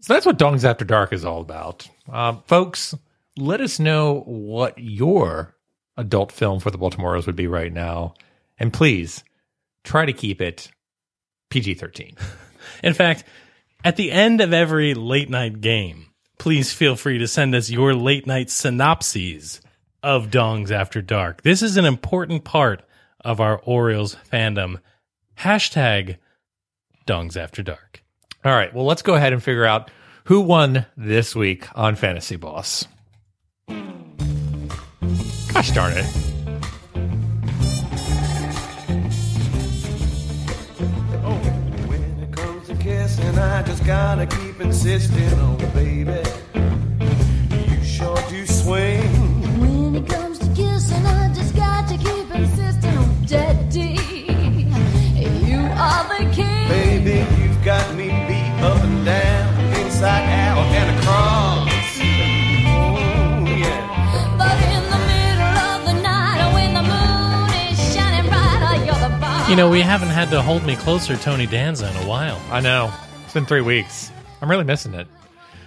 So 0.01 0.13
that's 0.13 0.27
what 0.27 0.39
Dongs 0.39 0.63
After 0.63 0.85
Dark 0.85 1.15
is 1.15 1.25
all 1.25 1.41
about. 1.41 1.89
Um, 2.13 2.43
folks, 2.47 2.95
let 3.39 3.63
us 3.63 3.81
know 3.81 4.21
what 4.27 4.77
your 4.77 5.57
adult 5.97 6.31
film 6.31 6.61
for 6.61 6.71
the 6.71 6.77
Baltimore 6.77 7.11
Orioles 7.11 7.27
would 7.27 7.37
be 7.37 7.47
right 7.47 7.73
now. 7.73 8.13
And 8.59 8.75
please 8.75 9.25
try 9.85 10.05
to 10.05 10.13
keep 10.13 10.43
it 10.43 10.71
PG 11.49 11.75
13. 11.75 12.15
In 12.83 12.93
fact, 12.93 13.25
at 13.83 13.97
the 13.97 14.13
end 14.13 14.43
of 14.43 14.53
every 14.53 14.93
late 14.93 15.31
night 15.31 15.63
game, 15.63 16.11
please 16.39 16.73
feel 16.73 16.97
free 16.97 17.19
to 17.19 17.29
send 17.29 17.55
us 17.55 17.71
your 17.71 17.95
late 17.95 18.27
night 18.27 18.51
synopses 18.51 19.61
of 20.03 20.31
Dongs 20.31 20.71
After 20.71 21.01
Dark. 21.01 21.43
This 21.43 21.63
is 21.63 21.77
an 21.77 21.85
important 21.85 22.45
part 22.45 22.83
of 23.25 23.41
our 23.41 23.59
Orioles 23.65 24.17
fandom. 24.31 24.81
Hashtag 25.39 26.19
Dongs 27.07 27.37
After 27.37 27.63
Dark. 27.63 28.03
All 28.45 28.53
right. 28.53 28.73
Well, 28.75 28.85
let's 28.85 29.03
go 29.03 29.15
ahead 29.15 29.33
and 29.33 29.43
figure 29.43 29.65
out 29.65 29.91
who 30.25 30.41
won 30.41 30.87
this 30.97 31.35
week 31.35 31.67
on 31.75 31.97
Fantasy 31.97 32.37
Boss. 32.37 32.87
Gosh 35.53 35.71
darn 35.71 35.95
it. 35.97 36.24
To 43.35 43.41
kissing, 43.41 43.43
I 43.43 43.63
just 43.63 43.85
gotta 43.85 44.27
keep 44.27 44.61
insisting, 44.61 45.41
oh 45.41 45.57
baby. 45.75 46.23
You 47.71 47.85
sure 47.85 48.17
do 48.29 48.47
swing. 48.47 49.03
When 49.59 49.95
it 49.97 50.09
comes 50.09 50.39
to 50.39 50.47
kissing, 50.55 51.07
I 51.07 51.33
just 51.35 51.55
got 51.57 51.89
to 51.89 51.97
keep 51.97 52.35
insisting 52.35 52.97
on 52.97 53.25
daddy. 53.27 53.99
You 55.47 55.61
are 55.61 56.05
the 56.09 56.31
king. 56.33 56.69
Baby, 56.69 57.27
you've 57.43 57.65
got 57.65 57.95
me 57.95 58.09
beat 58.09 58.63
up 58.63 58.83
and 58.83 59.05
down, 59.05 59.55
inside 59.81 60.25
out 60.25 60.59
and 60.59 60.99
across. 60.99 61.69
Oh, 62.67 63.45
yeah. 63.47 63.81
But 64.39 64.59
in 64.75 64.85
the 64.91 65.01
middle 65.11 65.57
of 65.71 65.85
the 65.87 65.95
night, 66.03 66.53
when 66.55 66.75
the 66.75 66.83
moon 66.83 67.73
is 67.73 67.95
shining 67.95 68.29
bright, 68.31 68.83
you're 68.85 69.09
the 69.09 69.17
boss. 69.21 69.49
You 69.49 69.57
know, 69.57 69.71
we 69.71 69.81
haven't 69.81 70.11
had 70.11 70.31
to 70.31 70.43
hold 70.43 70.65
me 70.65 70.77
closer, 70.77 71.17
Tony 71.17 71.47
Danza, 71.47 71.89
in 71.91 71.97
a 71.97 72.09
while. 72.09 72.41
I 72.51 72.61
know. 72.61 72.93
Been 73.35 73.47
three 73.47 73.63
weeks. 73.63 74.13
I'm 74.41 74.49
really 74.49 74.63
missing 74.63 74.95
it. 74.95 75.09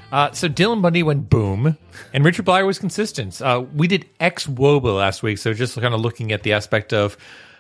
Uh, 0.10 0.32
so 0.32 0.48
Dylan 0.48 0.82
Bundy 0.82 1.04
went 1.04 1.30
boom, 1.30 1.78
and 2.14 2.24
Richard 2.24 2.46
Bleier 2.46 2.66
was 2.66 2.80
consistent. 2.80 3.42
Uh, 3.42 3.66
we 3.76 3.90
did 3.90 4.06
xWOBA 4.22 4.96
last 4.96 5.22
week, 5.22 5.38
so 5.38 5.54
just 5.54 5.76
kind 5.76 5.94
of 5.94 6.00
looking 6.00 6.32
at 6.32 6.44
the 6.44 6.54
aspect 6.54 6.94
of 6.94 7.18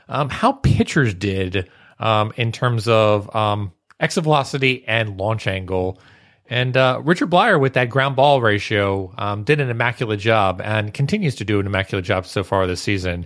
um, 0.07 0.29
how 0.29 0.53
pitchers 0.53 1.13
did 1.13 1.69
um, 1.99 2.31
in 2.37 2.53
terms 2.53 2.87
of 2.87 3.35
um, 3.35 3.73
exit 3.99 4.23
velocity 4.23 4.85
and 4.87 5.17
launch 5.17 5.45
angle. 5.45 5.99
And 6.49 6.77
uh, 6.77 7.01
Richard 7.03 7.29
Bleier, 7.29 7.59
with 7.59 7.73
that 7.73 7.89
ground 7.89 8.15
ball 8.15 8.41
ratio, 8.41 9.13
um, 9.17 9.43
did 9.43 9.59
an 9.59 9.69
immaculate 9.69 10.21
job 10.21 10.61
and 10.63 10.93
continues 10.93 11.35
to 11.35 11.43
do 11.43 11.59
an 11.59 11.65
immaculate 11.65 12.05
job 12.05 12.25
so 12.25 12.45
far 12.45 12.65
this 12.65 12.81
season. 12.81 13.25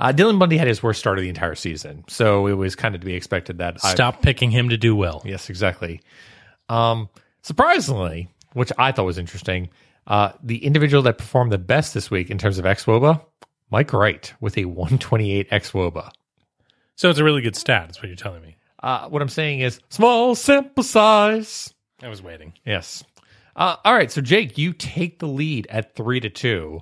Uh, 0.00 0.12
Dylan 0.12 0.38
Bundy 0.38 0.56
had 0.56 0.66
his 0.66 0.82
worst 0.82 0.98
start 0.98 1.18
of 1.18 1.22
the 1.22 1.28
entire 1.28 1.54
season, 1.54 2.04
so 2.08 2.46
it 2.46 2.54
was 2.54 2.74
kind 2.74 2.94
of 2.94 3.02
to 3.02 3.06
be 3.06 3.14
expected 3.14 3.58
that 3.58 3.76
I- 3.84 3.92
Stop 3.92 4.22
picking 4.22 4.50
him 4.50 4.70
to 4.70 4.76
do 4.76 4.96
well. 4.96 5.22
Yes, 5.24 5.50
exactly. 5.50 6.00
Um, 6.68 7.08
surprisingly, 7.42 8.28
which 8.54 8.72
I 8.78 8.92
thought 8.92 9.04
was 9.04 9.18
interesting, 9.18 9.68
uh, 10.06 10.32
the 10.42 10.64
individual 10.64 11.02
that 11.02 11.18
performed 11.18 11.52
the 11.52 11.58
best 11.58 11.92
this 11.94 12.10
week 12.10 12.30
in 12.30 12.38
terms 12.38 12.58
of 12.58 12.64
xWOBA, 12.64 13.20
Mike 13.70 13.92
Wright, 13.92 14.32
with 14.40 14.56
a 14.56 14.64
128 14.64 15.50
xWOBA. 15.50 16.10
So 16.96 17.10
it's 17.10 17.18
a 17.18 17.24
really 17.24 17.42
good 17.42 17.56
stat, 17.56 17.90
is 17.90 17.98
what 17.98 18.06
you're 18.08 18.16
telling 18.16 18.42
me. 18.42 18.56
Uh, 18.82 19.08
what 19.08 19.20
I'm 19.20 19.28
saying 19.28 19.60
is 19.60 19.80
small 19.90 20.34
sample 20.34 20.82
size. 20.82 21.72
I 22.02 22.08
was 22.08 22.22
waiting. 22.22 22.54
Yes. 22.64 23.04
Uh, 23.54 23.76
all 23.84 23.92
right. 23.94 24.10
So 24.10 24.22
Jake, 24.22 24.56
you 24.56 24.72
take 24.72 25.18
the 25.18 25.26
lead 25.28 25.66
at 25.70 25.94
three 25.94 26.20
to 26.20 26.30
two. 26.30 26.80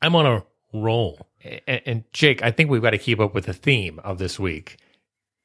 I'm 0.00 0.16
on 0.16 0.26
a 0.26 0.44
roll. 0.72 1.26
And, 1.44 1.82
and 1.86 2.04
Jake, 2.12 2.42
I 2.42 2.50
think 2.50 2.70
we've 2.70 2.82
got 2.82 2.90
to 2.90 2.98
keep 2.98 3.20
up 3.20 3.34
with 3.34 3.46
the 3.46 3.52
theme 3.52 3.98
of 4.02 4.18
this 4.18 4.38
week. 4.38 4.78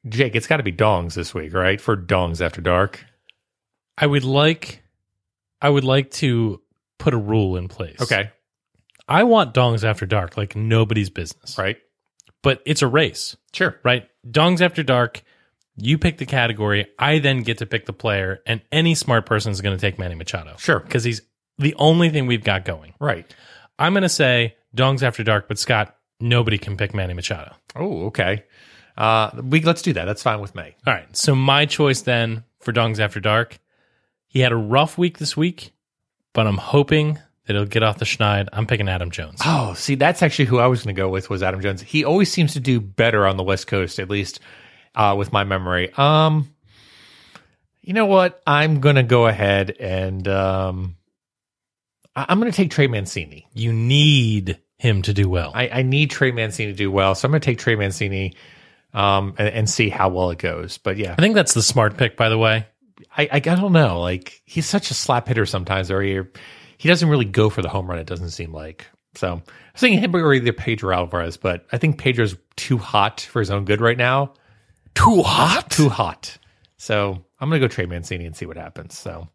Jake, 0.08 0.34
it's 0.34 0.46
got 0.46 0.56
to 0.58 0.62
be 0.62 0.72
dongs 0.72 1.14
this 1.14 1.34
week, 1.34 1.52
right? 1.52 1.80
For 1.80 1.96
dongs 1.96 2.40
after 2.40 2.60
dark. 2.60 3.04
I 3.98 4.06
would 4.06 4.24
like 4.24 4.82
I 5.60 5.68
would 5.68 5.84
like 5.84 6.10
to 6.12 6.62
put 6.98 7.12
a 7.12 7.18
rule 7.18 7.56
in 7.56 7.68
place. 7.68 8.00
Okay. 8.00 8.30
I 9.06 9.24
want 9.24 9.52
dongs 9.54 9.84
after 9.84 10.06
dark 10.06 10.36
like 10.36 10.56
nobody's 10.56 11.10
business. 11.10 11.58
Right. 11.58 11.76
But 12.42 12.62
it's 12.64 12.80
a 12.80 12.86
race, 12.86 13.36
Sure. 13.52 13.78
right? 13.84 14.08
Dongs 14.26 14.62
after 14.62 14.82
dark, 14.82 15.22
you 15.76 15.98
pick 15.98 16.16
the 16.16 16.24
category, 16.24 16.86
I 16.98 17.18
then 17.18 17.42
get 17.42 17.58
to 17.58 17.66
pick 17.66 17.84
the 17.84 17.92
player, 17.92 18.40
and 18.46 18.62
any 18.72 18.94
smart 18.94 19.26
person 19.26 19.52
is 19.52 19.60
going 19.60 19.76
to 19.76 19.80
take 19.80 19.98
Manny 19.98 20.14
Machado. 20.14 20.54
Sure. 20.58 20.80
Because 20.80 21.04
he's 21.04 21.20
the 21.58 21.74
only 21.76 22.08
thing 22.08 22.26
we've 22.26 22.44
got 22.44 22.64
going. 22.64 22.94
Right. 22.98 23.26
I'm 23.80 23.94
going 23.94 24.02
to 24.02 24.08
say 24.08 24.56
dongs 24.76 25.02
after 25.02 25.24
dark, 25.24 25.48
but 25.48 25.58
Scott, 25.58 25.96
nobody 26.20 26.58
can 26.58 26.76
pick 26.76 26.94
Manny 26.94 27.14
Machado. 27.14 27.54
Oh, 27.74 28.06
okay. 28.06 28.44
Uh, 28.96 29.30
we 29.42 29.62
let's 29.62 29.82
do 29.82 29.94
that. 29.94 30.04
That's 30.04 30.22
fine 30.22 30.40
with 30.40 30.54
me. 30.54 30.76
All 30.86 30.92
right. 30.92 31.16
So 31.16 31.34
my 31.34 31.64
choice 31.64 32.02
then 32.02 32.44
for 32.60 32.72
Dongs 32.72 33.00
After 33.00 33.18
Dark, 33.18 33.58
he 34.26 34.40
had 34.40 34.52
a 34.52 34.56
rough 34.56 34.98
week 34.98 35.18
this 35.18 35.36
week, 35.36 35.72
but 36.34 36.46
I'm 36.46 36.58
hoping 36.58 37.18
that 37.46 37.54
he'll 37.54 37.64
get 37.64 37.82
off 37.82 37.98
the 37.98 38.04
schneid. 38.04 38.48
I'm 38.52 38.66
picking 38.66 38.88
Adam 38.88 39.10
Jones. 39.10 39.40
Oh, 39.44 39.74
see, 39.74 39.94
that's 39.94 40.22
actually 40.22 40.44
who 40.44 40.58
I 40.58 40.66
was 40.66 40.84
going 40.84 40.94
to 40.94 41.00
go 41.00 41.08
with 41.08 41.30
was 41.30 41.42
Adam 41.42 41.60
Jones. 41.62 41.80
He 41.80 42.04
always 42.04 42.30
seems 42.30 42.52
to 42.52 42.60
do 42.60 42.80
better 42.80 43.26
on 43.26 43.36
the 43.38 43.42
West 43.42 43.66
Coast, 43.66 43.98
at 43.98 44.10
least 44.10 44.40
uh, 44.94 45.14
with 45.18 45.32
my 45.32 45.44
memory. 45.44 45.92
Um, 45.94 46.54
you 47.80 47.94
know 47.94 48.06
what? 48.06 48.42
I'm 48.46 48.80
going 48.80 48.96
to 48.96 49.02
go 49.02 49.26
ahead 49.26 49.74
and 49.80 50.28
um, 50.28 50.96
I- 52.16 52.26
I'm 52.28 52.40
going 52.40 52.50
to 52.50 52.56
take 52.56 52.70
Trey 52.70 52.86
Mancini. 52.86 53.46
You 53.54 53.72
need 53.72 54.58
him 54.78 55.02
to 55.02 55.12
do 55.12 55.28
well. 55.28 55.52
I, 55.54 55.68
I 55.68 55.82
need 55.82 56.10
Trey 56.10 56.32
Mancini 56.32 56.72
to 56.72 56.76
do 56.76 56.90
well, 56.90 57.14
so 57.14 57.26
I'm 57.26 57.32
going 57.32 57.40
to 57.40 57.44
take 57.44 57.58
Trey 57.58 57.76
Mancini 57.76 58.34
um, 58.92 59.34
and, 59.38 59.48
and 59.48 59.70
see 59.70 59.88
how 59.88 60.08
well 60.08 60.30
it 60.30 60.38
goes. 60.38 60.78
But 60.78 60.96
yeah, 60.96 61.14
I 61.16 61.20
think 61.20 61.34
that's 61.34 61.54
the 61.54 61.62
smart 61.62 61.96
pick, 61.96 62.16
by 62.16 62.28
the 62.28 62.38
way. 62.38 62.66
I, 63.16 63.22
I 63.24 63.28
I 63.36 63.38
don't 63.40 63.72
know. 63.72 64.00
Like 64.00 64.42
he's 64.44 64.66
such 64.66 64.90
a 64.90 64.94
slap 64.94 65.28
hitter 65.28 65.46
sometimes, 65.46 65.90
or 65.90 66.02
he 66.02 66.20
he 66.76 66.88
doesn't 66.88 67.08
really 67.08 67.24
go 67.24 67.50
for 67.50 67.62
the 67.62 67.68
home 67.68 67.88
run. 67.88 67.98
It 67.98 68.06
doesn't 68.06 68.30
seem 68.30 68.52
like. 68.52 68.86
So 69.14 69.28
I 69.28 69.32
was 69.32 69.42
thinking 69.76 70.00
him 70.00 70.14
or 70.14 70.32
either 70.34 70.52
Pedro 70.52 70.94
Alvarez, 70.94 71.36
but 71.36 71.66
I 71.72 71.78
think 71.78 71.98
Pedro's 71.98 72.36
too 72.56 72.78
hot 72.78 73.20
for 73.20 73.40
his 73.40 73.50
own 73.50 73.64
good 73.64 73.80
right 73.80 73.98
now. 73.98 74.34
Too 74.94 75.22
hot? 75.22 75.70
Too 75.70 75.88
hot. 75.88 76.36
So 76.76 77.24
I'm 77.40 77.48
gonna 77.48 77.60
go 77.60 77.68
Trey 77.68 77.86
Mancini 77.86 78.26
and 78.26 78.36
see 78.36 78.46
what 78.46 78.56
happens. 78.56 78.96
So 78.98 79.28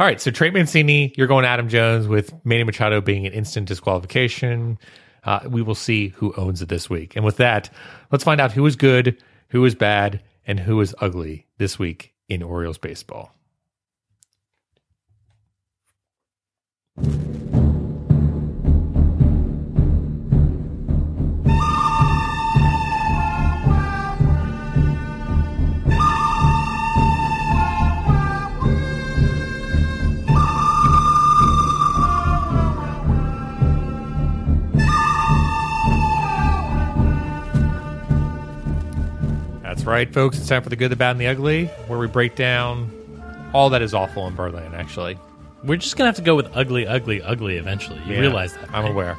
all 0.00 0.06
right, 0.06 0.18
so 0.18 0.30
Trey 0.30 0.48
Mancini, 0.48 1.12
you're 1.14 1.26
going 1.26 1.44
Adam 1.44 1.68
Jones 1.68 2.08
with 2.08 2.32
Manny 2.42 2.64
Machado 2.64 3.02
being 3.02 3.26
an 3.26 3.34
instant 3.34 3.68
disqualification. 3.68 4.78
Uh, 5.24 5.40
we 5.46 5.60
will 5.60 5.74
see 5.74 6.08
who 6.08 6.32
owns 6.38 6.62
it 6.62 6.70
this 6.70 6.88
week. 6.88 7.16
And 7.16 7.22
with 7.22 7.36
that, 7.36 7.68
let's 8.10 8.24
find 8.24 8.40
out 8.40 8.50
who 8.50 8.64
is 8.64 8.76
good, 8.76 9.22
who 9.48 9.62
is 9.66 9.74
bad, 9.74 10.22
and 10.46 10.58
who 10.58 10.80
is 10.80 10.94
ugly 11.02 11.46
this 11.58 11.78
week 11.78 12.14
in 12.30 12.42
Orioles 12.42 12.78
baseball. 12.78 13.34
Right, 39.90 40.14
folks. 40.14 40.38
It's 40.38 40.46
time 40.46 40.62
for 40.62 40.68
the 40.68 40.76
good, 40.76 40.92
the 40.92 40.94
bad, 40.96 41.10
and 41.10 41.20
the 41.20 41.26
ugly, 41.26 41.66
where 41.88 41.98
we 41.98 42.06
break 42.06 42.36
down 42.36 42.92
all 43.52 43.70
that 43.70 43.82
is 43.82 43.92
awful 43.92 44.24
in 44.28 44.36
Birdland, 44.36 44.72
actually. 44.72 45.18
We're 45.64 45.78
just 45.78 45.96
going 45.96 46.04
to 46.04 46.10
have 46.10 46.14
to 46.16 46.22
go 46.22 46.36
with 46.36 46.48
ugly, 46.56 46.86
ugly, 46.86 47.20
ugly 47.20 47.56
eventually. 47.56 47.98
You 48.06 48.14
Yeah, 48.14 48.20
realize 48.20 48.54
that. 48.54 48.72
I'm 48.72 48.84
right? 48.84 48.92
aware. 48.92 49.18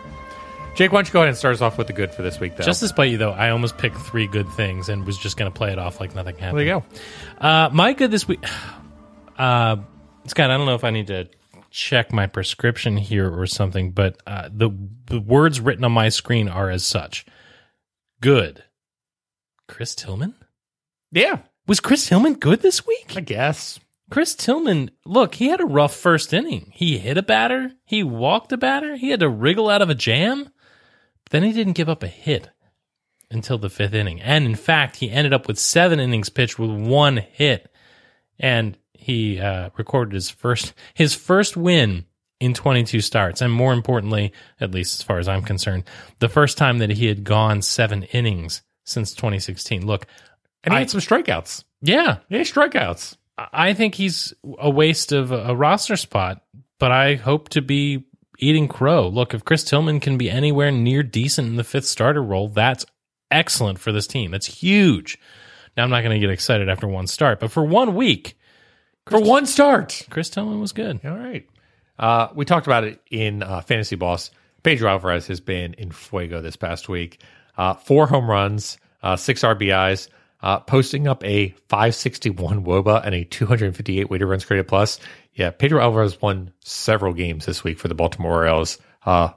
Jake, 0.78 0.94
why 0.94 1.00
don't 1.00 1.08
you 1.10 1.12
go 1.12 1.20
ahead 1.20 1.28
and 1.28 1.38
start 1.38 1.56
us 1.56 1.62
off 1.62 1.78
with 1.78 1.88
the 1.88 1.94
good 1.94 2.14
for 2.14 2.22
this 2.22 2.40
week, 2.40 2.56
though? 2.56 2.64
Just 2.64 2.80
to 2.80 2.88
spite 2.88 3.12
you, 3.12 3.18
though, 3.18 3.32
I 3.32 3.50
almost 3.50 3.78
picked 3.78 3.98
three 3.98 4.28
good 4.28 4.48
things 4.54 4.88
and 4.88 5.06
was 5.06 5.18
just 5.18 5.36
going 5.36 5.52
to 5.52 5.56
play 5.56 5.74
it 5.74 5.78
off 5.78 6.00
like 6.00 6.16
nothing 6.16 6.38
happened. 6.38 6.60
there 6.60 6.66
you 6.66 6.72
go. 6.80 7.46
Uh, 7.46 7.70
my 7.74 7.92
good 7.92 8.10
this 8.10 8.26
week, 8.26 8.42
uh, 9.38 9.76
Scott. 10.28 10.52
I 10.52 10.56
don't 10.56 10.68
know 10.68 10.76
if 10.76 10.86
I 10.86 10.92
need 10.92 11.08
to 11.08 11.28
check 11.70 12.14
my 12.14 12.28
prescription 12.28 12.96
here 12.96 13.30
or 13.30 13.46
something, 13.46 13.92
but 13.92 14.22
uh, 14.26 14.48
the 14.50 14.70
the 15.08 15.20
words 15.20 15.60
written 15.60 15.84
on 15.84 15.92
my 15.92 16.08
screen 16.08 16.48
are 16.48 16.70
as 16.70 16.86
such. 16.88 17.26
Good. 18.22 18.64
Chris 19.68 19.96
Tillman 19.96 20.36
Yeah, 21.12 21.40
was 21.68 21.80
Chris 21.80 22.08
Tillman 22.08 22.36
good 22.36 22.62
this 22.62 22.86
week? 22.86 23.14
I 23.16 23.22
guess. 23.22 23.80
Chris 24.10 24.36
Tillman, 24.36 24.92
look, 25.06 25.36
he 25.36 25.48
had 25.48 25.62
a 25.62 25.66
rough 25.66 25.96
first 25.96 26.34
inning. 26.34 26.72
He 26.74 26.98
hit 26.98 27.18
a 27.18 27.24
batter, 27.24 27.74
he 27.86 28.04
walked 28.04 28.52
a 28.52 28.58
batter, 28.58 28.96
he 28.96 29.10
had 29.10 29.22
to 29.22 29.30
wriggle 29.30 29.70
out 29.70 29.82
of 29.82 29.90
a 29.90 29.96
jam. 29.96 30.44
But 31.24 31.32
Then 31.32 31.44
he 31.44 31.54
didn't 31.54 31.74
give 31.74 31.90
up 31.90 32.04
a 32.04 32.08
hit 32.08 32.50
until 33.30 33.58
the 33.58 33.70
fifth 33.70 33.94
inning. 33.94 34.22
And 34.22 34.46
in 34.46 34.56
fact, 34.56 34.98
he 34.98 35.10
ended 35.10 35.34
up 35.34 35.48
with 35.48 35.58
seven 35.58 36.00
innings 36.00 36.30
pitched 36.30 36.60
with 36.60 36.70
one 36.70 37.18
hit. 37.18 37.74
And 38.38 38.78
he 38.94 39.40
uh, 39.40 39.70
recorded 39.78 40.14
his 40.14 40.30
first 40.30 40.74
his 40.94 41.16
first 41.16 41.56
win 41.56 42.06
in 42.40 42.54
22 42.54 43.02
starts. 43.02 43.42
And 43.42 43.54
more 43.54 43.74
importantly, 43.74 44.34
at 44.60 44.72
least 44.72 45.00
as 45.00 45.04
far 45.04 45.20
as 45.20 45.28
I'm 45.28 45.44
concerned, 45.44 45.86
the 46.20 46.30
first 46.30 46.58
time 46.58 46.80
that 46.80 46.90
he 46.92 47.06
had 47.06 47.24
gone 47.24 47.62
seven 47.62 48.04
innings 48.04 48.62
since 48.84 49.14
2016. 49.14 49.86
Look, 49.86 50.06
And 50.64 50.74
he 50.74 50.78
I- 50.78 50.80
had 50.82 50.90
some 50.90 51.00
strikeouts. 51.02 51.64
yeah, 51.82 52.18
Yeah, 52.30 52.42
strikeouts. 52.42 53.16
I 53.38 53.74
think 53.74 53.96
he's 53.96 54.34
a 54.60 54.70
waste 54.70 55.12
of 55.12 55.32
a 55.32 55.56
roster 55.56 55.96
spot, 55.96 56.44
but 56.80 56.92
I 56.92 57.16
hope 57.16 57.50
to 57.50 57.62
be 57.62 58.04
eating 58.38 58.68
crow. 58.68 59.08
Look, 59.08 59.34
if 59.34 59.44
Chris 59.46 59.64
Tillman 59.64 60.00
can 60.00 60.18
be 60.18 60.30
anywhere 60.30 60.70
near 60.72 61.02
decent 61.02 61.48
in 61.48 61.56
the 61.56 61.64
fifth 61.64 61.86
starter 61.86 62.22
role, 62.22 62.50
that's 62.50 62.86
excellent 63.32 63.80
for 63.80 63.92
this 63.92 64.06
team. 64.06 64.30
That's 64.32 64.46
huge. 64.46 65.18
Now, 65.76 65.84
I'm 65.84 65.90
not 65.90 66.02
going 66.04 66.14
to 66.14 66.20
get 66.20 66.30
excited 66.32 66.70
after 66.70 66.88
one 66.88 67.08
start, 67.08 67.40
but 67.40 67.50
for 67.52 67.64
one 67.66 67.96
week, 67.96 68.38
For 69.08 69.20
one 69.20 69.46
start. 69.48 70.06
Chris 70.12 70.30
Tillman 70.30 70.60
was 70.60 70.72
good. 70.74 71.00
All 71.04 71.18
right. 71.18 71.48
Uh, 71.98 72.28
we 72.36 72.46
talked 72.46 72.68
about 72.68 72.84
it 72.84 73.00
in 73.10 73.42
uh, 73.42 73.62
Fantasy 73.62 73.96
Boss. 73.96 74.30
Pedro 74.64 74.90
Alvarez 74.92 75.26
has 75.28 75.40
been 75.40 75.74
in 75.76 75.92
fuego 75.92 76.42
this 76.42 76.56
past 76.58 76.88
week. 76.90 77.22
Uh, 77.58 77.74
four 77.74 78.06
home 78.06 78.30
runs, 78.30 78.78
uh, 79.02 79.16
six 79.16 79.42
RBIs, 79.42 80.10
uh, 80.42 80.60
posting 80.60 81.08
up 81.08 81.24
a 81.24 81.50
561 81.70 82.64
WOBA 82.66 83.06
and 83.06 83.16
a 83.16 83.24
258 83.24 84.10
weighted 84.10 84.28
runs 84.28 84.46
created 84.46 84.68
plus. 84.68 85.00
Yeah, 85.34 85.52
Pedro 85.52 85.82
Alvarez 85.82 86.22
won 86.22 86.52
several 86.60 87.14
games 87.14 87.46
this 87.46 87.64
week 87.64 87.80
for 87.80 87.88
the 87.88 87.96
Baltimore 87.96 88.34
Orioles. 88.34 88.80
Uh, 89.06 89.30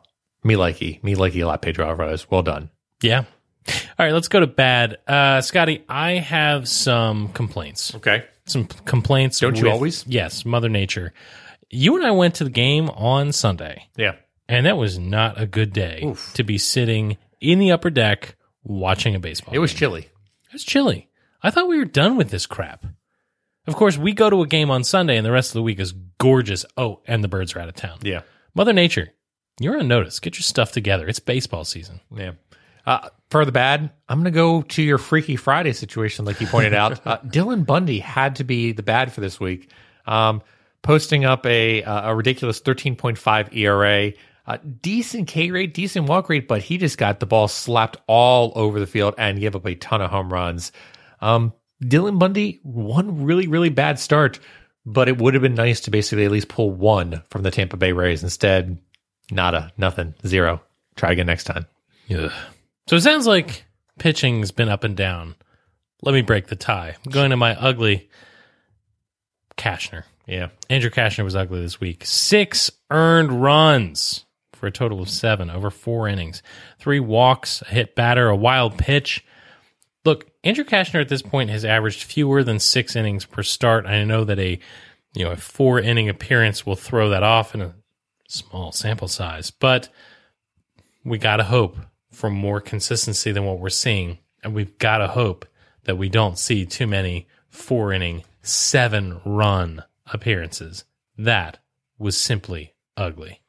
me 0.43 0.55
likey, 0.55 1.03
me 1.03 1.15
likey 1.15 1.43
a 1.43 1.47
lot, 1.47 1.63
Pedro 1.63 1.87
Alvarez. 1.87 2.31
Well 2.31 2.43
done. 2.43 2.71
Yeah. 3.01 3.25
All 3.67 3.75
right, 4.07 4.13
let's 4.13 4.29
go 4.29 4.41
to 4.41 4.47
bad. 4.47 4.99
Uh, 5.07 5.41
Scotty, 5.41 5.85
I 5.89 6.13
have 6.13 6.69
some 6.69 7.29
complaints. 7.29 7.95
Okay. 7.95 8.25
Some 8.47 8.67
complaints. 8.67 9.41
Don't 9.41 9.59
you 9.59 9.71
always? 9.71 10.07
Yes, 10.07 10.45
Mother 10.45 10.69
Nature. 10.69 11.13
You 11.71 11.97
and 11.97 12.05
I 12.05 12.11
went 12.11 12.37
to 12.37 12.45
the 12.45 12.51
game 12.51 12.91
on 12.91 13.33
Sunday. 13.33 13.89
Yeah. 13.97 14.17
And 14.49 14.67
that 14.67 14.77
was 14.77 14.99
not 14.99 15.41
a 15.41 15.47
good 15.47 15.73
day 15.73 16.15
to 16.35 16.45
be 16.45 16.59
sitting 16.59 17.17
in 17.41 17.59
the 17.59 17.73
upper 17.73 17.89
deck 17.89 18.37
watching 18.63 19.15
a 19.15 19.19
baseball. 19.19 19.55
It 19.55 19.59
was 19.59 19.73
chilly. 19.73 20.09
It 20.55 20.59
was 20.63 20.65
chilly. 20.65 21.09
I 21.43 21.51
thought 21.51 21.67
we 21.67 21.79
were 21.79 21.85
done 21.85 22.17
with 22.17 22.31
this 22.31 22.47
crap. 22.47 22.87
Of 23.67 23.75
course, 23.75 23.99
we 23.99 24.13
go 24.13 24.31
to 24.31 24.43
a 24.43 24.47
game 24.47 24.71
on 24.71 24.85
Sunday 24.85 25.17
and 25.17 25.27
the 25.27 25.33
rest 25.33 25.51
of 25.51 25.55
the 25.55 25.63
week 25.63 25.81
is 25.81 25.93
gorgeous. 26.21 26.65
Oh, 26.77 27.01
and 27.09 27.25
the 27.25 27.29
birds 27.29 27.57
are 27.57 27.59
out 27.59 27.69
of 27.69 27.75
town. 27.75 27.99
Yeah. 28.03 28.21
Mother 28.55 28.73
Nature, 28.73 29.09
you're 29.59 29.77
on 29.77 29.89
notice. 29.89 30.21
Get 30.21 30.37
your 30.37 30.45
stuff 30.45 30.71
together. 30.71 31.09
It's 31.09 31.19
baseball 31.19 31.65
season. 31.65 31.99
Yeah. 32.15 32.35
Uh, 32.87 33.09
for 33.31 33.45
the 33.45 33.51
bad, 33.51 33.91
I'm 34.09 34.19
going 34.19 34.33
to 34.33 34.37
go 34.37 34.63
to 34.63 34.81
your 34.81 34.99
Freaky 34.99 35.35
Friday 35.35 35.73
situation, 35.73 36.25
like 36.25 36.41
you 36.41 36.47
pointed 36.47 36.73
out. 36.73 37.01
Uh, 37.05 37.19
Dylan 37.19 37.67
Bundy 37.67 37.99
had 37.99 38.37
to 38.37 38.45
be 38.45 38.71
the 38.71 38.85
bad 38.85 39.13
for 39.13 39.21
this 39.21 39.41
week, 39.41 39.73
um, 40.07 40.41
posting 40.83 41.25
up 41.25 41.45
a 41.47 41.83
uh, 41.83 42.13
a 42.13 42.15
ridiculous 42.15 42.61
13.5 42.61 43.57
ERA, 43.57 44.13
uh, 44.47 44.59
decent 44.83 45.29
K 45.29 45.51
rate, 45.51 45.75
decent 45.75 46.09
walk 46.09 46.29
rate, 46.29 46.49
but 46.49 46.63
he 46.63 46.79
just 46.79 46.99
got 46.99 47.21
the 47.21 47.27
ball 47.27 47.49
slapped 47.49 47.97
all 48.07 48.53
over 48.55 48.79
the 48.79 48.87
field 48.87 49.15
and 49.17 49.41
gave 49.41 49.57
up 49.57 49.65
a 49.65 49.75
ton 49.75 50.03
of 50.03 50.11
home 50.11 50.33
runs. 50.33 50.73
Um, 51.21 51.53
Dylan 51.83 52.19
Bundy, 52.19 52.61
one 52.63 53.25
really 53.25 53.47
really 53.47 53.71
bad 53.71 53.99
start, 53.99 54.39
but 54.85 55.09
it 55.09 55.19
would 55.19 55.35
have 55.35 55.43
been 55.43 55.55
nice 55.55 55.81
to 55.81 55.91
basically 55.91 56.25
at 56.25 56.31
least 56.31 56.49
pull 56.49 56.71
one 56.71 57.23
from 57.31 57.43
the 57.43 57.51
Tampa 57.51 57.77
Bay 57.77 57.93
Rays. 57.93 58.23
Instead, 58.23 58.79
nada, 59.31 59.73
nothing, 59.77 60.15
zero. 60.27 60.61
Try 60.97 61.13
again 61.13 61.27
next 61.27 61.45
time. 61.45 61.67
Ugh. 62.11 62.33
So 62.89 62.97
it 62.97 63.01
sounds 63.01 63.27
like 63.27 63.65
pitching's 63.99 64.51
been 64.51 64.69
up 64.69 64.85
and 64.85 64.97
down. 64.97 65.35
Let 66.03 66.13
me 66.13 66.23
break 66.23 66.49
the 66.49 66.57
tie. 66.57 66.97
I'm 67.05 67.11
going 67.11 67.31
to 67.31 67.37
my 67.37 67.59
ugly 67.59 68.11
Cashner. 69.57 70.05
Yeah. 70.27 70.49
Andrew 70.69 70.91
Cashner 70.91 71.25
was 71.25 71.35
ugly 71.35 71.63
this 71.63 71.81
week. 71.81 72.05
Six 72.05 72.71
earned 72.91 73.43
runs 73.43 74.25
for 74.65 74.69
a 74.69 74.73
total 74.73 75.03
of 75.03 75.11
seven 75.11 75.51
over 75.51 75.69
four 75.69 76.09
innings. 76.09 76.43
Three 76.79 76.99
walks, 76.99 77.61
a 77.61 77.67
hit 77.67 77.95
batter, 77.95 78.29
a 78.29 78.37
wild 78.37 78.79
pitch. 78.79 79.23
Look, 80.07 80.31
Andrew 80.43 80.65
Cashner 80.65 81.03
at 81.03 81.11
this 81.11 81.21
point 81.21 81.51
has 81.51 81.67
averaged 81.67 82.03
fewer 82.03 82.43
than 82.43 82.59
six 82.59 82.97
innings 82.97 83.27
per 83.27 83.43
start. 83.43 83.85
I 83.85 84.05
know 84.05 84.25
that 84.25 84.39
a 84.39 84.59
you 85.13 85.23
know 85.23 85.33
a 85.33 85.37
four 85.37 85.79
inning 85.79 86.09
appearance 86.09 86.65
will 86.65 86.77
throw 86.77 87.11
that 87.11 87.23
off 87.23 87.55
in 87.55 87.61
a 87.61 87.75
small 88.27 88.73
sample 88.73 89.07
size, 89.07 89.51
but 89.51 89.91
we 91.05 91.19
gotta 91.19 91.45
hope 91.45 91.77
for 92.11 92.31
more 92.31 92.63
consistency 92.63 93.33
than 93.33 93.45
what 93.45 93.59
we're 93.59 93.69
seeing, 93.69 94.17
and 94.43 94.55
we've 94.55 94.79
gotta 94.79 95.09
hope 95.09 95.45
that 95.83 95.99
we 95.99 96.09
don't 96.09 96.39
see 96.39 96.65
too 96.65 96.87
many 96.87 97.29
four 97.51 97.93
inning, 97.93 98.25
seven 98.41 99.21
run 99.27 99.85
appearances. 100.11 100.85
That 101.19 101.59
was 101.99 102.17
simply 102.17 102.73
ugly. 102.97 103.44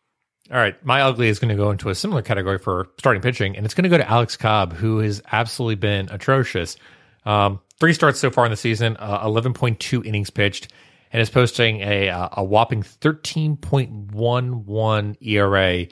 All 0.51 0.57
right, 0.57 0.75
my 0.85 1.01
ugly 1.01 1.27
is 1.27 1.39
going 1.39 1.49
to 1.49 1.55
go 1.55 1.71
into 1.71 1.89
a 1.89 1.95
similar 1.95 2.21
category 2.21 2.59
for 2.59 2.89
starting 2.99 3.21
pitching, 3.21 3.57
and 3.57 3.65
it's 3.65 3.73
going 3.73 3.83
to 3.83 3.89
go 3.89 3.97
to 3.97 4.07
Alex 4.07 4.37
Cobb, 4.37 4.73
who 4.73 4.99
has 4.99 5.19
absolutely 5.31 5.73
been 5.75 6.07
atrocious. 6.11 6.77
Um, 7.25 7.61
three 7.79 7.93
starts 7.93 8.19
so 8.19 8.29
far 8.29 8.45
in 8.45 8.51
the 8.51 8.57
season, 8.57 8.95
uh, 8.99 9.25
11.2 9.25 10.05
innings 10.05 10.29
pitched, 10.29 10.71
and 11.11 11.19
is 11.19 11.31
posting 11.31 11.81
a 11.81 12.09
uh, 12.09 12.29
a 12.33 12.43
whopping 12.43 12.83
13.11 12.83 15.15
ERA. 15.21 15.87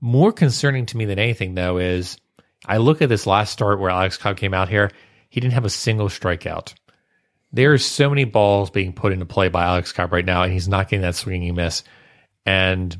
More 0.00 0.32
concerning 0.32 0.86
to 0.86 0.96
me 0.96 1.04
than 1.04 1.18
anything, 1.18 1.54
though, 1.54 1.76
is 1.76 2.16
I 2.64 2.78
look 2.78 3.02
at 3.02 3.10
this 3.10 3.26
last 3.26 3.52
start 3.52 3.78
where 3.78 3.90
Alex 3.90 4.16
Cobb 4.16 4.38
came 4.38 4.54
out 4.54 4.70
here. 4.70 4.90
He 5.28 5.40
didn't 5.40 5.52
have 5.52 5.66
a 5.66 5.70
single 5.70 6.08
strikeout. 6.08 6.72
There 7.52 7.74
are 7.74 7.78
so 7.78 8.08
many 8.08 8.24
balls 8.24 8.70
being 8.70 8.94
put 8.94 9.12
into 9.12 9.26
play 9.26 9.48
by 9.48 9.64
Alex 9.64 9.92
Cobb 9.92 10.14
right 10.14 10.24
now, 10.24 10.44
and 10.44 10.52
he's 10.52 10.68
not 10.68 10.88
getting 10.88 11.02
that 11.02 11.14
swinging 11.14 11.54
miss. 11.54 11.82
And 12.46 12.96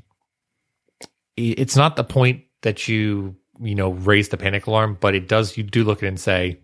it's 1.38 1.76
not 1.76 1.96
the 1.96 2.04
point 2.04 2.44
that 2.62 2.88
you 2.88 3.36
you 3.60 3.74
know 3.74 3.90
raise 3.90 4.28
the 4.28 4.36
panic 4.36 4.66
alarm, 4.66 4.96
but 5.00 5.14
it 5.14 5.28
does. 5.28 5.56
You 5.56 5.64
do 5.64 5.84
look 5.84 5.98
at 5.98 6.04
it 6.04 6.08
and 6.08 6.20
say, 6.20 6.58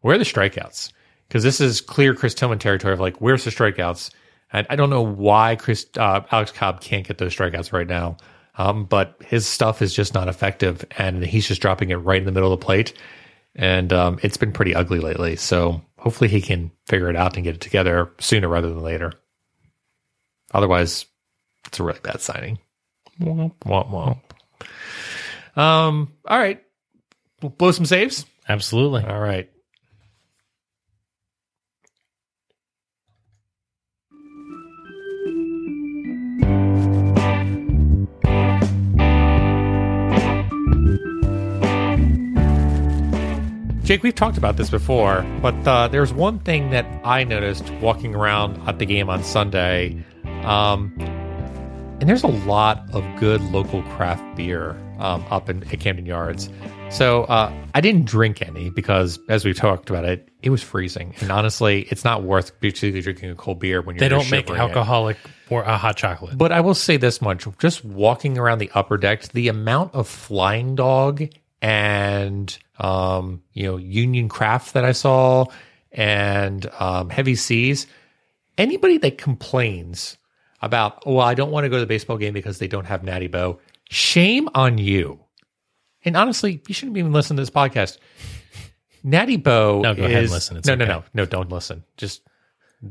where 0.00 0.14
are 0.14 0.18
the 0.18 0.24
strikeouts? 0.24 0.92
Because 1.26 1.42
this 1.42 1.60
is 1.60 1.80
clear 1.80 2.14
Chris 2.14 2.34
Tillman 2.34 2.58
territory 2.58 2.94
of 2.94 3.00
like, 3.00 3.20
where's 3.20 3.44
the 3.44 3.50
strikeouts? 3.50 4.10
And 4.52 4.66
I 4.70 4.76
don't 4.76 4.90
know 4.90 5.02
why 5.02 5.56
Chris 5.56 5.86
uh, 5.98 6.22
Alex 6.30 6.52
Cobb 6.52 6.80
can't 6.80 7.06
get 7.06 7.18
those 7.18 7.36
strikeouts 7.36 7.72
right 7.72 7.86
now, 7.86 8.16
um, 8.56 8.84
but 8.84 9.16
his 9.24 9.46
stuff 9.46 9.82
is 9.82 9.94
just 9.94 10.14
not 10.14 10.28
effective, 10.28 10.84
and 10.96 11.22
he's 11.22 11.46
just 11.46 11.60
dropping 11.60 11.90
it 11.90 11.96
right 11.96 12.18
in 12.20 12.24
the 12.24 12.32
middle 12.32 12.52
of 12.52 12.58
the 12.58 12.64
plate, 12.64 12.94
and 13.54 13.92
um, 13.92 14.18
it's 14.22 14.38
been 14.38 14.52
pretty 14.52 14.74
ugly 14.74 15.00
lately. 15.00 15.36
So 15.36 15.82
hopefully 15.98 16.28
he 16.28 16.40
can 16.40 16.70
figure 16.86 17.10
it 17.10 17.16
out 17.16 17.36
and 17.36 17.44
get 17.44 17.56
it 17.56 17.60
together 17.60 18.10
sooner 18.18 18.48
rather 18.48 18.70
than 18.70 18.82
later. 18.82 19.12
Otherwise, 20.54 21.04
it's 21.66 21.78
a 21.78 21.82
really 21.82 22.00
bad 22.02 22.22
signing. 22.22 22.58
Womp, 23.20 23.54
womp, 23.64 23.90
womp. 23.90 25.60
Um. 25.60 26.12
All 26.26 26.38
right. 26.38 26.62
We'll 27.42 27.50
blow 27.50 27.70
some 27.72 27.86
saves. 27.86 28.26
Absolutely. 28.48 29.04
All 29.04 29.20
right. 29.20 29.50
Jake, 43.88 44.02
we've 44.02 44.14
talked 44.14 44.36
about 44.36 44.58
this 44.58 44.68
before, 44.68 45.24
but 45.40 45.54
uh, 45.66 45.88
there's 45.88 46.12
one 46.12 46.40
thing 46.40 46.68
that 46.72 46.84
I 47.04 47.24
noticed 47.24 47.70
walking 47.80 48.14
around 48.14 48.60
at 48.68 48.78
the 48.78 48.84
game 48.84 49.08
on 49.08 49.24
Sunday. 49.24 50.04
Um, 50.44 50.92
and 52.00 52.08
there's 52.08 52.22
a 52.22 52.28
lot 52.28 52.88
of 52.92 53.04
good 53.18 53.40
local 53.42 53.82
craft 53.84 54.36
beer 54.36 54.70
um, 54.98 55.24
up 55.30 55.48
in 55.48 55.62
at 55.64 55.80
Camden 55.80 56.06
Yards. 56.06 56.48
So 56.90 57.24
uh, 57.24 57.52
I 57.74 57.80
didn't 57.80 58.06
drink 58.06 58.40
any 58.40 58.70
because, 58.70 59.18
as 59.28 59.44
we 59.44 59.52
talked 59.52 59.90
about 59.90 60.04
it, 60.04 60.28
it 60.42 60.50
was 60.50 60.62
freezing. 60.62 61.14
And 61.20 61.30
honestly, 61.30 61.82
it's 61.90 62.04
not 62.04 62.22
worth 62.22 62.58
basically 62.60 63.00
drinking 63.00 63.30
a 63.30 63.34
cold 63.34 63.58
beer 63.58 63.82
when 63.82 63.96
you're 63.96 64.00
They 64.00 64.08
don't 64.08 64.30
make 64.30 64.46
shivering 64.46 64.60
it. 64.60 64.62
alcoholic 64.64 65.16
or 65.50 65.62
a 65.62 65.76
hot 65.76 65.96
chocolate. 65.96 66.38
But 66.38 66.52
I 66.52 66.60
will 66.60 66.74
say 66.74 66.96
this 66.96 67.20
much: 67.20 67.46
just 67.58 67.84
walking 67.84 68.38
around 68.38 68.58
the 68.58 68.70
upper 68.74 68.96
deck, 68.96 69.24
the 69.28 69.48
amount 69.48 69.94
of 69.94 70.08
flying 70.08 70.74
dog 70.76 71.24
and 71.60 72.56
um, 72.78 73.42
you 73.52 73.64
know 73.64 73.76
Union 73.76 74.28
Craft 74.28 74.74
that 74.74 74.84
I 74.84 74.92
saw, 74.92 75.46
and 75.92 76.64
um, 76.78 77.10
Heavy 77.10 77.34
Seas. 77.34 77.86
Anybody 78.56 78.98
that 78.98 79.18
complains 79.18 80.16
about, 80.62 81.02
oh, 81.06 81.14
well, 81.14 81.26
I 81.26 81.34
don't 81.34 81.50
want 81.50 81.64
to 81.64 81.68
go 81.68 81.76
to 81.76 81.80
the 81.80 81.86
baseball 81.86 82.16
game 82.16 82.32
because 82.34 82.58
they 82.58 82.68
don't 82.68 82.84
have 82.86 83.02
Natty 83.04 83.28
Boh. 83.28 83.58
Shame 83.90 84.48
on 84.54 84.78
you. 84.78 85.20
And 86.04 86.16
honestly, 86.16 86.62
you 86.66 86.74
shouldn't 86.74 86.96
even 86.96 87.12
listen 87.12 87.36
to 87.36 87.42
this 87.42 87.50
podcast. 87.50 87.98
Natty 89.02 89.36
Boh 89.36 89.80
No, 89.80 89.94
go 89.94 90.02
ahead 90.04 90.16
and 90.16 90.24
is- 90.24 90.32
listen. 90.32 90.56
It's 90.56 90.66
no, 90.66 90.74
no, 90.74 90.84
okay. 90.84 90.92
no, 90.92 91.04
no. 91.14 91.24
Don't 91.26 91.50
listen. 91.50 91.84
Just 91.96 92.22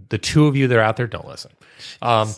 the 0.10 0.18
two 0.18 0.48
of 0.48 0.56
you 0.56 0.68
that 0.68 0.78
are 0.78 0.82
out 0.82 0.98
there, 0.98 1.08
don't 1.08 1.28
listen. 1.28 1.52
Um, 2.02 2.34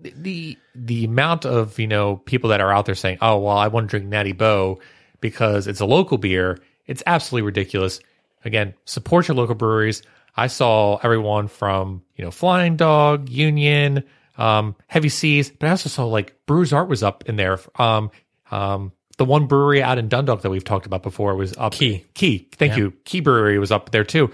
the 0.00 0.56
the 0.74 1.04
amount 1.04 1.46
of 1.46 1.78
you 1.78 1.86
know 1.86 2.16
people 2.16 2.50
that 2.50 2.60
are 2.60 2.72
out 2.72 2.86
there 2.86 2.94
saying, 2.94 3.18
"Oh, 3.22 3.38
well, 3.38 3.56
I 3.56 3.68
want 3.68 3.88
to 3.88 3.90
drink 3.90 4.06
Natty 4.06 4.32
Boh 4.32 4.80
because 5.20 5.66
it's 5.66 5.80
a 5.80 5.86
local 5.86 6.18
beer," 6.18 6.58
it's 6.86 7.02
absolutely 7.06 7.46
ridiculous. 7.46 8.00
Again, 8.44 8.74
support 8.84 9.28
your 9.28 9.36
local 9.36 9.54
breweries. 9.54 10.02
I 10.36 10.46
saw 10.48 10.98
everyone 11.02 11.48
from 11.48 12.02
you 12.16 12.24
know 12.24 12.30
Flying 12.30 12.76
Dog, 12.76 13.28
Union, 13.28 14.04
um, 14.38 14.76
Heavy 14.86 15.08
Seas, 15.10 15.50
but 15.50 15.66
I 15.66 15.70
also 15.70 15.88
saw 15.88 16.06
like 16.06 16.34
Brewer's 16.46 16.72
Art 16.72 16.88
was 16.88 17.02
up 17.02 17.24
in 17.28 17.36
there. 17.36 17.58
Um, 17.76 18.10
um, 18.50 18.92
the 19.18 19.24
one 19.24 19.46
brewery 19.46 19.82
out 19.82 19.98
in 19.98 20.08
Dundalk 20.08 20.42
that 20.42 20.50
we've 20.50 20.64
talked 20.64 20.86
about 20.86 21.02
before 21.02 21.34
was 21.34 21.56
up. 21.58 21.72
Key. 21.72 22.06
Key, 22.14 22.48
thank 22.52 22.76
you. 22.76 22.92
Key 23.04 23.20
Brewery 23.20 23.58
was 23.58 23.72
up 23.72 23.90
there 23.90 24.04
too. 24.04 24.30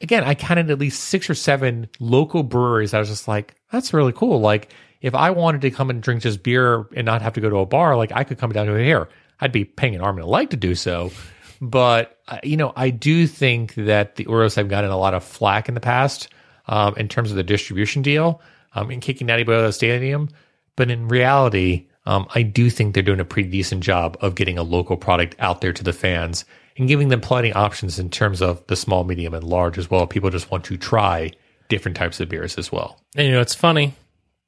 Again, 0.00 0.24
I 0.24 0.34
counted 0.34 0.70
at 0.70 0.78
least 0.78 1.04
six 1.04 1.30
or 1.30 1.34
seven 1.34 1.88
local 2.00 2.42
breweries. 2.42 2.94
I 2.94 2.98
was 2.98 3.08
just 3.08 3.28
like, 3.28 3.54
that's 3.70 3.94
really 3.94 4.12
cool. 4.12 4.40
Like, 4.40 4.72
if 5.00 5.14
I 5.14 5.30
wanted 5.30 5.60
to 5.60 5.70
come 5.70 5.90
and 5.90 6.02
drink 6.02 6.22
just 6.22 6.42
beer 6.42 6.86
and 6.96 7.04
not 7.04 7.20
have 7.22 7.34
to 7.34 7.40
go 7.40 7.50
to 7.50 7.58
a 7.58 7.66
bar, 7.66 7.96
like 7.96 8.12
I 8.12 8.24
could 8.24 8.38
come 8.38 8.50
down 8.50 8.66
here. 8.66 9.08
I'd 9.40 9.52
be 9.52 9.64
paying 9.64 9.94
an 9.94 10.00
arm 10.00 10.16
and 10.16 10.26
a 10.26 10.28
leg 10.28 10.50
to 10.50 10.56
do 10.56 10.74
so. 10.74 11.10
But, 11.60 12.18
uh, 12.26 12.38
you 12.42 12.56
know, 12.56 12.72
I 12.74 12.90
do 12.90 13.26
think 13.26 13.74
that 13.74 14.16
the 14.16 14.26
Orioles 14.26 14.54
have 14.54 14.68
gotten 14.68 14.90
a 14.90 14.96
lot 14.96 15.14
of 15.14 15.22
flack 15.22 15.68
in 15.68 15.74
the 15.74 15.80
past 15.80 16.28
um, 16.66 16.94
in 16.96 17.08
terms 17.08 17.30
of 17.30 17.36
the 17.36 17.42
distribution 17.42 18.02
deal 18.02 18.40
um, 18.74 18.90
in 18.90 19.00
kicking 19.00 19.26
Natty 19.26 19.44
Boh 19.44 19.54
out 19.54 19.60
of 19.60 19.66
the 19.66 19.72
stadium. 19.72 20.28
But 20.76 20.90
in 20.90 21.08
reality, 21.08 21.86
um, 22.06 22.26
I 22.34 22.42
do 22.42 22.70
think 22.70 22.94
they're 22.94 23.02
doing 23.02 23.20
a 23.20 23.24
pretty 23.24 23.48
decent 23.48 23.82
job 23.82 24.16
of 24.20 24.34
getting 24.34 24.58
a 24.58 24.62
local 24.62 24.96
product 24.96 25.36
out 25.38 25.60
there 25.60 25.72
to 25.72 25.84
the 25.84 25.92
fans 25.92 26.44
and 26.76 26.88
giving 26.88 27.08
them 27.08 27.20
plenty 27.20 27.50
of 27.50 27.56
options 27.56 27.98
in 27.98 28.10
terms 28.10 28.42
of 28.42 28.66
the 28.66 28.76
small, 28.76 29.04
medium, 29.04 29.34
and 29.34 29.44
large 29.44 29.78
as 29.78 29.90
well. 29.90 30.06
People 30.06 30.30
just 30.30 30.50
want 30.50 30.64
to 30.64 30.76
try 30.76 31.30
different 31.68 31.96
types 31.96 32.20
of 32.20 32.28
beers 32.28 32.58
as 32.58 32.70
well. 32.72 33.00
And 33.16 33.26
you 33.26 33.32
know, 33.32 33.40
it's 33.40 33.54
funny. 33.54 33.94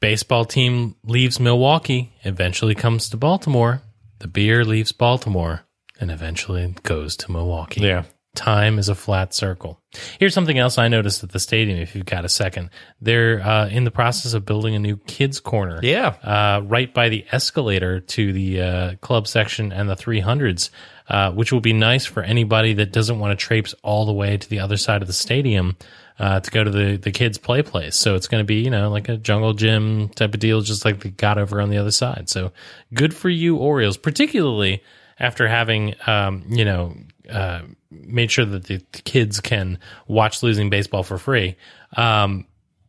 Baseball 0.00 0.44
team 0.44 0.96
leaves 1.04 1.40
Milwaukee, 1.40 2.12
eventually 2.24 2.74
comes 2.74 3.08
to 3.10 3.16
Baltimore. 3.16 3.82
The 4.18 4.28
beer 4.28 4.64
leaves 4.64 4.92
Baltimore 4.92 5.62
and 5.98 6.10
eventually 6.10 6.74
goes 6.82 7.16
to 7.18 7.32
Milwaukee. 7.32 7.80
Yeah. 7.80 8.04
Time 8.36 8.78
is 8.78 8.88
a 8.88 8.94
flat 8.94 9.34
circle. 9.34 9.80
Here's 10.20 10.34
something 10.34 10.58
else 10.58 10.76
I 10.76 10.88
noticed 10.88 11.24
at 11.24 11.30
the 11.30 11.40
stadium. 11.40 11.78
If 11.78 11.96
you've 11.96 12.04
got 12.04 12.24
a 12.24 12.28
second, 12.28 12.70
they're 13.00 13.40
uh, 13.40 13.68
in 13.68 13.84
the 13.84 13.90
process 13.90 14.34
of 14.34 14.44
building 14.44 14.74
a 14.74 14.78
new 14.78 14.98
kids' 14.98 15.40
corner. 15.40 15.80
Yeah. 15.82 16.16
uh, 16.22 16.60
right 16.64 16.92
by 16.92 17.08
the 17.08 17.24
escalator 17.32 18.00
to 18.00 18.32
the 18.32 18.60
uh, 18.60 18.94
club 18.96 19.26
section 19.26 19.72
and 19.72 19.88
the 19.88 19.96
300s, 19.96 20.68
uh, 21.08 21.32
which 21.32 21.50
will 21.50 21.62
be 21.62 21.72
nice 21.72 22.04
for 22.04 22.22
anybody 22.22 22.74
that 22.74 22.92
doesn't 22.92 23.18
want 23.18 23.36
to 23.36 23.42
traipse 23.42 23.74
all 23.82 24.04
the 24.04 24.12
way 24.12 24.36
to 24.36 24.48
the 24.48 24.60
other 24.60 24.76
side 24.76 25.00
of 25.00 25.08
the 25.08 25.14
stadium 25.14 25.76
uh, 26.18 26.40
to 26.40 26.50
go 26.50 26.62
to 26.62 26.70
the, 26.70 26.96
the 26.96 27.10
kids' 27.10 27.38
play 27.38 27.62
place. 27.62 27.96
So 27.96 28.14
it's 28.16 28.28
going 28.28 28.42
to 28.42 28.46
be, 28.46 28.56
you 28.56 28.70
know, 28.70 28.90
like 28.90 29.08
a 29.08 29.16
jungle 29.16 29.54
gym 29.54 30.10
type 30.10 30.34
of 30.34 30.40
deal, 30.40 30.60
just 30.60 30.84
like 30.84 31.00
they 31.00 31.10
got 31.10 31.38
over 31.38 31.60
on 31.60 31.70
the 31.70 31.78
other 31.78 31.90
side. 31.90 32.28
So 32.28 32.52
good 32.92 33.14
for 33.14 33.30
you, 33.30 33.56
Orioles, 33.56 33.96
particularly 33.96 34.82
after 35.18 35.48
having, 35.48 35.94
um, 36.06 36.44
you 36.48 36.64
know, 36.64 36.96
uh, 37.30 37.62
made 37.90 38.30
sure 38.30 38.44
that 38.44 38.64
the 38.64 38.78
kids 39.04 39.40
can 39.40 39.78
watch 40.08 40.42
losing 40.42 40.70
baseball 40.70 41.02
for 41.02 41.18
free. 41.18 41.56
Um, 41.96 42.46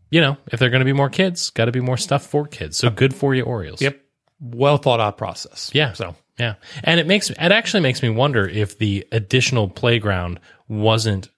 you 0.10 0.22
know, 0.22 0.38
if 0.52 0.60
they're 0.60 0.70
going 0.70 0.82
to 0.82 0.86
be 0.86 0.94
more 0.94 1.10
kids, 1.10 1.50
got 1.50 1.66
to 1.66 1.72
be 1.72 1.82
more 1.82 1.98
stuff 1.98 2.26
for 2.26 2.48
kids. 2.48 2.78
So 2.78 2.90
good 2.90 3.14
for 3.14 3.36
you, 3.36 3.44
Orioles. 3.44 3.82
Yep. 3.82 4.00
Well 4.40 4.78
thought 4.78 5.00
out 5.00 5.18
process. 5.18 5.72
Yeah. 5.74 5.94
So 5.94 6.16
yeah, 6.40 6.56
and 6.84 7.00
it 7.00 7.08
makes 7.08 7.30
it 7.30 7.38
actually 7.40 7.82
makes 7.82 8.04
me 8.04 8.10
wonder 8.10 8.48
if 8.48 8.78
the 8.78 9.08
additional 9.12 9.68
playground 9.68 10.40
wasn't 10.68 11.30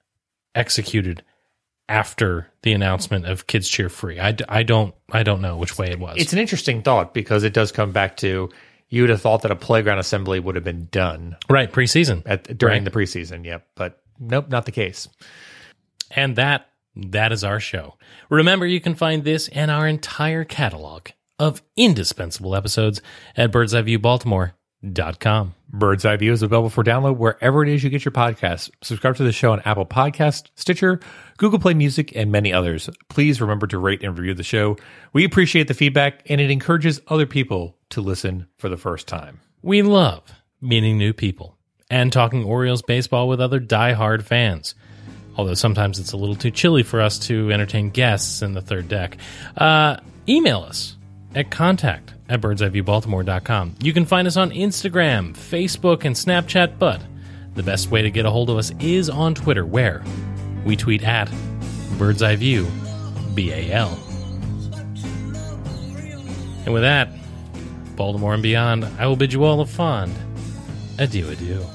executed 0.54 1.24
after 1.88 2.48
the 2.62 2.74
announcement 2.74 3.26
of 3.26 3.48
Kids 3.48 3.68
Cheer 3.70 3.90
Free. 3.90 4.20
I, 4.20 4.36
I 4.50 4.64
don't 4.64 4.94
I 5.12 5.24
don't 5.24 5.42
know 5.42 5.58
which 5.58 5.78
way 5.78 5.90
it 5.90 6.00
was. 6.00 6.18
it's 6.18 6.34
an 6.34 6.40
interesting 6.40 6.82
thought 6.82 7.14
because 7.14 7.44
it 7.44 7.54
does 7.54 7.72
come 7.72 7.92
back 7.92 8.18
to 8.18 8.50
you 8.90 9.04
would 9.04 9.10
have 9.10 9.22
thought 9.22 9.42
that 9.44 9.52
a 9.52 9.56
playground 9.56 10.00
assembly 10.00 10.40
would 10.40 10.56
have 10.56 10.64
been 10.64 10.88
done 10.92 11.38
right 11.50 11.72
preseason, 11.72 12.24
at 12.26 12.58
during 12.58 12.84
Right. 12.84 12.92
the 12.92 13.00
preseason. 13.00 13.46
Yep. 13.46 13.66
But 13.76 14.02
nope, 14.20 14.50
not 14.50 14.66
the 14.66 14.72
case. 14.72 15.08
and 16.12 16.36
that 16.36 16.66
that 16.96 17.32
is 17.32 17.44
our 17.44 17.60
show. 17.60 17.96
Remember, 18.30 18.66
you 18.66 18.82
can 18.82 18.96
find 18.96 19.24
this 19.24 19.48
and 19.50 19.70
our 19.72 19.88
entire 19.88 20.44
catalog 20.44 21.10
of 21.38 21.62
indispensable 21.78 22.56
episodes 22.56 23.02
at 23.38 23.52
birdseyeviewbaltimore.com. 24.84 25.56
Bird's 25.72 26.06
Eye 26.06 26.18
View 26.18 26.32
is 26.32 26.42
available 26.42 26.70
for 26.70 26.84
download 26.84 27.18
wherever 27.18 27.64
it 27.64 27.70
is 27.70 27.84
you 27.84 27.90
get 27.90 28.04
your 28.04 28.12
podcasts. 28.12 28.72
Subscribe 28.82 29.16
to 29.18 29.24
the 29.24 29.32
show 29.32 29.52
on 29.52 29.62
Apple 29.66 29.86
Podcast, 29.86 30.48
Stitcher, 30.56 31.00
Google 31.38 31.60
Play 31.60 31.74
Music, 31.74 32.16
and 32.16 32.32
many 32.32 32.52
others. 32.52 32.90
Please 33.08 33.40
remember 33.40 33.68
to 33.68 33.78
rate 33.78 34.04
and 34.04 34.18
review 34.18 34.34
the 34.34 34.44
show. 34.44 34.78
We 35.14 35.26
appreciate 35.26 35.68
the 35.68 35.74
feedback, 35.74 36.24
and 36.30 36.42
it 36.42 36.50
encourages 36.50 37.02
other 37.08 37.26
people 37.26 37.78
to 37.90 38.02
listen 38.02 38.48
for 38.58 38.70
the 38.70 38.78
first 38.78 39.08
time. 39.08 39.40
We 39.62 39.82
love 39.82 40.24
meeting 40.62 40.98
new 40.98 41.14
people 41.14 41.58
and 41.90 42.12
talking 42.12 42.44
Orioles 42.44 42.82
baseball 42.82 43.28
with 43.28 43.42
other 43.42 43.60
diehard 43.60 44.24
fans. 44.24 44.76
Although 45.36 45.54
sometimes 45.54 46.00
it's 46.00 46.12
a 46.12 46.18
little 46.18 46.36
too 46.36 46.52
chilly 46.52 46.84
for 46.84 47.00
us 47.00 47.20
to 47.28 47.52
entertain 47.52 47.92
guests 47.92 48.42
in 48.42 48.54
the 48.54 48.62
third 48.62 48.90
deck. 48.90 49.18
Uh, 49.56 49.98
email 50.28 50.60
us 50.60 50.98
at 51.34 51.50
contact 51.50 52.14
at 52.30 52.40
birdseyeviewbaltimore.com. 52.42 53.76
You 53.82 53.92
can 53.92 54.06
find 54.06 54.28
us 54.28 54.38
on 54.38 54.52
Instagram, 54.52 55.34
Facebook, 55.34 56.06
and 56.06 56.16
Snapchat, 56.16 56.80
but 56.80 57.02
the 57.56 57.64
best 57.64 57.92
way 57.92 58.02
to 58.02 58.10
get 58.12 58.26
a 58.26 58.32
hold 58.32 58.50
of 58.50 58.58
us 58.58 58.72
is 58.80 59.10
on 59.10 59.36
Twitter, 59.36 59.66
where 59.66 60.04
we 60.64 60.76
tweet 60.76 61.04
at 61.04 61.30
Bird's 61.98 62.22
Eye 62.22 62.36
View, 62.36 62.68
B 63.34 63.52
A 63.52 63.72
L. 63.72 64.00
And 66.66 66.74
with 66.74 66.84
that, 66.84 67.10
Baltimore 67.96 68.34
and 68.34 68.44
beyond, 68.44 68.86
I 68.98 69.08
will 69.08 69.16
bid 69.16 69.34
you 69.34 69.44
all 69.44 69.60
a 69.60 69.66
fond 69.66 70.14
adieu, 71.00 71.30
adieu. 71.30 71.66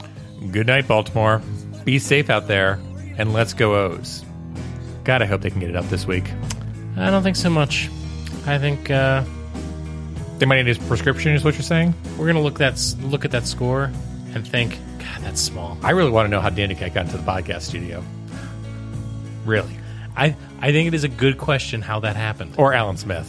Good 0.53 0.67
night, 0.67 0.87
Baltimore. 0.87 1.43
Be 1.85 1.99
safe 1.99 2.31
out 2.31 2.47
there, 2.47 2.79
and 3.19 3.33
let's 3.33 3.53
go 3.53 3.75
O's. 3.75 4.25
God, 5.03 5.23
I 5.23 5.27
hope 5.27 5.41
they 5.41 5.51
can 5.51 5.61
get 5.61 5.71
it 5.71 5.77
up 5.77 5.89
this 5.89 6.07
week. 6.07 6.31
I 6.97 7.11
don't 7.11 7.23
think 7.23 7.37
so 7.37 7.51
much. 7.51 7.91
I 8.47 8.59
think 8.59 8.91
uh, 8.91 9.25
They 10.39 10.47
might 10.47 10.57
need 10.57 10.67
his 10.67 10.79
prescription, 10.79 11.33
is 11.33 11.45
what 11.45 11.55
you're 11.55 11.63
saying? 11.63 11.95
we're 12.19 12.27
gonna 12.27 12.41
look 12.41 12.59
that 12.59 12.81
look 13.03 13.25
at 13.25 13.31
that 13.31 13.47
score 13.47 13.91
and 14.35 14.47
think, 14.47 14.79
God, 14.99 15.23
that's 15.23 15.41
small. 15.41 15.79
I 15.83 15.91
really 15.91 16.11
want 16.11 16.27
to 16.27 16.31
know 16.31 16.41
how 16.41 16.51
Danny 16.51 16.75
Cat 16.75 16.95
got 16.95 17.07
into 17.07 17.17
the 17.17 17.23
podcast 17.23 17.63
studio. 17.63 18.03
Really. 19.45 19.79
I 20.17 20.37
I 20.61 20.73
think 20.73 20.89
it 20.89 20.95
is 20.95 21.05
a 21.05 21.09
good 21.09 21.39
question 21.39 21.83
how 21.83 22.01
that 22.01 22.17
happened. 22.17 22.55
Or 22.57 22.73
Alan 22.75 22.97
Smith. 22.97 23.29